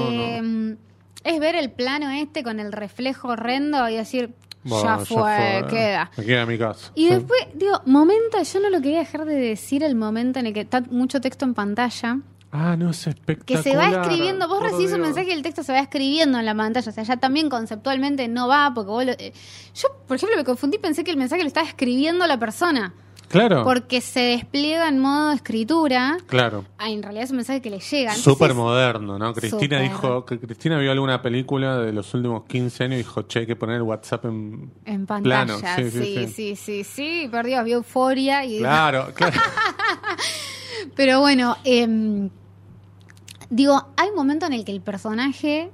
eh, 0.72 0.76
Es 1.24 1.40
ver 1.40 1.56
el 1.56 1.72
plano 1.72 2.10
este 2.12 2.44
con 2.44 2.60
el 2.60 2.72
reflejo 2.72 3.30
horrendo 3.30 3.88
y 3.90 3.96
decir, 3.96 4.34
Bueno, 4.64 5.00
ya, 5.00 5.06
fue, 5.06 5.66
queda. 5.70 6.12
Me 6.18 6.26
queda 6.26 6.46
mi 6.46 6.58
casa. 6.58 6.92
Y 6.96 7.08
Sí. 7.08 7.14
después, 7.14 7.40
digo, 7.56 7.82
momento, 7.86 8.42
yo 8.42 8.60
no 8.60 8.70
lo 8.70 8.82
quería 8.82 9.00
dejar 9.00 9.26
de 9.26 9.36
decir 9.36 9.84
el 9.84 9.96
momento 9.96 10.40
en 10.40 10.48
el 10.48 10.54
que 10.54 10.62
está 10.62 10.82
mucho 10.82 11.20
texto 11.22 11.46
en 11.46 11.54
pantalla, 11.54 12.20
Ah, 12.52 12.76
no, 12.78 12.90
es 12.92 13.04
que 13.04 13.10
espectacular. 13.10 13.64
se 13.64 13.76
va 13.76 13.90
escribiendo, 14.02 14.48
vos 14.48 14.62
recibís 14.64 14.94
un 14.94 15.02
mensaje 15.02 15.30
y 15.30 15.34
el 15.34 15.42
texto 15.42 15.64
se 15.64 15.74
va 15.74 15.80
escribiendo 15.80 16.40
en 16.40 16.46
la 16.46 16.56
pantalla, 16.56 16.90
o 16.90 16.94
sea, 16.94 17.04
ya 17.04 17.18
también 17.18 17.50
conceptualmente 17.50 18.28
no 18.30 18.48
va, 18.48 18.72
porque 18.74 18.90
vos 18.90 19.06
lo- 19.06 19.12
eh, 19.14 19.34
Yo, 19.76 19.90
por 20.08 20.16
ejemplo, 20.18 20.38
me 20.38 20.44
confundí, 20.46 20.78
pensé 20.78 21.04
que 21.04 21.12
el 21.12 21.18
mensaje 21.18 21.42
lo 21.42 21.48
estaba 21.48 21.68
escribiendo 21.68 22.26
la 22.26 22.40
persona, 22.40 22.94
Claro, 23.28 23.66
porque 23.66 24.00
se 24.00 24.22
despliega 24.22 24.88
en 24.88 25.00
modo 25.00 25.34
escritura, 25.34 26.18
claro. 26.28 26.64
ah, 26.78 26.90
en 26.90 27.04
realidad 27.04 27.26
es 27.26 27.32
un 27.32 27.36
mensaje 27.36 27.62
que 27.62 27.70
le 27.70 27.80
llega. 27.82 28.16
Súper 28.16 28.54
moderno, 28.54 29.20
¿no? 29.20 29.34
Cristina 29.34 29.82
dijo 29.82 30.24
que 30.26 30.40
Cristina 30.40 30.78
vio 30.80 30.94
alguna 30.94 31.22
película 31.22 31.78
de 31.80 31.92
los 31.92 32.14
últimos 32.14 32.46
15 32.46 32.86
años 32.86 32.94
y 32.94 32.98
dijo, 33.00 33.24
che, 33.24 33.40
hay 33.40 33.46
que 33.46 33.58
poner 33.58 33.82
WhatsApp 33.82 34.24
en... 34.26 34.72
En 34.86 35.06
pantalla, 35.06 35.46
Plano, 35.58 35.76
sí, 35.76 35.92
sí, 35.92 35.92
sí, 35.92 36.06
sí, 36.06 36.28
sí. 36.28 36.56
sí, 36.56 36.84
sí, 36.86 37.28
por 37.30 37.46
Dios, 37.46 37.66
vio 37.66 37.76
euforia 37.76 38.46
y 38.46 38.60
Claro, 38.60 39.12
claro. 39.14 39.38
Pero 40.96 41.20
bueno, 41.20 41.56
em, 41.64 42.30
digo, 43.50 43.88
hay 43.98 44.10
un 44.10 44.16
momento 44.16 44.46
en 44.46 44.54
el 44.54 44.66
que 44.66 44.72
el 44.72 44.82
personaje 44.82 45.70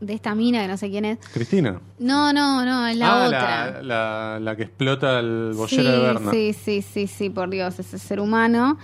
de 0.00 0.14
esta 0.14 0.34
mina, 0.34 0.62
que 0.62 0.68
no 0.68 0.76
sé 0.76 0.90
quién 0.90 1.04
es, 1.04 1.18
Cristina. 1.32 1.80
no, 1.98 2.32
no, 2.32 2.64
no, 2.64 2.86
es 2.86 2.96
la 2.96 3.12
ah, 3.24 3.26
otra. 3.26 3.70
La, 3.70 3.82
la, 3.82 4.40
la 4.40 4.56
que 4.56 4.62
explota 4.62 5.18
el 5.20 5.52
bollero 5.54 5.82
sí, 5.82 5.88
de 5.90 5.98
Berna. 5.98 6.30
sí, 6.30 6.52
sí, 6.54 6.82
sí, 6.82 7.06
sí, 7.06 7.30
por 7.30 7.50
Dios, 7.50 7.78
ese 7.78 7.98
ser 7.98 8.18
humano 8.20 8.78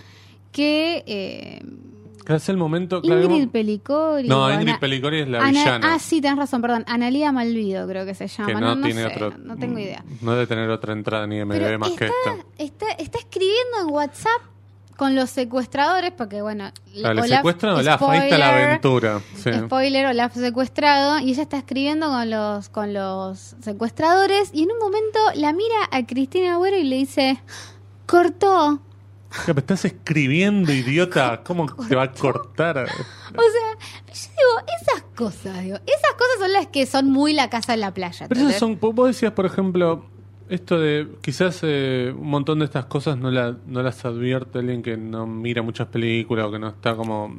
que 0.53 1.03
eh, 1.07 1.62
Claro, 2.25 2.39
es 2.39 2.49
el 2.49 2.57
momento... 2.57 3.01
Claro, 3.03 3.21
Ingrid 3.23 3.35
digamos- 3.35 3.53
Pelicori. 3.53 4.29
no, 4.29 4.51
Ingrid 4.53 4.71
Ana- 4.71 4.81
Pelicori 4.81 5.21
es 5.21 5.29
la 5.29 5.39
Ana- 5.39 5.51
villana. 5.51 5.95
Ah, 5.95 5.99
sí, 6.01 6.21
tenés 6.21 6.37
razón, 6.37 6.61
perdón. 6.61 6.83
Analía 6.89 7.31
Malvido 7.31 7.87
creo 7.87 8.05
que 8.05 8.14
se 8.14 8.27
llama. 8.27 8.49
que 8.49 8.55
no, 8.61 8.81
tiene 8.81 9.03
sé, 9.03 9.07
otro... 9.07 9.39
no 9.39 9.57
tengo 9.57 9.79
idea. 9.79 10.05
No 10.23 10.33
debe 10.33 10.49
tener 10.49 10.68
otra 10.71 10.93
entrada 10.93 11.27
ni 11.29 11.43
MDB 11.45 11.79
más 11.79 11.93
que 11.93 12.07
esta. 12.07 12.45
está, 12.59 12.91
está 12.99 13.18
escribiendo 13.21 13.81
en 13.83 13.91
WhatsApp 13.95 14.43
con 14.97 15.15
los 15.15 15.31
secuestradores, 15.31 16.11
porque 16.13 16.41
bueno, 16.43 16.65
Ah, 17.05 17.13
le 17.15 17.23
Olaf- 17.23 17.37
secuestran 17.37 17.75
a 17.75 17.79
Olaf, 17.79 18.03
ahí 18.03 18.19
está 18.19 18.39
la 18.39 18.47
spoiler, 18.49 18.69
aventura. 18.69 19.21
Sí. 19.37 19.51
Spoiler, 19.67 20.07
Olaf 20.07 20.35
secuestrado 20.35 21.19
y 21.19 21.31
ella 21.33 21.43
está 21.43 21.59
escribiendo 21.59 22.09
con 22.09 22.31
los 22.31 22.69
con 22.71 22.95
los 22.95 23.57
secuestradores 23.61 24.51
y 24.55 24.63
en 24.65 24.73
un 24.73 24.79
momento 24.79 25.19
la 25.35 25.53
mira 25.53 25.77
a 25.91 26.07
Cristina 26.07 26.55
Agüero 26.55 26.77
y 26.79 26.85
le 26.85 26.97
dice, 26.97 27.43
cortó. 28.07 28.81
Ya, 29.39 29.47
pero 29.49 29.59
estás 29.59 29.85
escribiendo, 29.85 30.73
idiota. 30.73 31.43
¿Cómo 31.45 31.67
te 31.89 31.95
va 31.95 32.05
a 32.05 32.13
cortar? 32.13 32.79
O 32.79 32.87
sea, 32.87 32.95
yo 34.07 34.31
digo, 34.31 34.73
esas 34.81 35.03
cosas, 35.15 35.63
digo, 35.63 35.77
esas 35.77 36.13
cosas 36.13 36.39
son 36.41 36.53
las 36.53 36.67
que 36.69 36.87
son 36.87 37.11
muy 37.11 37.33
la 37.35 37.51
casa 37.51 37.75
en 37.75 37.81
la 37.81 37.93
playa. 37.93 38.27
Pero 38.29 38.41
esas 38.41 38.55
¿entendés? 38.63 38.81
son, 38.81 38.95
vos 38.95 39.09
decías, 39.09 39.33
por 39.33 39.45
ejemplo, 39.45 40.07
esto 40.49 40.79
de 40.79 41.09
quizás 41.23 41.61
eh, 41.63 42.15
un 42.17 42.29
montón 42.29 42.59
de 42.61 42.65
estas 42.67 42.87
cosas 42.87 43.19
no, 43.19 43.31
la, 43.31 43.57
no 43.67 43.83
las 43.83 44.05
advierte 44.05 44.59
alguien 44.61 44.83
que 44.83 44.97
no 44.97 45.27
mira 45.27 45.63
muchas 45.63 45.89
películas 45.89 46.47
o 46.47 46.51
que 46.53 46.59
no 46.59 46.69
está 46.69 46.95
como... 46.97 47.35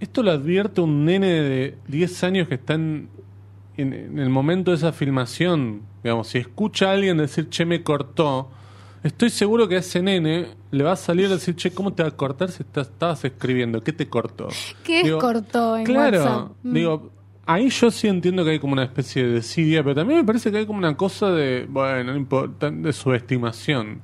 Esto 0.00 0.22
lo 0.22 0.30
advierte 0.30 0.80
un 0.80 1.04
nene 1.04 1.26
de 1.28 1.78
10 1.88 2.24
años 2.24 2.48
que 2.48 2.54
está 2.54 2.74
en, 2.74 3.08
en- 3.76 3.92
en 3.92 4.18
el 4.18 4.28
momento 4.30 4.70
de 4.70 4.76
esa 4.76 4.92
filmación. 4.92 5.82
Digamos, 6.04 6.28
si 6.28 6.38
escucha 6.38 6.90
a 6.90 6.92
alguien 6.92 7.16
decir, 7.18 7.48
che, 7.48 7.64
me 7.66 7.82
cortó, 7.82 8.48
estoy 9.02 9.30
seguro 9.30 9.66
que 9.68 9.74
a 9.76 9.78
ese 9.80 10.00
nene 10.00 10.50
le 10.70 10.84
va 10.84 10.92
a 10.92 10.96
salir 10.96 11.26
a 11.26 11.30
decir, 11.30 11.56
che, 11.56 11.72
¿cómo 11.72 11.92
te 11.94 12.04
va 12.04 12.10
a 12.10 12.16
cortar 12.16 12.50
si 12.52 12.62
estás, 12.62 12.86
estabas 12.88 13.24
escribiendo? 13.24 13.82
¿Qué 13.82 13.92
te 13.92 14.08
cortó? 14.08 14.48
¿Qué 14.84 15.02
Digo, 15.02 15.18
cortó 15.18 15.76
en 15.76 15.84
Claro, 15.84 16.18
WhatsApp? 16.18 16.50
Mm. 16.62 16.72
digo, 16.74 17.10
ahí 17.48 17.68
yo 17.70 17.90
sí 17.90 18.06
entiendo 18.06 18.44
que 18.44 18.50
hay 18.52 18.58
como 18.60 18.74
una 18.74 18.84
especie 18.84 19.24
de 19.26 19.32
desidia, 19.34 19.82
pero 19.82 19.96
también 19.96 20.20
me 20.20 20.24
parece 20.24 20.52
que 20.52 20.58
hay 20.58 20.66
como 20.66 20.78
una 20.78 20.96
cosa 20.96 21.30
de, 21.32 21.66
bueno, 21.68 22.12
no 22.12 22.16
importa, 22.16 22.70
de 22.70 22.92
subestimación 22.92 24.00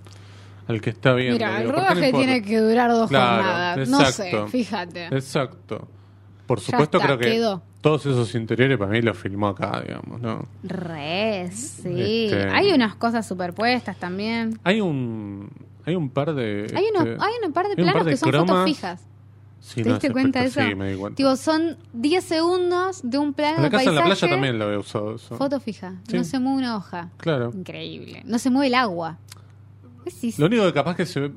al 0.66 0.80
que 0.80 0.90
está 0.90 1.12
viendo. 1.12 1.34
Mira, 1.34 1.58
el 1.60 1.66
digo, 1.68 1.72
¿por 1.74 1.82
qué 1.82 1.88
no 1.88 1.94
rodaje 1.94 2.12
tiene 2.12 2.42
que 2.42 2.58
durar 2.58 2.90
dos 2.90 3.08
Claro, 3.10 3.36
jornadas. 3.44 3.88
No 3.88 4.04
sé, 4.06 4.44
fíjate. 4.48 5.04
Exacto. 5.06 5.86
Por 6.46 6.60
supuesto 6.60 6.98
está, 6.98 7.06
creo 7.06 7.18
que 7.18 7.30
quedó. 7.36 7.62
todos 7.80 8.04
esos 8.06 8.34
interiores 8.34 8.76
para 8.76 8.90
mí 8.90 9.00
los 9.00 9.16
filmó 9.16 9.48
acá, 9.48 9.82
digamos, 9.86 10.20
¿no? 10.20 10.46
Re, 10.62 11.48
sí. 11.52 12.26
Este- 12.30 12.48
Hay 12.50 12.72
unas 12.72 12.94
cosas 12.96 13.26
superpuestas 13.26 13.96
también. 13.96 14.58
Hay 14.64 14.80
un 14.80 15.48
hay 15.86 15.94
un 15.96 16.08
par 16.10 16.34
de 16.34 16.66
Hay, 16.74 16.86
unos, 16.94 17.06
este, 17.08 17.22
hay 17.24 17.32
un 17.46 17.52
par 17.52 17.68
de 17.68 17.76
planos 17.76 17.92
par 17.94 18.04
de 18.04 18.10
que 18.12 18.16
son 18.16 18.30
cromas. 18.30 18.48
fotos 18.50 18.64
fijas. 18.64 19.06
Sí, 19.66 19.82
¿Te 19.82 19.88
no, 19.88 19.94
diste 19.94 20.12
cuenta 20.12 20.40
de 20.40 20.46
eso? 20.48 20.60
Sí, 20.60 20.74
me 20.74 20.92
di 20.92 20.98
cuenta. 20.98 21.36
Son 21.36 21.78
10 21.94 22.22
segundos 22.22 23.00
de 23.02 23.16
un 23.16 23.32
plano 23.32 23.56
en 23.56 23.62
la 23.62 23.68
de 23.70 23.70
casa 23.70 23.88
en 23.88 23.94
la 23.94 24.02
paisaje. 24.02 24.20
playa 24.20 24.34
también 24.34 24.58
lo 24.58 24.66
había 24.66 24.78
usado 24.78 25.14
eso. 25.14 25.36
Foto 25.38 25.58
fija. 25.58 25.94
Sí. 26.06 26.16
No 26.18 26.24
se 26.24 26.38
mueve 26.38 26.58
una 26.58 26.76
hoja. 26.76 27.08
Claro. 27.16 27.50
Increíble. 27.54 28.20
No 28.26 28.38
se 28.38 28.50
mueve 28.50 28.66
el 28.66 28.74
agua. 28.74 29.16
Sí, 30.06 30.34
Lo 30.36 30.46
único 30.46 30.64
que 30.64 30.72
capaz 30.74 30.96
que 30.96 31.06
se. 31.06 31.18
Yo 31.18 31.30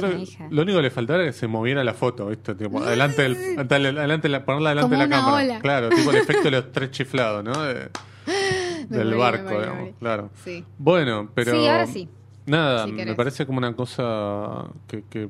creo 0.00 0.24
lo 0.48 0.62
único 0.62 0.78
que 0.78 0.82
le 0.82 0.90
faltaba 0.90 1.18
era 1.20 1.28
que 1.30 1.34
se 1.36 1.46
moviera 1.46 1.84
la 1.84 1.92
foto, 1.92 2.28
¿viste? 2.28 2.54
Tipo, 2.54 2.82
adelante, 2.82 3.20
del, 3.20 3.32
adelante, 3.58 3.98
adelante 3.98 4.28
la- 4.30 4.44
ponerla 4.46 4.70
adelante 4.70 4.88
Como 4.88 5.02
de 5.02 5.08
la 5.08 5.14
cámara. 5.16 5.44
ola. 5.44 5.58
Claro, 5.60 5.88
tipo 5.90 6.10
el 6.10 6.16
efecto 6.16 6.44
de 6.44 6.50
los 6.52 6.72
tres 6.72 6.90
chiflados, 6.90 7.44
¿no? 7.44 7.62
De- 7.64 7.90
del 8.88 9.14
barco, 9.14 9.50
me 9.50 9.58
digamos. 9.58 9.90
Claro. 9.98 10.30
Sí. 10.42 10.64
Bueno, 10.78 11.30
pero. 11.34 11.52
Sí, 11.52 11.66
ahora 11.66 11.86
sí. 11.86 12.08
Nada, 12.46 12.86
Si 12.86 12.92
me 12.92 13.14
parece 13.14 13.44
como 13.44 13.58
una 13.58 13.76
cosa 13.76 14.64
que, 14.86 15.04
que 15.10 15.28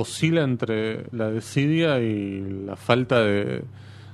oscila 0.00 0.42
entre 0.42 1.06
la 1.12 1.30
desidia 1.30 1.98
y 2.00 2.40
la 2.66 2.76
falta 2.76 3.20
de, 3.22 3.64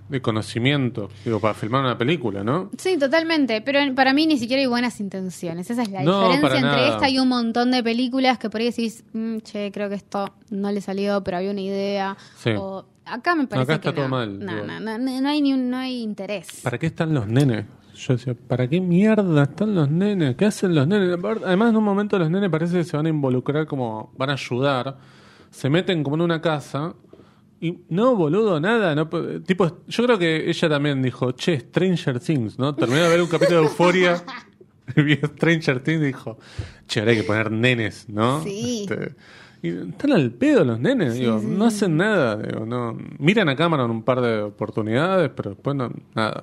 de 0.09 0.21
conocimiento. 0.21 1.09
Digo, 1.25 1.41
para 1.41 1.55
filmar 1.55 1.81
una 1.83 1.97
película, 1.97 2.45
¿no? 2.45 2.71
Sí, 2.79 2.99
totalmente. 2.99 3.61
Pero 3.63 3.79
para 3.95 4.13
mí 4.13 4.27
ni 4.27 4.39
siquiera 4.39 4.61
hay 4.61 4.67
buenas 4.67 5.01
intenciones. 5.01 5.71
Esa 5.71 5.83
es 5.83 5.91
la 5.91 6.03
No, 6.03 6.29
diferencia 6.33 6.57
entre 6.57 6.71
nada. 6.71 6.89
esta 6.89 7.09
y 7.09 7.19
un 7.19 7.29
montón 7.29 7.71
de 7.71 7.83
películas 7.83 8.39
que 8.39 8.51
por 8.51 8.61
ahí 8.61 8.67
decís, 8.69 9.05
"Mm, 9.13 9.39
che, 9.39 9.71
creo 9.73 9.89
que 9.89 9.95
esto 9.97 10.33
no 10.51 10.71
le 10.71 10.81
salió, 10.81 11.23
pero 11.25 11.39
había 11.39 11.51
una 11.51 11.61
idea. 11.63 12.17
Sí. 12.37 12.51
O 12.57 12.85
acá 13.05 13.35
me 13.35 13.47
parece 13.47 13.73
Acá 13.73 13.75
está 13.75 13.91
que 13.91 13.97
todo 13.97 14.09
no. 14.09 14.17
mal, 14.17 14.39
No, 14.39 14.53
digo. 14.55 14.67
no, 14.67 14.81
no, 14.81 14.99
no, 14.99 15.21
no 15.21 15.29
hay 15.29 15.41
ni 15.43 15.53
un- 15.53 15.71
no 15.71 15.77
hay 15.79 16.03
interés. 16.03 16.61
¿Para 16.63 16.79
qué 16.79 16.87
están 16.87 17.13
los 17.15 17.27
nenes? 17.27 17.65
Yo 17.95 18.15
decía, 18.17 18.35
¿para 18.35 18.67
qué 18.69 18.81
mierda 18.81 19.43
están 19.43 19.75
los 19.75 19.91
nenes? 19.91 20.35
¿Qué 20.37 20.47
hacen 20.47 20.75
los 20.75 20.87
nenes? 20.87 21.19
Además, 21.45 21.71
en 21.71 21.77
un 21.77 21.85
momento 21.85 22.19
los 22.19 22.31
nenes 22.31 22.49
parece 22.51 22.79
que 22.79 22.85
se 22.85 22.97
van 22.97 23.05
a 23.07 23.11
involucrar 23.11 23.67
como, 23.67 24.13
van 24.17 24.31
a 24.31 24.33
ayudar. 24.33 24.97
Se 25.53 25.71
meten 25.71 26.03
como 26.03 26.17
en 26.17 26.23
una 26.23 26.41
casa 26.41 26.95
y 27.61 27.79
no, 27.91 28.17
boludo, 28.17 28.59
nada. 28.59 28.95
No, 28.97 29.09
po- 29.09 29.41
tipo, 29.43 29.85
yo 29.87 30.05
creo 30.05 30.19
que 30.19 30.51
ella 30.51 30.69
también 30.69 31.01
dijo, 31.03 31.31
che, 31.33 31.61
Stranger 31.61 32.19
Things, 32.19 32.59
¿no? 32.59 32.75
Terminó 32.75 33.03
de 33.03 33.09
ver 33.09 33.23
un 33.23 33.29
capítulo 33.29 33.61
de 33.61 33.67
Euforia. 33.67 34.21
Vio 34.97 35.17
Stranger 35.37 35.81
Things 35.81 36.03
y 36.03 36.07
dijo, 36.07 36.39
che, 36.89 36.99
ahora 37.01 37.13
hay 37.13 37.19
que 37.19 37.23
poner 37.25 37.53
nenes, 37.53 38.09
¿no? 38.09 38.43
Sí. 38.43 38.87
Este, 38.91 39.15
y 39.63 39.69
están 39.91 40.11
al 40.13 40.33
pedo 40.33 40.65
los 40.65 40.81
nenes, 40.81 41.15
digo, 41.15 41.41
no 41.41 41.67
hacen 41.67 41.97
nada, 41.97 42.35
digo, 42.37 42.67
no, 42.67 42.99
miran 43.21 43.49
a 43.49 43.55
cámara 43.55 43.85
en 43.85 43.93
un 43.93 44.03
par 44.03 44.21
de 44.21 44.43
oportunidades, 44.43 45.31
pero 45.37 45.51
después 45.51 45.77
no, 45.77 45.93
nada. 46.17 46.43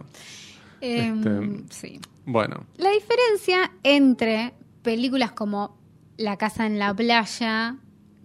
Em, 0.80 1.18
este- 1.20 1.64
sí. 1.70 2.00
Bueno, 2.26 2.64
La 2.78 2.92
diferencia 2.92 3.72
entre 3.84 4.54
películas 4.84 5.34
como 5.34 5.78
La 6.18 6.38
casa 6.38 6.66
en 6.66 6.80
la 6.80 6.94
playa, 6.94 7.76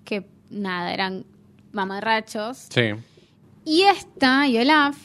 que 0.05 0.25
nada, 0.51 0.93
eran 0.93 1.25
mamarrachos, 1.73 2.67
sí, 2.71 2.91
y 3.65 3.83
esta, 3.83 4.47
y 4.47 4.59
Olaf, 4.59 4.97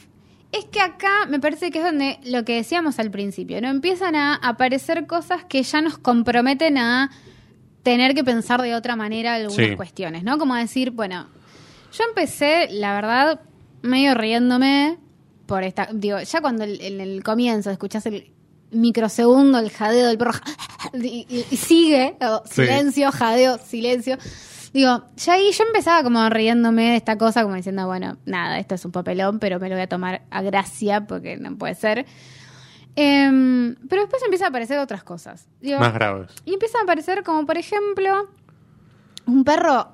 es 0.52 0.64
que 0.66 0.80
acá 0.80 1.26
me 1.28 1.38
parece 1.40 1.70
que 1.70 1.78
es 1.78 1.84
donde 1.84 2.18
lo 2.24 2.44
que 2.44 2.56
decíamos 2.56 2.98
al 2.98 3.10
principio, 3.10 3.60
¿no? 3.60 3.68
Empiezan 3.68 4.16
a 4.16 4.34
aparecer 4.34 5.06
cosas 5.06 5.44
que 5.44 5.62
ya 5.62 5.80
nos 5.80 5.96
comprometen 5.98 6.76
a 6.78 7.10
tener 7.82 8.14
que 8.14 8.24
pensar 8.24 8.60
de 8.60 8.74
otra 8.74 8.96
manera 8.96 9.34
algunas 9.36 9.68
Sí. 9.70 9.76
cuestiones, 9.76 10.22
¿no? 10.24 10.38
Como 10.38 10.54
decir, 10.56 10.90
bueno, 10.90 11.26
yo 11.96 12.04
empecé, 12.08 12.68
la 12.72 12.94
verdad, 12.94 13.40
medio 13.82 14.14
riéndome 14.14 14.98
por 15.46 15.62
esta. 15.64 15.88
Digo, 15.92 16.20
ya 16.20 16.40
cuando 16.40 16.64
el- 16.64 16.80
en 16.82 17.00
el 17.00 17.22
comienzo 17.22 17.70
escuchás 17.70 18.04
el 18.06 18.30
microsegundo, 18.72 19.58
el 19.58 19.70
jadeo 19.70 20.06
del 20.08 20.18
perro, 20.18 20.32
y, 20.94 21.26
y- 21.28 21.46
y 21.50 21.56
sigue, 21.56 22.16
Sí. 22.46 22.54
silencio, 22.54 23.10
jadeo, 23.12 23.58
silencio. 23.58 24.18
Digo, 24.72 25.04
ya 25.16 25.32
ahí 25.34 25.50
yo 25.52 25.64
empezaba 25.64 26.02
como 26.04 26.28
riéndome 26.30 26.90
de 26.90 26.96
esta 26.96 27.18
cosa, 27.18 27.42
como 27.42 27.56
diciendo, 27.56 27.86
bueno, 27.86 28.18
nada, 28.24 28.58
esto 28.60 28.76
es 28.76 28.84
un 28.84 28.92
papelón, 28.92 29.38
pero 29.40 29.58
me 29.58 29.68
lo 29.68 29.74
voy 29.74 29.82
a 29.82 29.88
tomar 29.88 30.22
a 30.30 30.42
gracia 30.42 31.06
porque 31.06 31.36
no 31.38 31.56
puede 31.56 31.74
ser. 31.74 32.06
Em, 32.96 33.76
pero 33.88 34.02
después 34.02 34.22
empiezan 34.22 34.46
a 34.46 34.48
aparecer 34.50 34.78
otras 34.78 35.02
cosas. 35.02 35.48
Digo, 35.60 35.78
más 35.80 35.94
graves. 35.94 36.30
y 36.44 36.52
empiezan 36.54 36.80
a 36.80 36.82
aparecer 36.84 37.22
como, 37.24 37.46
por 37.46 37.56
ejemplo, 37.58 38.28
un 39.26 39.44
perro 39.44 39.88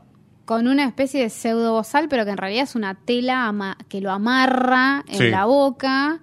con 0.44 0.66
una 0.68 0.84
especie 0.84 1.22
de 1.22 1.30
pseudo 1.30 1.72
bozal, 1.72 2.08
pero 2.08 2.24
que 2.24 2.30
en 2.30 2.36
realidad 2.36 2.64
es 2.64 2.74
una 2.74 2.94
tela 2.94 3.46
ama- 3.46 3.76
que 3.88 4.00
lo 4.00 4.10
amarra 4.12 5.04
en 5.08 5.18
Sí. 5.18 5.30
la 5.30 5.44
boca, 5.46 6.20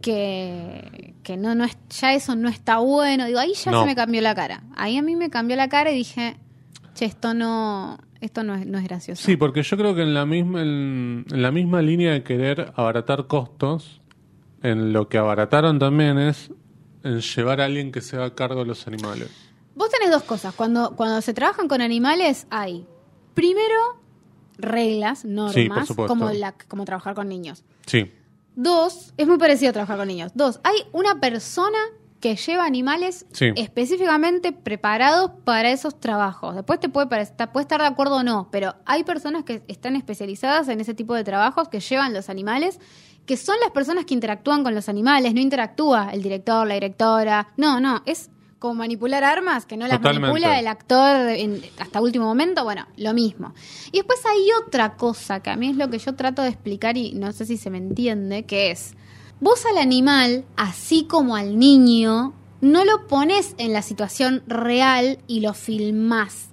que, 0.00 1.14
que 1.22 1.36
no, 1.36 1.54
no 1.54 1.64
es, 1.64 1.76
ya 1.90 2.12
eso 2.14 2.34
no 2.36 2.48
está 2.48 2.78
bueno. 2.78 3.26
Digo, 3.26 3.38
ahí 3.38 3.54
ya 3.54 3.70
No. 3.70 3.80
se 3.80 3.86
me 3.86 3.94
cambió 3.94 4.20
la 4.20 4.34
cara. 4.34 4.62
Ahí 4.76 4.96
a 4.96 5.02
mí 5.02 5.16
me 5.16 5.30
cambió 5.30 5.56
la 5.56 5.68
cara 5.68 5.90
y 5.90 5.94
dije, 5.96 6.36
che, 6.94 7.04
esto 7.06 7.34
no, 7.34 7.98
esto 8.20 8.42
no 8.42 8.54
es, 8.54 8.66
no 8.66 8.78
es 8.78 8.84
gracioso. 8.84 9.22
Sí, 9.22 9.36
porque 9.36 9.62
yo 9.62 9.76
creo 9.76 9.94
que 9.94 10.02
en 10.02 10.14
la 10.14 10.26
misma 10.26 10.62
en, 10.62 11.24
en 11.30 11.42
la 11.42 11.50
misma 11.50 11.82
línea 11.82 12.12
de 12.12 12.22
querer 12.22 12.72
abaratar 12.76 13.26
costos, 13.26 14.00
en 14.62 14.92
lo 14.92 15.08
que 15.08 15.18
abarataron 15.18 15.78
también 15.78 16.18
es 16.18 16.50
en 17.02 17.20
llevar 17.20 17.60
a 17.60 17.64
alguien 17.64 17.92
que 17.92 18.00
se 18.02 18.16
haga 18.16 18.34
cargo 18.34 18.60
de 18.60 18.66
los 18.66 18.86
animales. 18.86 19.30
Vos 19.74 19.88
tenés 19.88 20.10
dos 20.10 20.22
cosas. 20.24 20.54
Cuando, 20.54 20.94
cuando 20.96 21.20
se 21.22 21.32
trabajan 21.32 21.66
con 21.68 21.80
animales, 21.80 22.46
hay 22.50 22.86
primero 23.32 23.74
reglas, 24.58 25.24
normas, 25.24 25.54
Sí, 25.54 25.68
por 25.68 25.86
supuesto. 25.86 26.08
como, 26.08 26.30
la, 26.30 26.52
como 26.68 26.84
trabajar 26.84 27.14
con 27.14 27.28
niños. 27.28 27.64
Sí, 27.86 28.12
Dos, 28.56 29.14
es 29.16 29.26
muy 29.26 29.38
parecido 29.38 29.70
a 29.70 29.72
trabajar 29.72 29.96
con 29.96 30.08
niños. 30.08 30.32
Dos, 30.34 30.60
hay 30.64 30.76
una 30.92 31.18
persona 31.20 31.78
que 32.20 32.36
lleva 32.36 32.64
animales 32.66 33.24
Sí. 33.32 33.50
específicamente 33.56 34.52
preparados 34.52 35.30
para 35.44 35.70
esos 35.70 35.98
trabajos. 35.98 36.54
Después 36.54 36.78
te 36.78 36.88
puede, 36.88 37.06
parecer- 37.08 37.48
puede 37.50 37.62
estar 37.64 37.80
de 37.80 37.86
acuerdo 37.86 38.16
o 38.16 38.22
no, 38.22 38.48
pero 38.52 38.74
hay 38.84 39.04
personas 39.04 39.44
que 39.44 39.62
están 39.68 39.96
especializadas 39.96 40.68
en 40.68 40.80
ese 40.80 40.92
tipo 40.94 41.14
de 41.14 41.24
trabajos 41.24 41.68
que 41.68 41.80
llevan 41.80 42.12
los 42.12 42.28
animales, 42.28 42.78
que 43.26 43.36
son 43.38 43.56
las 43.62 43.70
personas 43.70 44.04
que 44.04 44.14
interactúan 44.14 44.62
con 44.62 44.74
los 44.74 44.88
animales. 44.88 45.32
No 45.32 45.40
interactúa 45.40 46.10
el 46.12 46.22
director, 46.22 46.66
la 46.66 46.74
directora. 46.74 47.48
No, 47.56 47.80
no, 47.80 48.02
es 48.04 48.28
como 48.58 48.74
manipular 48.74 49.24
armas, 49.24 49.64
que 49.64 49.78
no 49.78 49.86
las 49.88 49.96
Totalmente. 49.98 50.28
manipula 50.28 50.58
el 50.60 50.66
actor 50.66 51.16
en- 51.30 51.62
hasta 51.78 52.02
último 52.02 52.26
momento. 52.26 52.64
Bueno, 52.64 52.86
lo 52.98 53.14
mismo. 53.14 53.54
Y 53.92 53.96
después 53.98 54.20
hay 54.26 54.46
otra 54.66 54.96
cosa 54.98 55.40
que 55.40 55.48
a 55.48 55.56
mí 55.56 55.70
es 55.70 55.76
lo 55.76 55.88
que 55.88 55.98
yo 55.98 56.14
trato 56.14 56.42
de 56.42 56.50
explicar 56.50 56.98
y 56.98 57.12
no 57.14 57.32
sé 57.32 57.46
si 57.46 57.56
se 57.56 57.70
me 57.70 57.78
entiende, 57.78 58.44
que 58.44 58.70
es, 58.70 58.92
vos 59.40 59.66
al 59.66 59.78
animal, 59.78 60.44
así 60.56 61.04
como 61.04 61.36
al 61.36 61.58
niño, 61.58 62.34
no 62.60 62.84
lo 62.84 63.06
pones 63.06 63.54
en 63.58 63.72
la 63.72 63.82
situación 63.82 64.42
real 64.46 65.18
y 65.26 65.40
lo 65.40 65.54
filmás. 65.54 66.48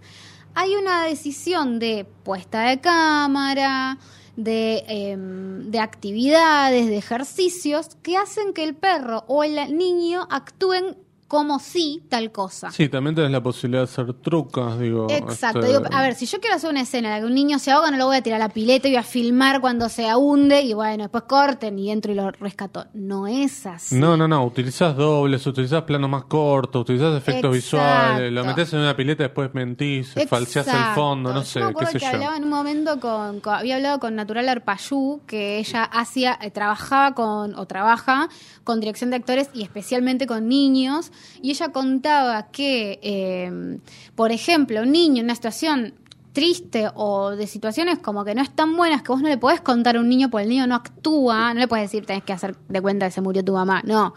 Hay 0.56 0.76
una 0.76 1.04
decisión 1.04 1.80
de 1.80 2.08
puesta 2.24 2.62
de 2.62 2.80
cámara, 2.80 4.00
de, 4.38 4.84
em, 4.88 5.70
de 5.70 5.80
actividades, 5.80 6.88
de 6.88 6.98
ejercicios 6.98 7.90
que 8.02 8.18
hacen 8.18 8.54
que 8.54 8.64
el 8.64 8.76
perro 8.76 9.26
o 9.28 9.44
el 9.44 9.78
niño 9.78 10.28
actúen 10.32 10.98
como 11.28 11.60
si 11.60 12.04
tal 12.10 12.32
cosa. 12.32 12.72
Sí, 12.72 12.88
también 12.90 13.16
tenés 13.16 13.32
la 13.32 13.42
posibilidad 13.44 13.82
de 13.82 13.84
hacer 13.92 14.14
trucas, 14.14 14.80
digo. 14.80 15.08
Exacto. 15.10 15.60
este, 15.60 15.72
Digo, 15.74 15.84
a 15.92 16.02
ver, 16.02 16.16
si 16.16 16.26
yo 16.26 16.40
quiero 16.40 16.56
hacer 16.56 16.70
una 16.70 16.82
escena 16.82 17.10
en 17.10 17.14
la 17.16 17.20
que 17.20 17.26
un 17.26 17.36
niño 17.36 17.60
se 17.60 17.72
ahoga, 17.72 17.92
no 17.92 17.98
lo 17.98 18.06
voy 18.06 18.16
a 18.18 18.22
tirar 18.22 18.42
a 18.42 18.48
la 18.48 18.54
pileta 18.54 18.88
y 18.88 18.92
voy 18.92 18.98
a 18.98 19.04
filmar 19.04 19.60
cuando 19.60 19.90
se 19.90 20.14
hunde 20.16 20.62
y 20.62 20.74
bueno, 20.74 21.04
después 21.04 21.24
corten 21.28 21.78
y 21.80 21.92
entro 21.92 22.12
y 22.12 22.16
lo 22.16 22.32
rescato. 22.32 22.86
No 22.94 23.28
es 23.28 23.66
así. 23.66 23.96
No, 23.96 24.16
no, 24.16 24.28
no, 24.28 24.46
utilizás 24.46 24.96
dobles, 24.96 25.46
utilizás 25.46 25.84
planos 25.84 26.10
más 26.10 26.24
cortos, 26.26 26.82
utilizás 26.84 27.18
efectos 27.18 27.54
Exacto. 27.56 27.78
visuales, 27.78 28.32
lo 28.32 28.46
metés 28.46 28.72
en 28.74 28.80
una 28.80 28.96
pileta, 28.96 29.24
después 29.24 29.54
mentís, 29.54 30.14
falseás 30.30 30.68
el 30.68 30.74
Exacto. 30.76 30.96
fondo, 31.02 31.34
no 31.34 31.40
Yo 31.42 31.46
sé, 31.46 31.60
me 31.64 31.74
qué 31.74 31.86
sé 31.88 31.94
que 31.94 32.00
yo. 32.00 32.08
hablaba 32.08 32.38
en 32.38 32.44
un 32.44 32.50
momento 32.50 33.00
con, 33.00 33.42
con- 33.42 33.56
había 33.56 33.76
hablado 33.76 34.00
con 34.00 34.16
Natural 34.16 34.48
Arpayú, 34.50 35.20
que 35.28 35.58
ella 35.60 35.84
hacía, 35.84 36.38
eh, 36.42 36.52
trabajaba 36.52 37.14
con, 37.16 37.54
o 37.56 37.66
trabaja 37.66 38.30
con 38.64 38.80
dirección 38.80 39.10
de 39.10 39.18
actores 39.18 39.50
y 39.54 39.64
especialmente 39.64 40.28
con 40.28 40.48
niños, 40.48 41.12
y 41.42 41.52
ella 41.52 41.70
contaba 41.72 42.52
que, 42.52 43.00
eh, 43.02 43.80
por 44.16 44.32
ejemplo, 44.32 44.82
un 44.82 44.92
niño 44.92 45.20
en 45.20 45.26
una 45.26 45.36
situación 45.36 45.94
triste 46.34 46.88
o 46.94 47.32
de 47.32 47.48
situaciones 47.48 47.98
como 47.98 48.24
que 48.24 48.36
no 48.36 48.44
están 48.44 48.78
buenas 48.78 49.02
que 49.02 49.12
vos 49.12 49.22
no 49.22 49.28
le 49.28 49.38
podés 49.40 49.60
contar 49.62 49.98
a 49.98 50.00
un 50.00 50.08
niño 50.08 50.30
porque 50.30 50.44
el 50.44 50.50
niño 50.50 50.68
no 50.68 50.76
actúa, 50.76 51.54
no 51.54 51.60
le 51.62 51.68
puedes 51.68 51.90
decir 51.90 52.06
tenés 52.06 52.24
que 52.24 52.34
hacer 52.34 52.56
de 52.70 52.80
cuenta 52.82 53.08
que 53.08 53.12
se 53.12 53.22
murió 53.22 53.44
tu 53.44 53.54
mamá, 53.54 53.82
no. 53.86 54.14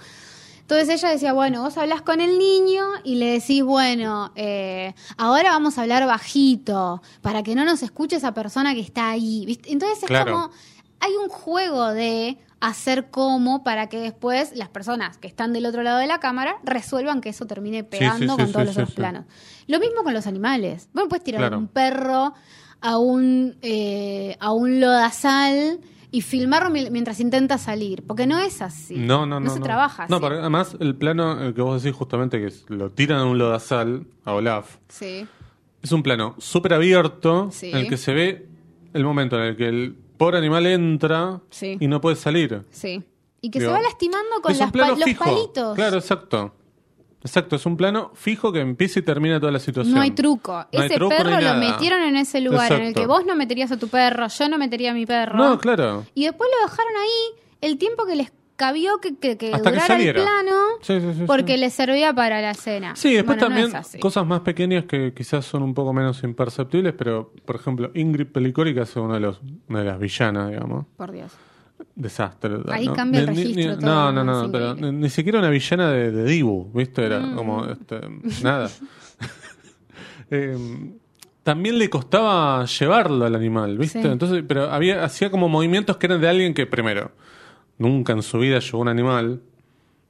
Entonces 0.60 0.88
ella 0.88 1.08
decía, 1.08 1.32
bueno, 1.32 1.62
vos 1.62 1.76
hablas 1.78 2.02
con 2.02 2.20
el 2.20 2.38
niño 2.38 2.84
y 3.04 3.16
le 3.16 3.32
decís, 3.32 3.64
bueno, 3.64 4.30
eh, 4.36 4.94
ahora 5.16 5.50
vamos 5.50 5.78
a 5.78 5.82
hablar 5.82 6.06
bajito 6.06 7.02
para 7.22 7.42
que 7.42 7.54
no 7.56 7.64
nos 7.64 7.82
escuche 7.82 8.16
esa 8.16 8.34
persona 8.34 8.72
que 8.74 8.80
está 8.80 9.10
ahí. 9.10 9.44
¿viste? 9.46 9.72
Entonces 9.72 9.98
es 10.02 10.04
Claro. 10.06 10.30
como, 10.32 10.50
hay 11.00 11.12
un 11.16 11.28
juego 11.28 11.88
de 11.88 12.38
hacer 12.60 13.10
como 13.10 13.64
para 13.64 13.88
que 13.88 13.98
después 13.98 14.52
las 14.54 14.68
personas 14.68 15.16
que 15.18 15.26
están 15.28 15.52
del 15.52 15.64
otro 15.66 15.82
lado 15.82 15.98
de 15.98 16.06
la 16.06 16.20
cámara 16.20 16.56
resuelvan 16.62 17.20
que 17.20 17.30
eso 17.30 17.46
termine 17.46 17.84
pegando 17.84 18.34
sí, 18.34 18.38
con 18.38 18.46
sí, 18.48 18.52
todos 18.52 18.66
los 18.66 18.76
otros 18.76 18.92
planos. 18.94 19.24
Lo 19.66 19.80
mismo 19.80 20.02
con 20.02 20.12
los 20.12 20.26
animales. 20.26 20.88
Vos 20.92 21.04
no 21.04 21.08
puedes 21.08 21.24
tirar 21.24 21.40
Claro. 21.40 21.58
un 21.58 21.68
perro 21.68 22.34
a 22.82 22.98
un, 22.98 23.56
eh, 23.62 24.36
a 24.40 24.52
un 24.52 24.78
lodazal 24.80 25.80
y 26.12 26.22
filmarlo 26.22 26.70
mi- 26.70 26.90
mientras 26.90 27.20
intenta 27.20 27.56
salir, 27.56 28.02
porque 28.06 28.26
no 28.26 28.38
es 28.38 28.60
así. 28.62 28.96
No, 28.96 29.26
no, 29.26 29.38
no. 29.40 29.54
se 29.54 29.60
trabaja 29.60 30.04
así. 30.04 30.12
No, 30.12 30.20
pero 30.20 30.40
además 30.40 30.76
el 30.80 30.96
plano 30.96 31.54
que 31.54 31.62
vos 31.62 31.82
decís 31.82 31.96
justamente 31.96 32.38
que 32.40 32.46
es- 32.46 32.64
lo 32.68 32.90
tiran 32.90 33.20
a 33.20 33.24
un 33.24 33.38
lodazal, 33.38 34.06
a 34.24 34.34
Olaf, 34.34 34.76
Sí. 34.88 35.26
es 35.82 35.92
un 35.92 36.02
plano 36.02 36.34
súper 36.38 36.74
abierto 36.74 37.48
en 37.62 37.76
el 37.76 37.88
que 37.88 37.96
se 37.96 38.12
ve 38.12 38.48
el 38.92 39.04
momento 39.04 39.36
en 39.36 39.42
el 39.44 39.56
que 39.56 39.68
el 39.68 39.96
pobre 40.20 40.38
animal 40.38 40.66
entra 40.66 41.40
Sí. 41.50 41.76
y 41.80 41.88
no 41.88 42.00
puede 42.00 42.14
salir. 42.16 42.62
Sí. 42.70 43.02
Y 43.40 43.50
que 43.50 43.58
Digo, 43.58 43.70
se 43.72 43.76
va 43.78 43.82
lastimando 43.82 44.40
con 44.42 44.56
las 44.56 44.70
pa- 44.70 44.88
los 44.90 45.02
fijo. 45.02 45.24
palitos. 45.24 45.74
Claro, 45.74 45.96
exacto. 45.96 46.54
Exacto, 47.22 47.56
es 47.56 47.66
un 47.66 47.76
plano 47.76 48.12
fijo 48.14 48.50
que 48.52 48.60
empieza 48.60 48.98
y 48.98 49.02
termina 49.02 49.38
toda 49.40 49.52
la 49.52 49.58
situación. 49.58 49.94
No 49.94 50.00
hay 50.00 50.10
truco. 50.12 50.52
No 50.72 50.80
hay 50.80 50.86
ese 50.86 50.94
truco 50.96 51.14
perro 51.16 51.38
lo 51.40 51.54
metieron 51.54 52.02
en 52.02 52.16
ese 52.16 52.40
lugar 52.40 52.70
en 52.72 52.78
el 52.78 52.88
Exacto. 52.88 53.00
que 53.00 53.06
vos 53.06 53.26
no 53.26 53.34
meterías 53.36 53.70
a 53.72 53.76
tu 53.78 53.88
perro, 53.88 54.26
yo 54.28 54.48
no 54.48 54.56
metería 54.58 54.92
a 54.92 54.94
mi 54.94 55.04
perro. 55.06 55.36
No, 55.36 55.58
claro. 55.58 56.06
Y 56.14 56.24
después 56.24 56.48
lo 56.54 56.66
dejaron 56.70 56.92
ahí 56.96 57.42
el 57.60 57.76
tiempo 57.78 58.06
que 58.06 58.16
les 58.16 58.30
cabió 58.60 58.98
que, 59.00 59.16
que, 59.16 59.38
que 59.38 59.52
Hasta 59.54 59.70
que 59.72 59.78
durara 59.80 59.96
el 60.02 60.12
plano 60.12 60.56
Sí, 60.82 61.00
sí, 61.00 61.06
sí, 61.18 61.22
porque 61.26 61.56
les 61.56 61.72
servía 61.72 62.12
para 62.12 62.40
la 62.42 62.52
cena. 62.54 62.94
Sí, 62.94 63.14
después 63.14 63.38
Bueno, 63.38 63.54
también 63.54 63.82
cosas 64.00 64.26
más 64.26 64.40
pequeñas 64.40 64.84
que 64.84 65.12
quizás 65.14 65.44
son 65.46 65.62
un 65.62 65.72
poco 65.74 65.92
menos 65.92 66.22
imperceptibles, 66.22 66.92
pero 66.96 67.32
por 67.44 67.56
ejemplo, 67.56 67.90
Ingrid 67.94 68.26
Pelicori, 68.26 68.74
que 68.74 68.82
es 68.82 68.94
una 68.96 69.14
de, 69.14 69.20
los, 69.20 69.40
una 69.68 69.78
de 69.80 69.84
las 69.86 69.98
villanas, 69.98 70.50
digamos. 70.50 70.84
Por 70.96 71.10
Dios. 71.12 71.32
Desastre. 71.94 72.56
Ahí 72.70 72.86
¿no? 72.86 72.92
cambia 72.94 73.20
el 73.22 73.30
Ni- 73.30 73.36
registro 73.36 73.74
ni- 73.76 73.80
todo, 73.80 74.12
no, 74.12 74.24
no, 74.24 74.42
¿no? 74.46 74.52
pero 74.52 74.74
ni, 74.74 74.92
ni 74.92 75.08
siquiera 75.10 75.38
una 75.38 75.48
villana 75.50 75.90
de, 75.90 76.10
de 76.12 76.24
Dibu, 76.24 76.70
¿viste? 76.74 77.04
Era 77.06 77.20
Mm. 77.20 77.34
como, 77.36 77.64
este, 77.66 78.00
nada. 78.42 78.68
Eh, 80.30 80.56
también 81.42 81.78
le 81.78 81.90
costaba 81.90 82.64
llevarlo 82.64 83.24
al 83.24 83.34
animal, 83.34 83.76
¿viste? 83.78 84.00
Entonces, 84.00 84.44
pero 84.46 84.70
había, 84.70 85.02
hacía 85.02 85.30
como 85.30 85.48
movimientos 85.48 85.96
que 85.96 86.06
eran 86.06 86.20
de 86.20 86.28
alguien 86.28 86.54
que, 86.54 86.66
primero, 86.66 87.10
nunca 87.80 88.12
en 88.12 88.22
su 88.22 88.38
vida 88.38 88.60
llevó 88.60 88.78
un 88.78 88.88
animal. 88.88 89.40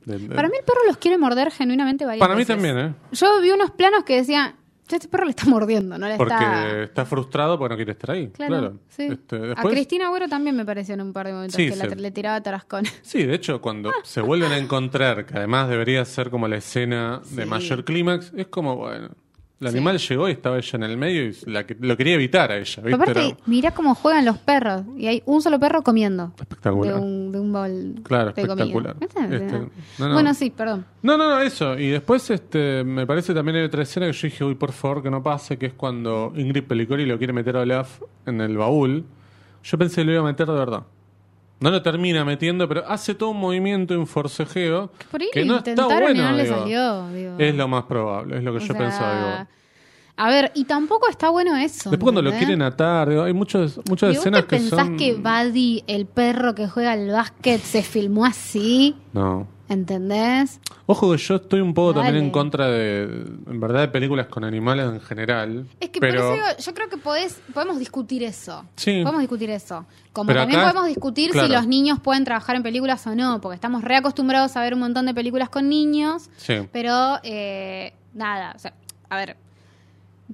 Para 0.07 0.49
mí 0.49 0.55
el 0.59 0.65
perro 0.65 0.81
los 0.87 0.97
quiere 0.99 1.17
morder 1.19 1.51
genuinamente 1.51 2.05
varias 2.05 2.21
Para 2.21 2.35
mí 2.35 2.41
veces. 2.41 2.57
también, 2.57 2.79
¿eh? 2.79 2.95
Yo 3.13 3.41
vi 3.41 3.51
unos 3.51 3.71
planos 3.71 4.03
que 4.05 4.17
decían, 4.17 4.55
"Che, 4.89 4.97
este 4.97 5.09
perro 5.09 5.25
le 5.25 5.31
está 5.31 5.45
mordiendo, 5.47 5.97
no 5.99 6.09
le 6.09 6.17
Porque 6.17 6.33
está... 6.35 6.83
está... 6.83 7.05
frustrado 7.05 7.59
porque 7.59 7.73
no 7.75 7.77
quiere 7.77 7.93
estar 7.93 8.11
ahí. 8.11 8.29
Claro, 8.29 8.51
Claro. 8.59 8.77
sí. 8.89 9.05
Este, 9.11 9.53
A 9.57 9.63
Cristina 9.63 10.07
Agüero 10.07 10.27
también 10.29 10.57
me 10.57 10.65
pareció 10.65 10.95
en 10.95 11.03
un 11.03 11.13
par 11.13 11.27
de 11.27 11.33
momentos 11.35 11.55
Sí, 11.57 11.71
que 11.71 11.97
le 11.97 12.11
tiraba 12.11 12.41
tarascones. 12.43 12.99
Sí, 13.03 13.23
de 13.25 13.35
hecho, 13.35 13.61
cuando 13.61 13.93
se 14.03 14.21
vuelven 14.23 14.51
a 14.53 14.59
encontrar, 14.59 15.27
que 15.27 15.37
además 15.37 15.69
debería 15.69 16.05
ser 16.07 16.31
como 16.31 16.49
la 16.49 16.57
escena 16.57 17.21
de 17.31 17.47
mayor 17.47 17.85
clímax, 17.85 18.33
es 18.35 18.47
como, 18.49 18.77
bueno, 18.77 19.11
el 19.61 19.69
Sí. 19.69 19.77
animal 19.77 19.99
llegó 19.99 20.29
y 20.29 20.33
estaba 20.33 20.57
ella 20.57 20.71
en 20.77 20.83
el 20.85 20.97
medio 20.97 21.25
y 21.27 21.37
la 21.47 21.67
que, 21.67 21.77
lo 21.79 21.97
quería 21.97 22.15
evitar 22.15 22.51
a 22.51 22.57
ella, 22.59 22.83
aparte, 22.95 23.11
Era 23.27 23.37
mirá 23.47 23.71
cómo 23.73 23.95
juegan 23.95 24.25
los 24.25 24.39
perros. 24.39 24.83
Y 24.97 25.07
hay 25.07 25.23
un 25.27 25.43
solo 25.43 25.61
perro 25.61 25.83
comiendo. 25.83 26.33
espectacular. 26.41 26.95
De 26.95 27.01
un, 27.01 27.31
de 27.33 27.41
un 27.41 27.53
bol 27.53 27.95
Claro, 28.03 28.33
de 28.33 28.41
espectacular. 28.43 28.97
Este, 29.01 29.21
no, 29.99 30.09
no. 30.09 30.13
Bueno, 30.15 30.33
sí, 30.35 30.51
perdón. 30.51 30.87
No, 31.03 31.17
no, 31.19 31.29
no, 31.29 31.41
eso. 31.41 31.79
Y 31.79 31.89
después 31.91 32.31
este, 32.31 32.85
me 32.85 33.07
parece 33.07 33.35
también 33.35 33.59
hay 33.59 33.65
otra 33.65 33.83
escena 33.83 34.07
que 34.07 34.13
yo 34.13 34.27
dije, 34.29 34.45
uy, 34.45 34.55
por 34.55 34.73
favor, 34.73 35.03
que 35.03 35.11
no 35.11 35.23
pase, 35.23 35.59
que 35.59 35.67
es 35.67 35.73
cuando 35.75 36.33
Ingrid 36.35 36.65
Pelicori 36.65 37.05
lo 37.05 37.19
quiere 37.19 37.33
meter 37.33 37.57
a 37.57 37.61
Olaf 37.61 38.01
en 38.27 38.41
el 38.41 38.57
baúl. 38.57 39.05
Yo 39.63 39.77
pensé 39.77 39.97
que 40.01 40.05
lo 40.07 40.13
iba 40.13 40.21
a 40.23 40.25
meter 40.25 40.47
de 40.47 40.55
verdad. 40.55 40.85
No 41.61 41.71
lo 41.71 41.83
termina 41.83 42.25
metiendo, 42.25 42.67
pero 42.67 42.89
hace 42.89 43.15
todo 43.15 43.31
un 43.31 43.39
movimiento, 43.39 43.99
un 43.99 44.07
forcejeo, 44.07 44.91
Por 45.11 45.21
ahí 45.21 45.29
que 45.33 45.45
no 45.45 45.59
está 45.59 45.71
intentaron 45.71 46.03
y 46.11 46.15
bueno. 46.15 46.31
no 46.31 46.37
le 46.37 46.43
digo. 46.45 46.59
salió. 46.59 47.09
digo. 47.11 47.35
Es 47.39 47.55
lo 47.55 47.69
más 47.69 47.85
probable, 47.85 48.39
es 48.39 48.43
lo 48.43 48.53
que 48.53 48.57
O 48.59 48.61
yo 48.61 48.67
sea, 48.67 48.79
pensaba. 48.79 49.15
Digo. 49.15 49.49
A 50.17 50.29
ver, 50.29 50.53
y 50.55 50.65
tampoco 50.65 51.09
está 51.09 51.31
bueno 51.31 51.57
eso. 51.57 51.91
Después 51.91 52.03
cuando 52.03 52.21
lo 52.23 52.31
quieren 52.33 52.61
atar, 52.63 53.09
digo, 53.09 53.23
hay 53.23 53.33
muchas, 53.33 53.79
muchas 53.89 54.11
¿Y 54.11 54.17
vos 54.17 54.19
escenas 54.21 54.43
que 54.43 54.49
pensás 54.57 54.87
son... 54.87 54.97
que 54.97 55.15
Buddy, 55.15 55.85
el 55.87 56.07
perro 56.07 56.55
que 56.55 56.69
juega 56.69 56.93
al 56.93 57.11
básquet, 57.11 57.61
se 57.63 57.83
filmó 57.83 58.27
así? 58.27 58.97
No. 59.13 59.47
¿Entendés? 59.71 60.61
Ojo 60.87 61.13
que 61.13 61.17
yo 61.19 61.37
estoy 61.37 61.61
un 61.61 61.73
poco 61.73 61.95
también 61.95 62.17
en 62.25 62.31
contra 62.31 62.67
de, 62.69 63.03
en 63.05 63.61
verdad, 63.61 63.81
de 63.83 63.89
películas 63.89 64.27
con 64.27 64.43
animales 64.45 64.87
en 64.87 65.01
general. 65.01 65.67
Es 65.79 65.91
que 65.91 66.01
pero... 66.01 66.27
por 66.29 66.35
eso 66.39 66.47
digo, 66.49 66.59
yo 66.59 66.75
creo 66.75 66.89
que 66.89 66.97
podés, 66.97 67.41
podemos 67.55 67.79
discutir 67.79 68.23
eso. 68.25 68.65
Sí. 68.77 69.01
Podemos 69.03 69.21
discutir 69.21 69.49
eso. 69.51 69.87
Como 70.13 70.27
Pero 70.27 70.41
también 70.41 70.61
acá- 70.61 70.71
podemos 70.73 70.89
discutir 70.89 71.31
claro. 71.31 71.47
si 71.47 71.55
los 71.55 71.67
niños 71.69 72.01
pueden 72.01 72.25
trabajar 72.25 72.57
en 72.57 72.63
películas 72.65 73.07
o 73.07 73.15
no, 73.15 73.41
porque 73.41 73.55
estamos 73.55 73.83
reacostumbrados 73.85 74.57
a 74.57 74.61
ver 74.61 74.75
un 74.75 74.81
montón 74.81 75.07
de 75.07 75.15
películas 75.15 75.49
con 75.49 75.69
niños, 75.69 76.29
Sí. 76.37 76.55
pero 76.73 77.21
eh, 77.23 77.95
nada, 78.13 78.53
o 78.57 78.59
sea, 78.59 78.75
a 79.09 79.17
ver, 79.17 79.37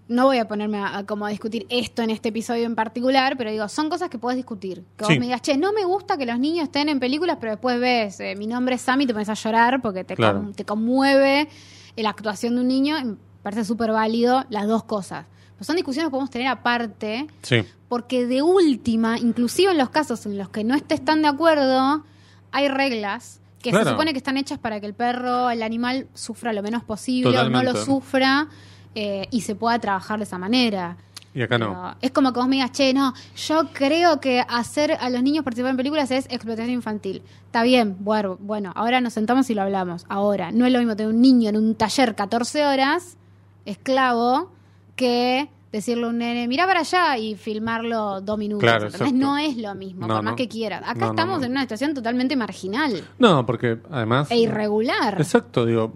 no 0.08 0.24
voy 0.26 0.38
a 0.38 0.46
ponerme 0.48 0.78
a, 0.78 0.98
a 0.98 1.06
como 1.06 1.26
a 1.26 1.30
discutir 1.30 1.66
esto 1.68 2.02
en 2.02 2.10
este 2.10 2.28
episodio 2.30 2.64
en 2.66 2.74
particular, 2.74 3.36
pero 3.36 3.50
digo, 3.50 3.68
son 3.68 3.88
cosas 3.88 4.08
que 4.10 4.18
puedes 4.18 4.36
discutir. 4.36 4.84
Que 4.96 5.04
vos 5.04 5.12
Sí. 5.12 5.18
me 5.18 5.26
digas, 5.26 5.42
che, 5.42 5.56
no 5.56 5.72
me 5.72 5.84
gusta 5.84 6.16
que 6.16 6.26
los 6.26 6.38
niños 6.38 6.64
estén 6.64 6.88
en 6.88 7.00
películas, 7.00 7.38
pero 7.40 7.52
después 7.52 7.80
ves, 7.80 8.20
eh, 8.20 8.34
mi 8.36 8.46
nombre 8.46 8.74
es 8.74 8.82
Sammy 8.82 9.04
y 9.04 9.06
te 9.06 9.12
pones 9.12 9.28
a 9.28 9.34
llorar 9.34 9.80
porque 9.82 10.04
te, 10.04 10.14
Claro. 10.16 10.38
con- 10.42 10.54
te 10.54 10.64
conmueve 10.64 11.48
la 11.96 12.10
actuación 12.10 12.56
de 12.56 12.60
un 12.60 12.68
niño, 12.68 12.98
y 12.98 13.04
me 13.04 13.16
parece 13.42 13.64
súper 13.64 13.90
válido 13.92 14.44
las 14.50 14.66
dos 14.66 14.84
cosas. 14.84 15.26
Pero 15.54 15.64
son 15.64 15.76
discusiones 15.76 16.08
que 16.08 16.10
podemos 16.10 16.28
tener 16.30 16.48
aparte, 16.48 17.26
Sí. 17.42 17.64
porque 17.88 18.26
de 18.26 18.42
última, 18.42 19.18
inclusive 19.18 19.72
en 19.72 19.78
los 19.78 19.88
casos 19.88 20.26
en 20.26 20.36
los 20.36 20.50
que 20.50 20.62
no 20.64 20.74
estés 20.74 21.02
tan 21.02 21.22
de 21.22 21.28
acuerdo, 21.28 22.04
hay 22.52 22.68
reglas 22.68 23.40
que 23.62 23.70
Claro. 23.70 23.84
se 23.86 23.90
supone 23.92 24.12
que 24.12 24.18
están 24.18 24.36
hechas 24.36 24.58
para 24.58 24.78
que 24.80 24.86
el 24.86 24.94
perro, 24.94 25.48
el 25.50 25.62
animal, 25.62 26.06
sufra 26.14 26.52
lo 26.52 26.62
menos 26.62 26.84
posible 26.84 27.38
o 27.38 27.48
no 27.48 27.62
lo 27.62 27.74
sufra 27.84 28.48
eh, 28.96 29.28
y 29.30 29.42
se 29.42 29.54
pueda 29.54 29.78
trabajar 29.78 30.18
de 30.18 30.24
esa 30.24 30.38
manera. 30.38 30.96
Y 31.34 31.42
acá 31.42 31.58
no. 31.58 31.94
Es 32.00 32.12
como 32.12 32.32
que 32.32 32.38
vos 32.40 32.48
me 32.48 32.56
digas, 32.56 32.72
che, 32.72 32.94
no, 32.94 33.12
yo 33.36 33.68
creo 33.74 34.20
que 34.20 34.42
hacer 34.48 34.92
a 34.98 35.10
los 35.10 35.22
niños 35.22 35.44
participar 35.44 35.70
en 35.72 35.76
películas 35.76 36.10
es 36.10 36.24
explotación 36.30 36.70
infantil. 36.70 37.22
Está 37.44 37.62
bien, 37.62 37.94
bueno, 38.00 38.38
bueno, 38.40 38.72
ahora 38.74 39.02
nos 39.02 39.12
sentamos 39.12 39.50
y 39.50 39.54
lo 39.54 39.60
hablamos. 39.60 40.06
Ahora, 40.08 40.50
no 40.50 40.64
es 40.64 40.72
lo 40.72 40.78
mismo 40.78 40.96
tener 40.96 41.12
un 41.14 41.20
niño 41.20 41.50
en 41.50 41.58
un 41.58 41.74
taller 41.74 42.14
14 42.14 42.64
horas, 42.66 43.18
esclavo, 43.66 44.50
que 44.94 45.50
decirle 45.72 46.04
a 46.04 46.08
un 46.08 46.16
nene, 46.18 46.48
mira 46.48 46.66
para 46.66 46.80
allá 46.80 47.18
y 47.18 47.34
filmarlo 47.34 48.22
dos 48.22 48.38
minutos. 48.38 48.62
Claro, 48.62 48.86
exacto. 48.86 49.12
No 49.14 49.36
es 49.36 49.58
lo 49.58 49.74
mismo, 49.74 50.06
No, 50.06 50.14
por 50.14 50.22
más 50.24 50.32
no. 50.32 50.36
que 50.36 50.48
quieras. 50.48 50.82
Acá 50.86 50.94
No, 51.06 51.10
estamos 51.10 51.42
en 51.42 51.50
una 51.50 51.60
situación 51.62 51.92
totalmente 51.92 52.34
marginal 52.34 53.04
No, 53.18 53.44
porque 53.44 53.78
además... 53.90 54.30
e 54.30 54.38
irregular. 54.38 55.16
Exacto, 55.20 55.66
digo, 55.66 55.92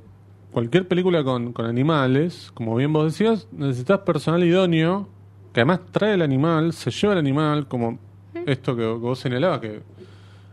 cualquier 0.53 0.89
película 0.89 1.25
con, 1.25 1.53
con 1.53 1.67
animales, 1.67 2.51
como 2.55 2.77
bien 2.77 2.93
vos 2.93 3.05
decías, 3.05 3.49
necesitas 3.53 4.01
personal 4.01 4.43
idóneo, 4.45 5.09
que 5.53 5.61
además 5.61 5.81
trae 5.91 6.15
el 6.15 6.23
animal, 6.23 6.73
se 6.73 6.91
lleva 6.91 7.15
el 7.15 7.19
animal, 7.19 7.67
como 7.69 7.99
esto 8.47 8.77
que, 8.77 8.83
que 8.83 8.89
vos 8.89 9.19
señalabas, 9.19 9.61
que 9.61 9.83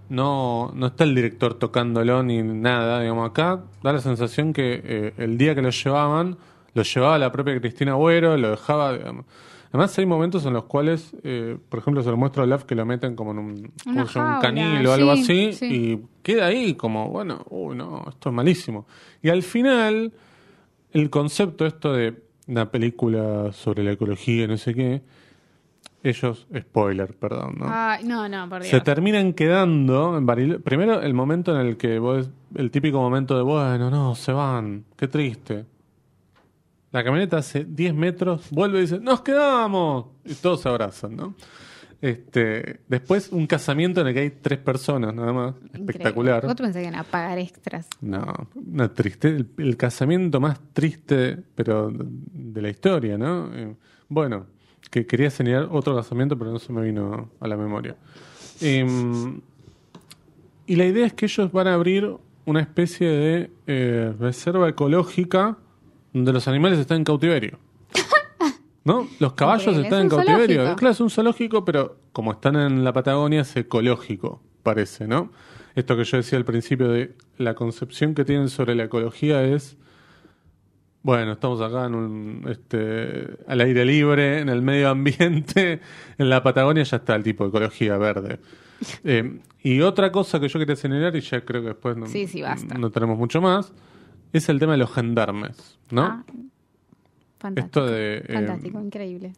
no, 0.09 0.71
no 0.73 0.87
está 0.87 1.03
el 1.03 1.15
director 1.15 1.55
tocándolo 1.55 2.23
ni 2.23 2.41
nada, 2.41 3.01
digamos, 3.01 3.29
acá 3.29 3.61
da 3.83 3.93
la 3.93 3.99
sensación 3.99 4.53
que 4.53 4.81
eh, 4.83 5.13
el 5.17 5.37
día 5.37 5.53
que 5.55 5.61
lo 5.61 5.69
llevaban, 5.69 6.37
lo 6.73 6.83
llevaba 6.83 7.17
la 7.17 7.31
propia 7.31 7.59
Cristina 7.59 7.93
Agüero, 7.93 8.37
lo 8.37 8.51
dejaba, 8.51 8.93
digamos, 8.93 9.25
Además 9.69 9.97
hay 9.97 10.05
momentos 10.05 10.45
en 10.45 10.53
los 10.53 10.65
cuales, 10.65 11.15
eh, 11.23 11.57
por 11.69 11.79
ejemplo, 11.79 12.01
se 12.01 12.09
lo 12.09 12.17
muestra 12.17 12.43
a 12.43 12.45
Olaf 12.45 12.63
que 12.63 12.75
lo 12.75 12.85
meten 12.85 13.15
como 13.15 13.31
en 13.31 13.39
un, 13.39 13.71
Una 13.85 14.03
¿cómo 14.03 14.07
se 14.07 14.19
llama? 14.19 14.35
un 14.35 14.41
jaula, 14.41 14.41
canil 14.41 14.87
o 14.87 14.93
algo 14.93 15.15
sí, 15.17 15.21
así 15.21 15.53
sí. 15.53 15.65
y 15.65 16.05
queda 16.23 16.47
ahí 16.47 16.75
como, 16.75 17.09
bueno, 17.09 17.45
uy, 17.49 17.75
no, 17.75 18.05
esto 18.09 18.29
es 18.29 18.35
malísimo. 18.35 18.85
Y 19.21 19.29
al 19.29 19.43
final, 19.43 20.13
el 20.91 21.09
concepto 21.09 21.65
esto 21.65 21.93
de 21.93 22.15
una 22.47 22.71
película 22.71 23.51
sobre 23.51 23.83
la 23.83 23.91
ecología 23.91 24.47
no 24.47 24.57
sé 24.57 24.73
qué, 24.73 25.01
ellos, 26.03 26.47
spoiler, 26.57 27.13
perdón, 27.15 27.55
¿no? 27.59 27.65
Ay, 27.67 28.03
no, 28.05 28.29
no, 28.29 28.47
por 28.47 28.61
Dios. 28.61 28.69
se 28.69 28.79
terminan 28.81 29.33
quedando 29.33 30.17
en 30.17 30.25
Bariloche. 30.25 30.61
Primero, 30.61 31.01
el 31.01 31.13
momento 31.13 31.59
en 31.59 31.65
el 31.65 31.77
que 31.77 31.99
vos, 31.99 32.29
el 32.55 32.71
típico 32.71 32.99
momento 32.99 33.35
de, 33.35 33.43
bueno, 33.43 33.89
no, 33.89 34.15
se 34.15 34.31
van, 34.31 34.85
qué 34.95 35.07
triste. 35.07 35.65
La 36.91 37.03
camioneta 37.03 37.37
hace 37.37 37.65
10 37.65 37.93
metros, 37.93 38.49
vuelve 38.49 38.79
y 38.79 38.81
dice, 38.81 38.99
nos 38.99 39.21
quedamos. 39.21 40.05
Y 40.25 40.33
todos 40.35 40.61
se 40.61 40.69
abrazan, 40.69 41.15
¿no? 41.15 41.35
Este, 42.01 42.81
después, 42.87 43.29
un 43.31 43.47
casamiento 43.47 44.01
en 44.01 44.07
el 44.07 44.13
que 44.13 44.19
hay 44.19 44.29
tres 44.29 44.59
personas, 44.59 45.13
nada 45.13 45.33
más. 45.33 45.55
Increíble. 45.55 45.91
Espectacular. 45.91 46.45
Vos 46.45 46.55
te 46.55 46.63
pensás 46.63 46.81
que 46.81 46.87
iban 46.87 46.99
a 46.99 47.03
pagar 47.03 47.39
extras. 47.39 47.87
No, 48.01 48.47
una 48.55 48.93
triste, 48.93 49.29
el, 49.29 49.49
el 49.57 49.77
casamiento 49.77 50.39
más 50.39 50.59
triste, 50.73 51.37
pero 51.55 51.91
de 51.91 52.61
la 52.61 52.69
historia, 52.69 53.17
¿no? 53.17 53.49
Eh, 53.53 53.75
bueno, 54.09 54.45
que 54.89 55.05
quería 55.05 55.29
señalar 55.29 55.69
otro 55.71 55.95
casamiento, 55.95 56.37
pero 56.37 56.51
no 56.51 56.59
se 56.59 56.71
me 56.71 56.83
vino 56.83 57.29
a 57.39 57.47
la 57.47 57.57
memoria. 57.57 57.95
Em, 58.61 59.41
y 60.65 60.75
la 60.75 60.85
idea 60.85 61.05
es 61.05 61.13
que 61.13 61.25
ellos 61.25 61.51
van 61.51 61.67
a 61.67 61.73
abrir 61.73 62.15
una 62.45 62.61
especie 62.61 63.07
de 63.07 63.51
eh, 63.67 64.13
reserva 64.19 64.69
ecológica 64.69 65.57
donde 66.17 66.33
los 66.33 66.47
animales 66.47 66.79
están 66.79 66.97
en 66.97 67.03
cautiverio. 67.03 67.59
¿No? 68.83 69.05
Los 69.19 69.33
caballos 69.33 69.67
Increíble, 69.75 69.83
están 69.87 69.99
es 69.99 70.05
en 70.05 70.11
un 70.19 70.25
cautiverio. 70.25 70.55
zoológico. 70.57 70.79
Claro, 70.79 70.91
es 70.93 70.99
un 71.01 71.09
zoológico, 71.09 71.65
pero 71.65 71.97
como 72.13 72.31
están 72.31 72.55
en 72.55 72.83
la 72.85 72.93
Patagonia 72.93 73.41
es 73.41 73.53
ecológico, 73.57 74.41
parece, 74.63 75.07
¿no? 75.07 75.31
Esto 75.75 75.97
que 75.97 76.05
yo 76.05 76.17
decía 76.17 76.37
al 76.37 76.45
principio 76.45 76.87
de 76.87 77.13
la 77.37 77.53
concepción 77.53 78.15
que 78.15 78.23
tienen 78.23 78.47
sobre 78.49 78.75
la 78.75 78.85
ecología 78.85 79.43
es, 79.43 79.75
bueno, 81.03 81.33
estamos 81.33 81.59
acá 81.61 81.85
en 81.85 81.95
un, 81.95 82.45
este, 82.49 83.27
al 83.47 83.59
aire 83.59 83.83
libre, 83.83 84.39
en 84.39 84.47
el 84.49 84.61
medio 84.61 84.89
ambiente, 84.89 85.81
en 86.17 86.29
la 86.29 86.41
Patagonia 86.41 86.83
ya 86.83 86.97
está 86.97 87.13
el 87.15 87.23
tipo 87.23 87.43
de 87.43 87.49
ecología 87.49 87.97
verde. 87.97 88.39
Eh, 89.03 89.39
y 89.63 89.81
otra 89.81 90.11
cosa 90.11 90.39
que 90.39 90.47
yo 90.47 90.59
quería 90.59 90.75
señalar, 90.75 91.15
y 91.15 91.21
ya 91.21 91.41
creo 91.41 91.63
que 91.63 91.69
después 91.69 91.97
no, 91.97 92.05
Sí, 92.05 92.27
sí, 92.27 92.43
basta. 92.43 92.77
no 92.77 92.91
tenemos 92.91 93.17
mucho 93.17 93.41
más, 93.41 93.73
es 94.33 94.49
el 94.49 94.59
tema 94.59 94.73
de 94.73 94.77
los 94.79 94.91
gendarmes, 94.93 95.77
¿no? 95.91 96.01
Ah, 96.03 96.25
fantástico. 97.39 97.65
Esto 97.81 97.85
de... 97.91 98.17
eh, 98.17 98.33
Fantástico, 98.33 98.81
increíble. 98.81 99.33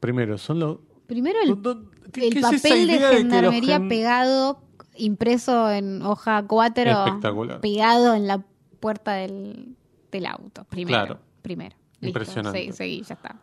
primero, 0.00 0.38
son 0.38 0.58
los... 0.60 0.78
Primero 1.06 1.38
el, 1.42 1.50
¿Dó- 1.50 1.74
dó- 1.74 1.90
qué- 2.12 2.28
el 2.28 2.34
qué 2.34 2.40
papel 2.40 2.86
de 2.88 2.98
gendarmería 2.98 3.78
gen- 3.78 3.88
pegado, 3.88 4.60
impreso 4.96 5.70
en 5.70 6.02
hoja 6.02 6.44
4, 6.46 6.82
Espectacular. 6.90 7.60
pegado 7.60 8.14
en 8.14 8.26
la 8.26 8.44
puerta 8.80 9.12
del, 9.14 9.76
del 10.10 10.26
auto. 10.26 10.64
Primero. 10.64 10.88
Claro. 11.06 11.20
Primero. 11.42 11.76
Listo. 12.00 12.06
Impresionante. 12.08 12.60
Sí, 12.66 12.72
seguí, 12.72 13.02
ya 13.02 13.14
está. 13.14 13.36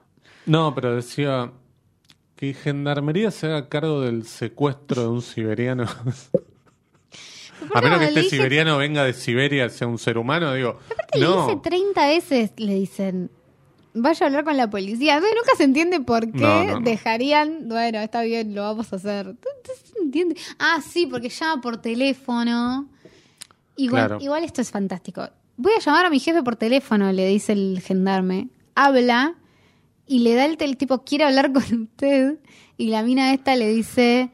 No, 0.45 0.75
pero 0.75 0.93
decía 0.95 1.51
que 2.35 2.53
Gendarmería 2.53 3.31
se 3.31 3.47
haga 3.47 3.69
cargo 3.69 4.01
del 4.01 4.25
secuestro 4.25 5.03
de 5.03 5.07
un 5.07 5.21
siberiano. 5.21 5.85
A 7.73 7.81
menos 7.81 7.99
que 7.99 8.05
este 8.05 8.19
dice- 8.21 8.35
siberiano 8.37 8.77
venga 8.77 9.03
de 9.03 9.13
Siberia, 9.13 9.69
sea 9.69 9.87
un 9.87 9.97
ser 9.97 10.17
humano, 10.17 10.53
digo. 10.53 10.79
Aparte 10.91 11.19
le 11.19 11.25
dice 11.27 11.37
No, 11.55 11.61
30 11.61 12.07
veces, 12.07 12.51
le 12.57 12.73
dicen, 12.75 13.31
vaya 13.93 14.25
a 14.25 14.27
hablar 14.27 14.43
con 14.43 14.57
la 14.57 14.69
policía. 14.69 15.15
Entonces 15.15 15.37
nunca 15.39 15.55
se 15.57 15.63
entiende 15.63 15.99
por 16.01 16.31
qué 16.31 16.39
No, 16.39 16.63
no, 16.63 16.79
no. 16.79 16.79
dejarían, 16.81 17.67
bueno, 17.69 17.99
está 17.99 18.21
bien, 18.23 18.53
lo 18.55 18.61
vamos 18.63 18.91
a 18.93 18.95
hacer. 18.97 19.27
Entonces 19.27 19.91
se 19.93 19.99
entiende. 19.99 20.35
Ah, 20.59 20.79
sí, 20.87 21.05
porque 21.07 21.29
llama 21.29 21.61
por 21.61 21.77
teléfono. 21.77 22.87
Igual, 23.75 24.07
Claro. 24.07 24.17
igual 24.23 24.43
esto 24.43 24.61
es 24.61 24.69
fantástico. 24.71 25.27
Voy 25.57 25.73
a 25.73 25.79
llamar 25.79 26.05
a 26.05 26.09
mi 26.09 26.19
jefe 26.19 26.43
por 26.43 26.55
teléfono, 26.55 27.11
le 27.11 27.27
dice 27.27 27.53
el 27.53 27.81
gendarme. 27.83 28.49
Habla 28.75 29.35
y 30.07 30.19
le 30.19 30.33
da 30.35 30.45
el, 30.45 30.57
tipo, 30.77 31.03
quiere 31.03 31.23
hablar 31.25 31.51
con 31.53 31.63
usted. 31.83 32.39
Y 32.77 32.87
la 32.87 33.03
mina 33.03 33.33
esta 33.33 33.55
le 33.55 33.67
dice, 33.69 34.31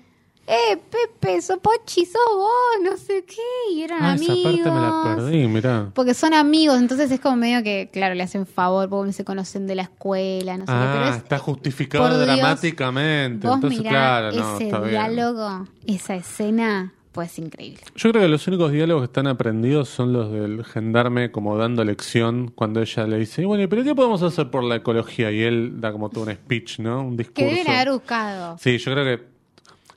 eh, 0.50 0.78
Pepe, 0.90 1.42
Sopochi, 1.42 2.06
sos 2.06 2.22
vos, 2.36 2.50
no 2.84 2.98
sé 2.98 3.24
qué. 3.26 3.74
Y 3.74 3.84
eran 3.84 4.04
ah, 4.04 4.16
esa 4.16 4.32
amigos. 4.32 4.54
parte 4.56 4.72
me 4.72 4.80
la 4.82 5.02
perdí, 5.16 5.48
mirá. 5.48 5.92
Porque 5.94 6.14
son 6.14 6.34
amigos, 6.34 6.78
entonces 6.80 7.12
es 7.12 7.20
como 7.20 7.36
medio 7.36 7.62
que, 7.64 7.90
claro, 7.94 8.16
le 8.16 8.24
hacen 8.24 8.46
favor, 8.48 8.90
porque 8.90 9.14
se 9.14 9.24
conocen 9.24 9.68
de 9.68 9.76
la 9.76 9.84
escuela, 9.84 10.58
no 10.58 10.66
sé 10.66 10.72
qué, 10.72 10.78
pero 10.92 11.04
Ah, 11.06 11.10
es, 11.12 11.18
está 11.18 11.38
justificado 11.38 12.04
por 12.06 12.14
Dios, 12.16 12.26
dramáticamente. 12.26 13.48
vos 13.48 13.56
Entonces, 13.58 13.80
mirá 13.80 13.90
claro, 13.92 14.32
no, 14.32 14.56
ese 14.56 14.64
está 14.66 14.80
bien. 14.80 14.92
diálogo, 14.92 15.68
esa 15.86 16.16
escena, 16.16 16.94
pues 17.12 17.38
increíble. 17.40 17.82
Yo 17.96 18.12
creo 18.12 18.24
que 18.24 18.30
los 18.30 18.48
únicos 18.48 18.72
diálogos 18.72 19.02
que 19.04 19.06
están 19.06 19.28
aprendidos 19.28 19.90
son 19.90 20.14
los 20.14 20.32
del 20.32 20.64
gendarme 20.66 21.32
como 21.32 21.58
dando 21.58 21.84
lección 21.84 22.52
cuando 22.56 22.82
ella 22.82 23.06
le 23.08 23.18
dice, 23.18 23.42
"Y 23.42 23.46
bueno, 23.46 23.68
pero 23.70 23.84
¿qué 23.84 23.94
podemos 23.96 24.22
hacer 24.24 24.50
por 24.50 24.64
la 24.64 24.78
ecología? 24.78 25.32
Y 25.32 25.42
él 25.42 25.82
da 25.82 25.92
como 25.92 26.10
todo 26.10 26.24
un 26.26 26.32
speech, 26.34 26.80
¿no? 26.80 27.02
Un 27.04 27.18
discurso. 27.18 27.36
Que 27.50 27.56
deben 27.56 27.72
haber 27.74 27.92
buscado 27.92 28.58
Sí, 28.60 28.78
yo 28.78 28.92
creo 28.94 29.06
que. 29.06 29.39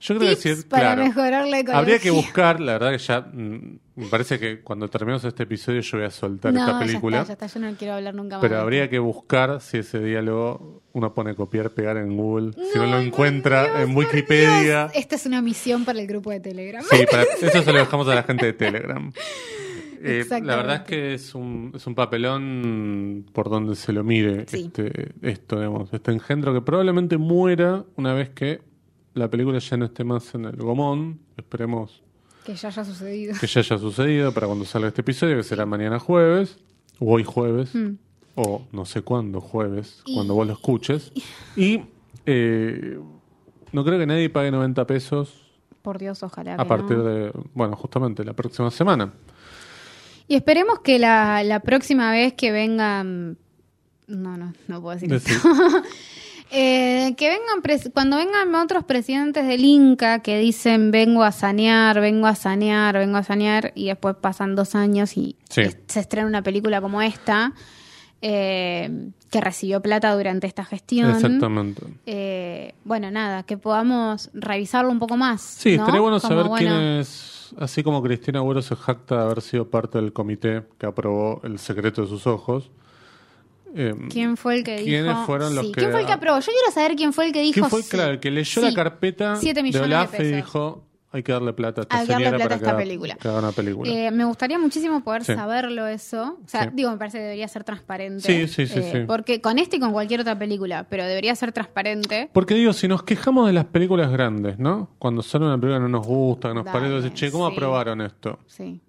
Yo 0.02 0.16
creo 0.18 0.30
tips 0.30 0.42
que 0.42 0.56
sí, 0.56 0.62
para 0.68 0.82
claro. 0.94 1.04
mejorar 1.04 1.46
la 1.46 1.58
ecología. 1.60 1.78
Habría 1.78 1.98
que 2.00 2.10
buscar, 2.10 2.60
la 2.60 2.72
verdad 2.72 2.90
que 2.90 2.98
ya. 2.98 3.20
mm, 3.20 3.78
Me 3.94 4.06
parece 4.06 4.38
que 4.38 4.60
cuando 4.60 4.88
terminemos 4.88 5.22
este 5.24 5.44
episodio 5.44 5.80
yo 5.80 5.98
voy 5.98 6.06
a 6.06 6.10
soltar 6.10 6.52
No, 6.52 6.58
esta 6.60 6.72
ya 6.72 6.78
película. 6.80 7.20
está, 7.20 7.28
ya 7.38 7.46
está, 7.46 7.60
yo 7.60 7.66
no 7.70 7.76
quiero 7.76 7.94
hablar 7.94 8.14
nunca 8.14 8.36
más. 8.36 8.40
Pero 8.42 8.56
de 8.56 8.60
habría 8.62 8.90
que 8.90 8.98
buscar 8.98 9.60
si 9.60 9.78
ese 9.78 10.00
diálogo 10.00 10.82
uno 10.92 11.14
pone 11.14 11.34
copiar, 11.36 11.70
pegar 11.70 11.96
en 11.98 12.16
Google. 12.16 12.52
si 12.72 12.78
no 12.78 12.86
lo 12.86 12.96
Ay, 12.96 13.06
encuentra 13.06 13.62
Dios, 13.64 13.76
en 13.88 13.94
por 13.94 14.04
Wikipedia. 14.04 14.60
Dios. 14.88 14.92
Esta 14.94 15.14
es 15.16 15.26
una 15.26 15.40
misión 15.40 15.84
para 15.84 16.00
el 16.00 16.06
grupo 16.08 16.30
de 16.30 16.40
Telegram. 16.40 16.82
Sí, 16.90 17.04
para, 17.10 17.22
eso 17.40 17.62
se 17.62 17.72
lo 17.72 17.78
dejamos 17.78 18.08
a 18.08 18.14
la 18.16 18.22
gente 18.24 18.46
de 18.46 18.52
Telegram. 18.54 19.12
Eh, 20.04 20.18
Exactamente. 20.22 20.46
la 20.48 20.56
verdad 20.56 20.76
es 20.78 20.82
que 20.82 21.14
es 21.14 21.32
un, 21.36 21.72
es 21.76 21.86
un 21.86 21.94
papelón 21.94 23.24
por 23.32 23.48
donde 23.48 23.76
se 23.76 23.92
lo 23.92 24.02
mire 24.02 24.46
Sí. 24.48 24.64
este, 24.74 25.12
esto, 25.22 25.56
digamos, 25.56 25.92
este 25.92 26.10
engendro 26.10 26.52
que 26.52 26.60
probablemente 26.60 27.18
muera 27.18 27.84
una 27.96 28.12
vez 28.14 28.30
que 28.30 28.60
la 29.14 29.28
película 29.28 29.58
ya 29.58 29.76
no 29.76 29.84
esté 29.86 30.04
más 30.04 30.34
en 30.34 30.44
el 30.46 30.56
gomón. 30.56 31.20
Esperemos 31.36 32.02
Que 32.44 32.54
ya 32.54 32.68
haya 32.68 32.84
sucedido. 32.84 33.34
que 33.40 33.46
ya 33.46 33.60
haya 33.60 33.78
sucedido 33.78 34.32
para 34.32 34.46
cuando 34.46 34.64
salga 34.64 34.88
este 34.88 35.00
episodio, 35.02 35.36
que 35.36 35.42
será 35.42 35.66
mañana 35.66 35.98
jueves, 35.98 36.58
o 36.98 37.12
hoy 37.14 37.24
jueves, 37.24 37.74
Mm. 37.74 37.94
o 38.36 38.62
no 38.72 38.84
sé 38.84 39.02
cuándo 39.02 39.40
jueves, 39.40 40.02
Y- 40.06 40.14
cuando 40.14 40.34
vos 40.34 40.46
lo 40.46 40.52
escuches. 40.54 41.12
Y 41.56 41.82
eh, 42.26 42.98
no 43.72 43.84
creo 43.84 43.98
que 43.98 44.06
nadie 44.06 44.30
pague 44.30 44.50
90 44.50 44.86
pesos 44.86 45.34
Por 45.82 45.98
Dios, 45.98 46.22
ojalá. 46.22 46.54
a 46.54 46.58
que 46.58 46.64
partir 46.64 46.96
no. 46.98 47.04
de, 47.04 47.32
bueno, 47.54 47.76
justamente 47.76 48.24
la 48.24 48.32
próxima 48.34 48.70
semana. 48.70 49.12
Y 50.28 50.36
esperemos 50.36 50.80
que 50.80 50.98
la, 50.98 51.42
la 51.42 51.60
próxima 51.60 52.10
vez 52.12 52.32
que 52.34 52.52
vengan. 52.52 53.36
No, 54.06 54.36
no, 54.36 54.52
no 54.68 54.80
puedo 54.80 54.94
decir 54.94 55.08
Decir. 55.10 55.36
Eh, 56.54 57.14
que 57.16 57.30
vengan, 57.30 57.62
cuando 57.94 58.18
vengan 58.18 58.54
otros 58.56 58.84
presidentes 58.84 59.46
del 59.46 59.64
Inca 59.64 60.18
que 60.18 60.36
dicen 60.38 60.90
vengo 60.90 61.22
a 61.24 61.32
sanear, 61.32 61.98
vengo 61.98 62.26
a 62.26 62.34
sanear, 62.34 62.98
vengo 62.98 63.16
a 63.16 63.22
sanear, 63.22 63.72
y 63.74 63.86
después 63.86 64.16
pasan 64.16 64.54
dos 64.54 64.74
años 64.74 65.16
y 65.16 65.36
Sí. 65.48 65.62
se 65.86 66.00
estrena 66.00 66.26
una 66.28 66.42
película 66.42 66.82
como 66.82 67.00
esta, 67.00 67.54
eh, 68.20 69.08
que 69.30 69.40
recibió 69.40 69.80
plata 69.80 70.14
durante 70.14 70.46
esta 70.46 70.64
gestión. 70.64 71.10
Exactamente. 71.10 71.82
Eh, 72.04 72.74
bueno, 72.84 73.10
nada, 73.10 73.44
que 73.44 73.56
podamos 73.56 74.28
revisarlo 74.34 74.90
un 74.90 74.98
poco 74.98 75.16
más. 75.16 75.40
Sí, 75.40 75.76
¿no? 75.76 75.84
estaría 75.84 76.02
bueno 76.02 76.20
Como, 76.20 76.28
saber 76.28 76.46
bueno, 76.48 76.56
quién 76.70 76.82
es, 77.00 77.54
así 77.58 77.82
como 77.82 78.02
Cristina 78.02 78.40
Agüero 78.40 78.60
se 78.60 78.76
jacta 78.76 79.16
de 79.16 79.22
haber 79.22 79.40
sido 79.40 79.70
parte 79.70 79.98
del 79.98 80.12
comité 80.12 80.64
que 80.78 80.84
aprobó 80.84 81.40
El 81.44 81.58
secreto 81.58 82.02
de 82.02 82.08
sus 82.08 82.26
ojos. 82.26 82.70
Eh, 83.74 83.94
¿Quién 84.10 84.36
fue 84.36 84.56
el 84.58 84.64
que 84.64 84.76
¿Quiénes 84.84 85.08
dijo? 85.14 85.26
fueron 85.26 85.54
los 85.54 85.66
Sí, 85.66 85.72
que- 85.72 85.80
¿Quién 85.80 85.90
fue 85.92 86.00
el 86.00 86.06
que 86.06 86.12
aprobó? 86.12 86.38
Yo 86.40 86.46
quiero 86.52 86.70
saber 86.72 86.96
quién 86.96 87.12
fue 87.12 87.26
el 87.26 87.32
que 87.32 87.40
dijo. 87.42 87.54
¿Quién 87.54 87.70
fue 87.70 87.82
sí. 87.82 87.90
claro, 87.90 88.12
el 88.12 88.20
que 88.20 88.30
leyó 88.30 88.60
Sí. 88.62 88.68
la 88.68 88.74
carpeta 88.74 89.38
de 89.38 89.80
Olaf 89.80 90.20
y 90.20 90.24
dijo 90.24 90.84
hay 91.14 91.22
que 91.22 91.30
darle 91.30 91.52
plata 91.52 91.82
a 91.82 91.82
esta 91.82 91.98
Hay 91.98 92.06
que 92.06 92.12
darle 92.14 92.28
plata 92.30 92.42
para 92.44 92.54
a 92.54 92.56
esta 92.56 92.74
película. 92.76 93.14
que 93.16 93.28
haga 93.28 93.38
una 93.40 93.52
película? 93.52 93.92
Eh, 93.92 94.10
me 94.10 94.24
gustaría 94.24 94.58
muchísimo 94.58 95.04
poder 95.04 95.24
saberlo 95.24 95.86
eso. 95.86 96.38
O 96.42 96.48
sea, 96.48 96.70
digo, 96.72 96.90
me 96.90 96.96
parece 96.96 97.18
que 97.18 97.24
debería 97.24 97.46
ser 97.48 97.64
transparente. 97.64 98.22
Sí, 98.22 98.48
sí, 98.48 98.66
sí, 98.66 98.78
Eh, 98.80 98.90
sí. 98.92 98.98
Porque 99.06 99.42
con 99.42 99.58
este 99.58 99.76
y 99.76 99.80
con 99.80 99.92
cualquier 99.92 100.20
otra 100.20 100.38
película, 100.38 100.86
pero 100.88 101.04
debería 101.04 101.34
ser 101.36 101.52
transparente. 101.52 102.30
Porque 102.32 102.54
digo, 102.54 102.72
si 102.72 102.88
nos 102.88 103.02
quejamos 103.02 103.46
de 103.46 103.52
las 103.52 103.66
películas 103.66 104.10
grandes, 104.10 104.58
¿no? 104.58 104.88
Cuando 104.98 105.20
sale 105.22 105.44
una 105.44 105.56
película 105.58 105.76
que 105.76 105.82
no 105.82 105.88
nos 105.90 106.06
gusta, 106.06 106.48
que 106.48 106.54
nos 106.54 106.64
Dale, 106.64 106.78
parece, 106.88 107.12
che, 107.12 107.30
¿cómo 107.30 107.44
aprobaron 107.46 108.00
esto? 108.00 108.38
Sí. 108.46 108.80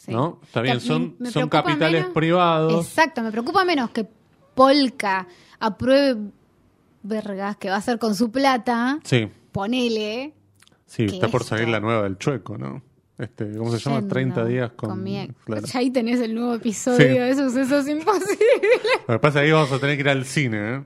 Sí. 0.00 0.12
¿No? 0.12 0.38
Está 0.42 0.62
bien, 0.62 0.80
son, 0.80 1.14
me 1.18 1.30
son 1.30 1.50
capitales 1.50 2.00
menos- 2.04 2.14
privados. 2.14 2.86
Exacto, 2.86 3.20
me 3.20 3.30
preocupa 3.30 3.66
menos 3.66 3.90
que 3.90 4.06
Polka 4.54 5.26
apruebe 5.58 6.18
vergas 7.02 7.58
que 7.58 7.68
va 7.68 7.74
a 7.74 7.78
hacer 7.80 7.98
con 7.98 8.14
su 8.14 8.30
plata. 8.30 8.98
Sí, 9.04 9.28
Ponele. 9.52 10.32
sí, 10.86 11.04
está 11.04 11.28
por 11.28 11.44
salir 11.44 11.68
la 11.68 11.80
nueva 11.80 12.04
del 12.04 12.16
Chueco, 12.16 12.56
¿no? 12.56 12.80
Este, 13.18 13.54
¿Cómo 13.58 13.70
se 13.72 13.78
llama? 13.78 13.96
Yendo 14.00 14.14
30 14.14 14.44
días 14.46 14.72
con... 14.72 15.02
mi- 15.02 15.28
claro. 15.44 15.66
Ahí 15.74 15.90
tenés 15.90 16.18
el 16.20 16.34
nuevo 16.34 16.54
episodio 16.54 16.96
Sí. 16.98 17.04
de 17.18 17.34
Sucesos 17.34 17.86
Imposibles. 17.86 18.38
Lo 19.06 19.14
que 19.14 19.18
pasa 19.18 19.40
es 19.40 19.42
que 19.42 19.46
ahí 19.48 19.52
vamos 19.52 19.70
a 19.72 19.78
tener 19.78 19.96
que 19.96 20.00
ir 20.00 20.08
al 20.08 20.24
cine, 20.24 20.76
¿eh? 20.76 20.84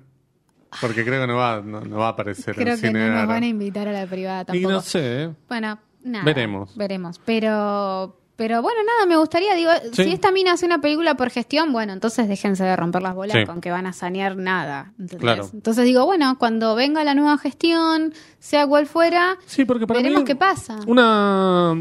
Porque 0.81 1.05
creo 1.05 1.21
que 1.21 1.27
no 1.29 1.37
va, 1.37 1.61
no, 1.65 1.81
no 1.83 1.99
va 1.99 2.07
a 2.07 2.11
aparecer 2.11 2.57
Creo 2.57 2.75
que 2.75 2.89
cine. 2.89 3.09
no 3.09 3.15
nos 3.15 3.29
van 3.29 3.45
a 3.45 3.47
invitar 3.47 3.87
a 3.87 3.93
la 3.93 4.07
privada 4.09 4.43
Y 4.43 4.45
tampoco. 4.47 4.73
no 4.73 4.81
sé, 4.81 5.23
¿eh? 5.23 5.31
Bueno, 5.49 5.79
nada. 6.03 6.25
Veremos. 6.25 6.77
Veremos. 6.77 7.21
Pero, 7.25 8.19
pero 8.37 8.63
bueno, 8.63 8.79
nada, 8.85 9.07
me 9.07 9.17
gustaría, 9.17 9.55
digo, 9.55 9.71
Sí. 9.93 10.05
si 10.05 10.13
esta 10.13 10.33
mina 10.33 10.53
hace 10.53 10.67
una 10.67 10.81
película 10.81 11.17
por 11.17 11.31
gestión, 11.31 11.73
bueno, 11.73 11.93
entonces 11.93 12.27
déjense 12.29 12.65
de 12.65 12.75
romper 12.77 13.03
las 13.03 13.15
bolas 13.15 13.37
Sí. 13.39 13.47
con 13.47 13.61
que 13.61 13.71
van 13.71 13.87
a 13.87 13.93
sanear 13.93 14.37
nada. 14.37 14.93
¿entendés? 14.99 15.19
Claro. 15.21 15.51
Entonces 15.53 15.85
digo, 15.85 16.05
bueno, 16.05 16.37
cuando 16.39 16.75
venga 16.75 17.05
la 17.05 17.15
nueva 17.15 17.39
gestión, 17.39 18.13
sea 18.39 18.67
cual 18.67 18.87
fuera, 18.87 19.39
Sí, 19.47 19.65
porque 19.65 19.87
para 19.87 19.99
veremos 20.01 20.23
mí 20.23 20.27
qué 20.27 20.35
pasa. 20.37 20.79
Una, 20.87 21.73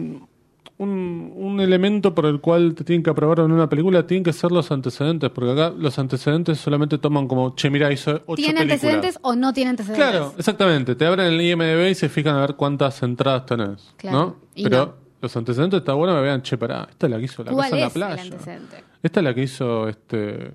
un, 0.78 1.34
un 1.36 1.60
elemento 1.62 2.14
por 2.14 2.26
el 2.26 2.42
cual 2.42 2.74
te 2.76 2.84
tienen 2.84 3.04
que 3.04 3.10
aprobar 3.10 3.40
en 3.40 3.52
una 3.52 3.70
película 3.70 4.06
tienen 4.06 4.24
que 4.24 4.34
ser 4.34 4.52
los 4.52 4.72
antecedentes, 4.72 5.30
porque 5.30 5.52
acá 5.52 5.70
los 5.78 5.98
antecedentes 6.00 6.60
solamente 6.60 6.98
toman 6.98 7.28
como, 7.28 7.56
che, 7.56 7.70
mira, 7.70 7.92
hizo 7.92 8.22
ocho 8.26 8.36
¿Tiene 8.36 8.60
películas. 8.60 8.72
antecedentes 8.84 9.20
o 9.22 9.36
no 9.36 9.54
tiene 9.54 9.70
antecedentes? 9.72 10.06
Claro, 10.06 10.34
exactamente. 10.38 10.96
Te 10.96 11.06
abren 11.06 11.28
el 11.34 11.42
IMDB 11.42 11.90
y 11.92 11.96
se 11.96 12.10
fijan 12.10 12.36
a 12.36 12.42
ver 12.42 12.56
cuántas 12.56 13.02
entradas 13.04 13.46
tenés. 13.46 13.94
Claro, 13.98 14.18
¿no? 14.18 14.36
y 14.56 14.64
Pero 14.64 14.78
no. 14.78 15.03
Los 15.24 15.36
antecedentes 15.38 15.80
está 15.80 15.94
bueno 15.94 16.14
que 16.16 16.22
vean, 16.22 16.42
che, 16.44 16.58
pará, 16.58 16.88
esta 16.90 17.08
es 17.08 17.12
la 17.12 17.18
que 17.18 17.24
hizo 17.26 17.44
la 17.44 17.52
¿Cuál 17.52 17.72
casa 17.72 17.76
en 17.76 17.80
la 17.82 17.88
es 17.88 17.96
el 17.96 18.02
playa. 18.02 18.22
antecedente? 18.22 18.84
Esta 19.02 19.20
es 19.20 19.24
la 19.24 19.34
que 19.34 19.42
hizo 19.44 19.88
este 19.90 20.52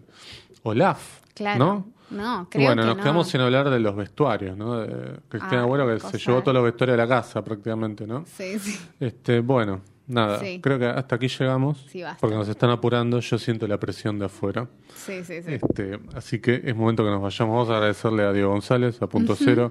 Olaf. 0.63 1.21
Claro. 1.35 1.59
¿No? 1.59 1.89
No, 2.11 2.47
creo 2.51 2.67
bueno, 2.69 2.83
que 2.83 2.87
nos 2.89 2.97
no. 2.97 3.03
quedamos 3.03 3.29
sin 3.29 3.41
hablar 3.43 3.69
de 3.69 3.81
los 3.81 3.95
vestuarios, 3.95 4.57
¿no? 4.57 4.79
De 4.81 5.21
Cristian 5.29 5.61
Ah, 5.61 5.63
Agüero 5.65 5.87
que 5.87 5.95
cosa 5.99 6.11
se 6.11 6.19
llevó 6.19 6.41
todos 6.41 6.55
los 6.55 6.65
vestuarios 6.65 6.97
de 6.97 7.03
la 7.03 7.09
casa 7.09 7.43
prácticamente, 7.45 8.07
¿no? 8.07 8.25
Sí, 8.27 8.59
sí. 8.59 8.79
Este, 8.99 9.41
bueno, 9.41 9.83
nada, 10.07 10.39
Sí. 10.39 10.59
creo 10.63 10.79
que 10.79 10.87
hasta 10.87 11.17
aquí 11.17 11.29
llegamos. 11.29 11.85
Sí, 11.91 12.03
basta. 12.03 12.19
porque 12.21 12.35
nos 12.37 12.49
están 12.49 12.71
apurando, 12.71 13.21
yo 13.21 13.37
siento 13.39 13.67
la 13.67 13.79
presión 13.79 14.19
de 14.19 14.25
afuera. 14.25 14.67
Sí, 14.95 15.23
sí, 15.23 15.43
sí. 15.43 15.53
Este, 15.55 15.99
así 16.15 16.41
que 16.41 16.63
es 16.65 16.75
momento 16.75 17.05
que 17.05 17.11
nos 17.11 17.21
vayamos. 17.21 17.55
Vamos 17.55 17.69
a 17.71 17.75
agradecerle 17.77 18.23
a 18.25 18.33
Diego 18.33 18.51
González, 18.53 19.03
a 19.03 19.07
Punto 19.07 19.37
Cero, 19.37 19.71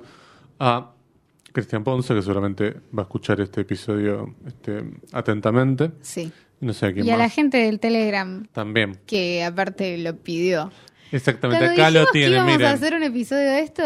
a 0.59 0.91
Cristian 1.57 1.83
Ponce, 1.83 2.13
que 2.13 2.21
seguramente 2.21 2.75
va 2.95 3.01
a 3.01 3.05
escuchar 3.05 3.41
este 3.41 3.61
episodio 3.61 4.35
este, 4.45 4.83
atentamente. 5.11 5.89
Sí. 6.01 6.31
Y 6.61 6.65
no 6.67 6.71
sé 6.71 6.85
a 6.85 6.93
quién 6.93 7.03
Y 7.03 7.09
a 7.09 7.13
más. 7.13 7.19
la 7.19 7.29
gente 7.29 7.57
del 7.57 7.79
Telegram, 7.79 8.45
También. 8.51 8.99
que 9.07 9.43
aparte 9.43 9.97
lo 9.97 10.15
pidió. 10.17 10.71
Exactamente, 11.11 11.65
Cuando 11.65 11.81
acá 11.81 11.89
lo 11.89 11.99
dijimos 12.01 12.11
que 12.11 12.19
tiene, 12.19 12.35
íbamos 12.35 12.51
miren. 12.53 12.67
a 12.67 12.71
hacer 12.73 12.93
un 12.93 13.01
episodio 13.01 13.49
de 13.49 13.61
esto, 13.61 13.81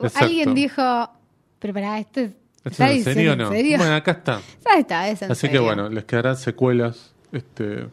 Exacto. 0.00 0.18
alguien 0.24 0.54
dijo, 0.54 1.10
pero 1.58 1.74
pará, 1.74 1.98
esto 1.98 2.20
es... 2.20 2.30
¿Esto 2.30 2.68
¿está 2.70 2.90
es 2.90 3.06
en 3.06 3.14
serio 3.14 3.32
o 3.34 3.36
no? 3.36 3.50
serio? 3.50 3.76
Bueno, 3.76 3.94
acá 3.96 4.12
está. 4.12 4.40
Está, 4.78 5.08
es 5.10 5.20
en 5.20 5.30
Así 5.30 5.50
que 5.50 5.58
bueno, 5.58 5.90
les 5.90 6.04
quedarán 6.06 6.38
secuelas 6.38 7.12
este, 7.32 7.86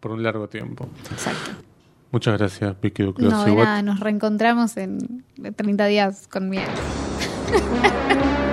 por 0.00 0.12
un 0.12 0.22
largo 0.22 0.48
tiempo. 0.48 0.88
Exacto. 1.10 1.50
Muchas 2.10 2.38
gracias, 2.38 2.74
Vicky 2.80 3.02
Duclos. 3.02 3.30
No, 3.30 3.54
nada, 3.54 3.82
nos 3.82 4.00
reencontramos 4.00 4.78
en 4.78 5.26
30 5.56 5.86
días 5.88 6.26
con 6.26 6.48
miel. 6.48 6.64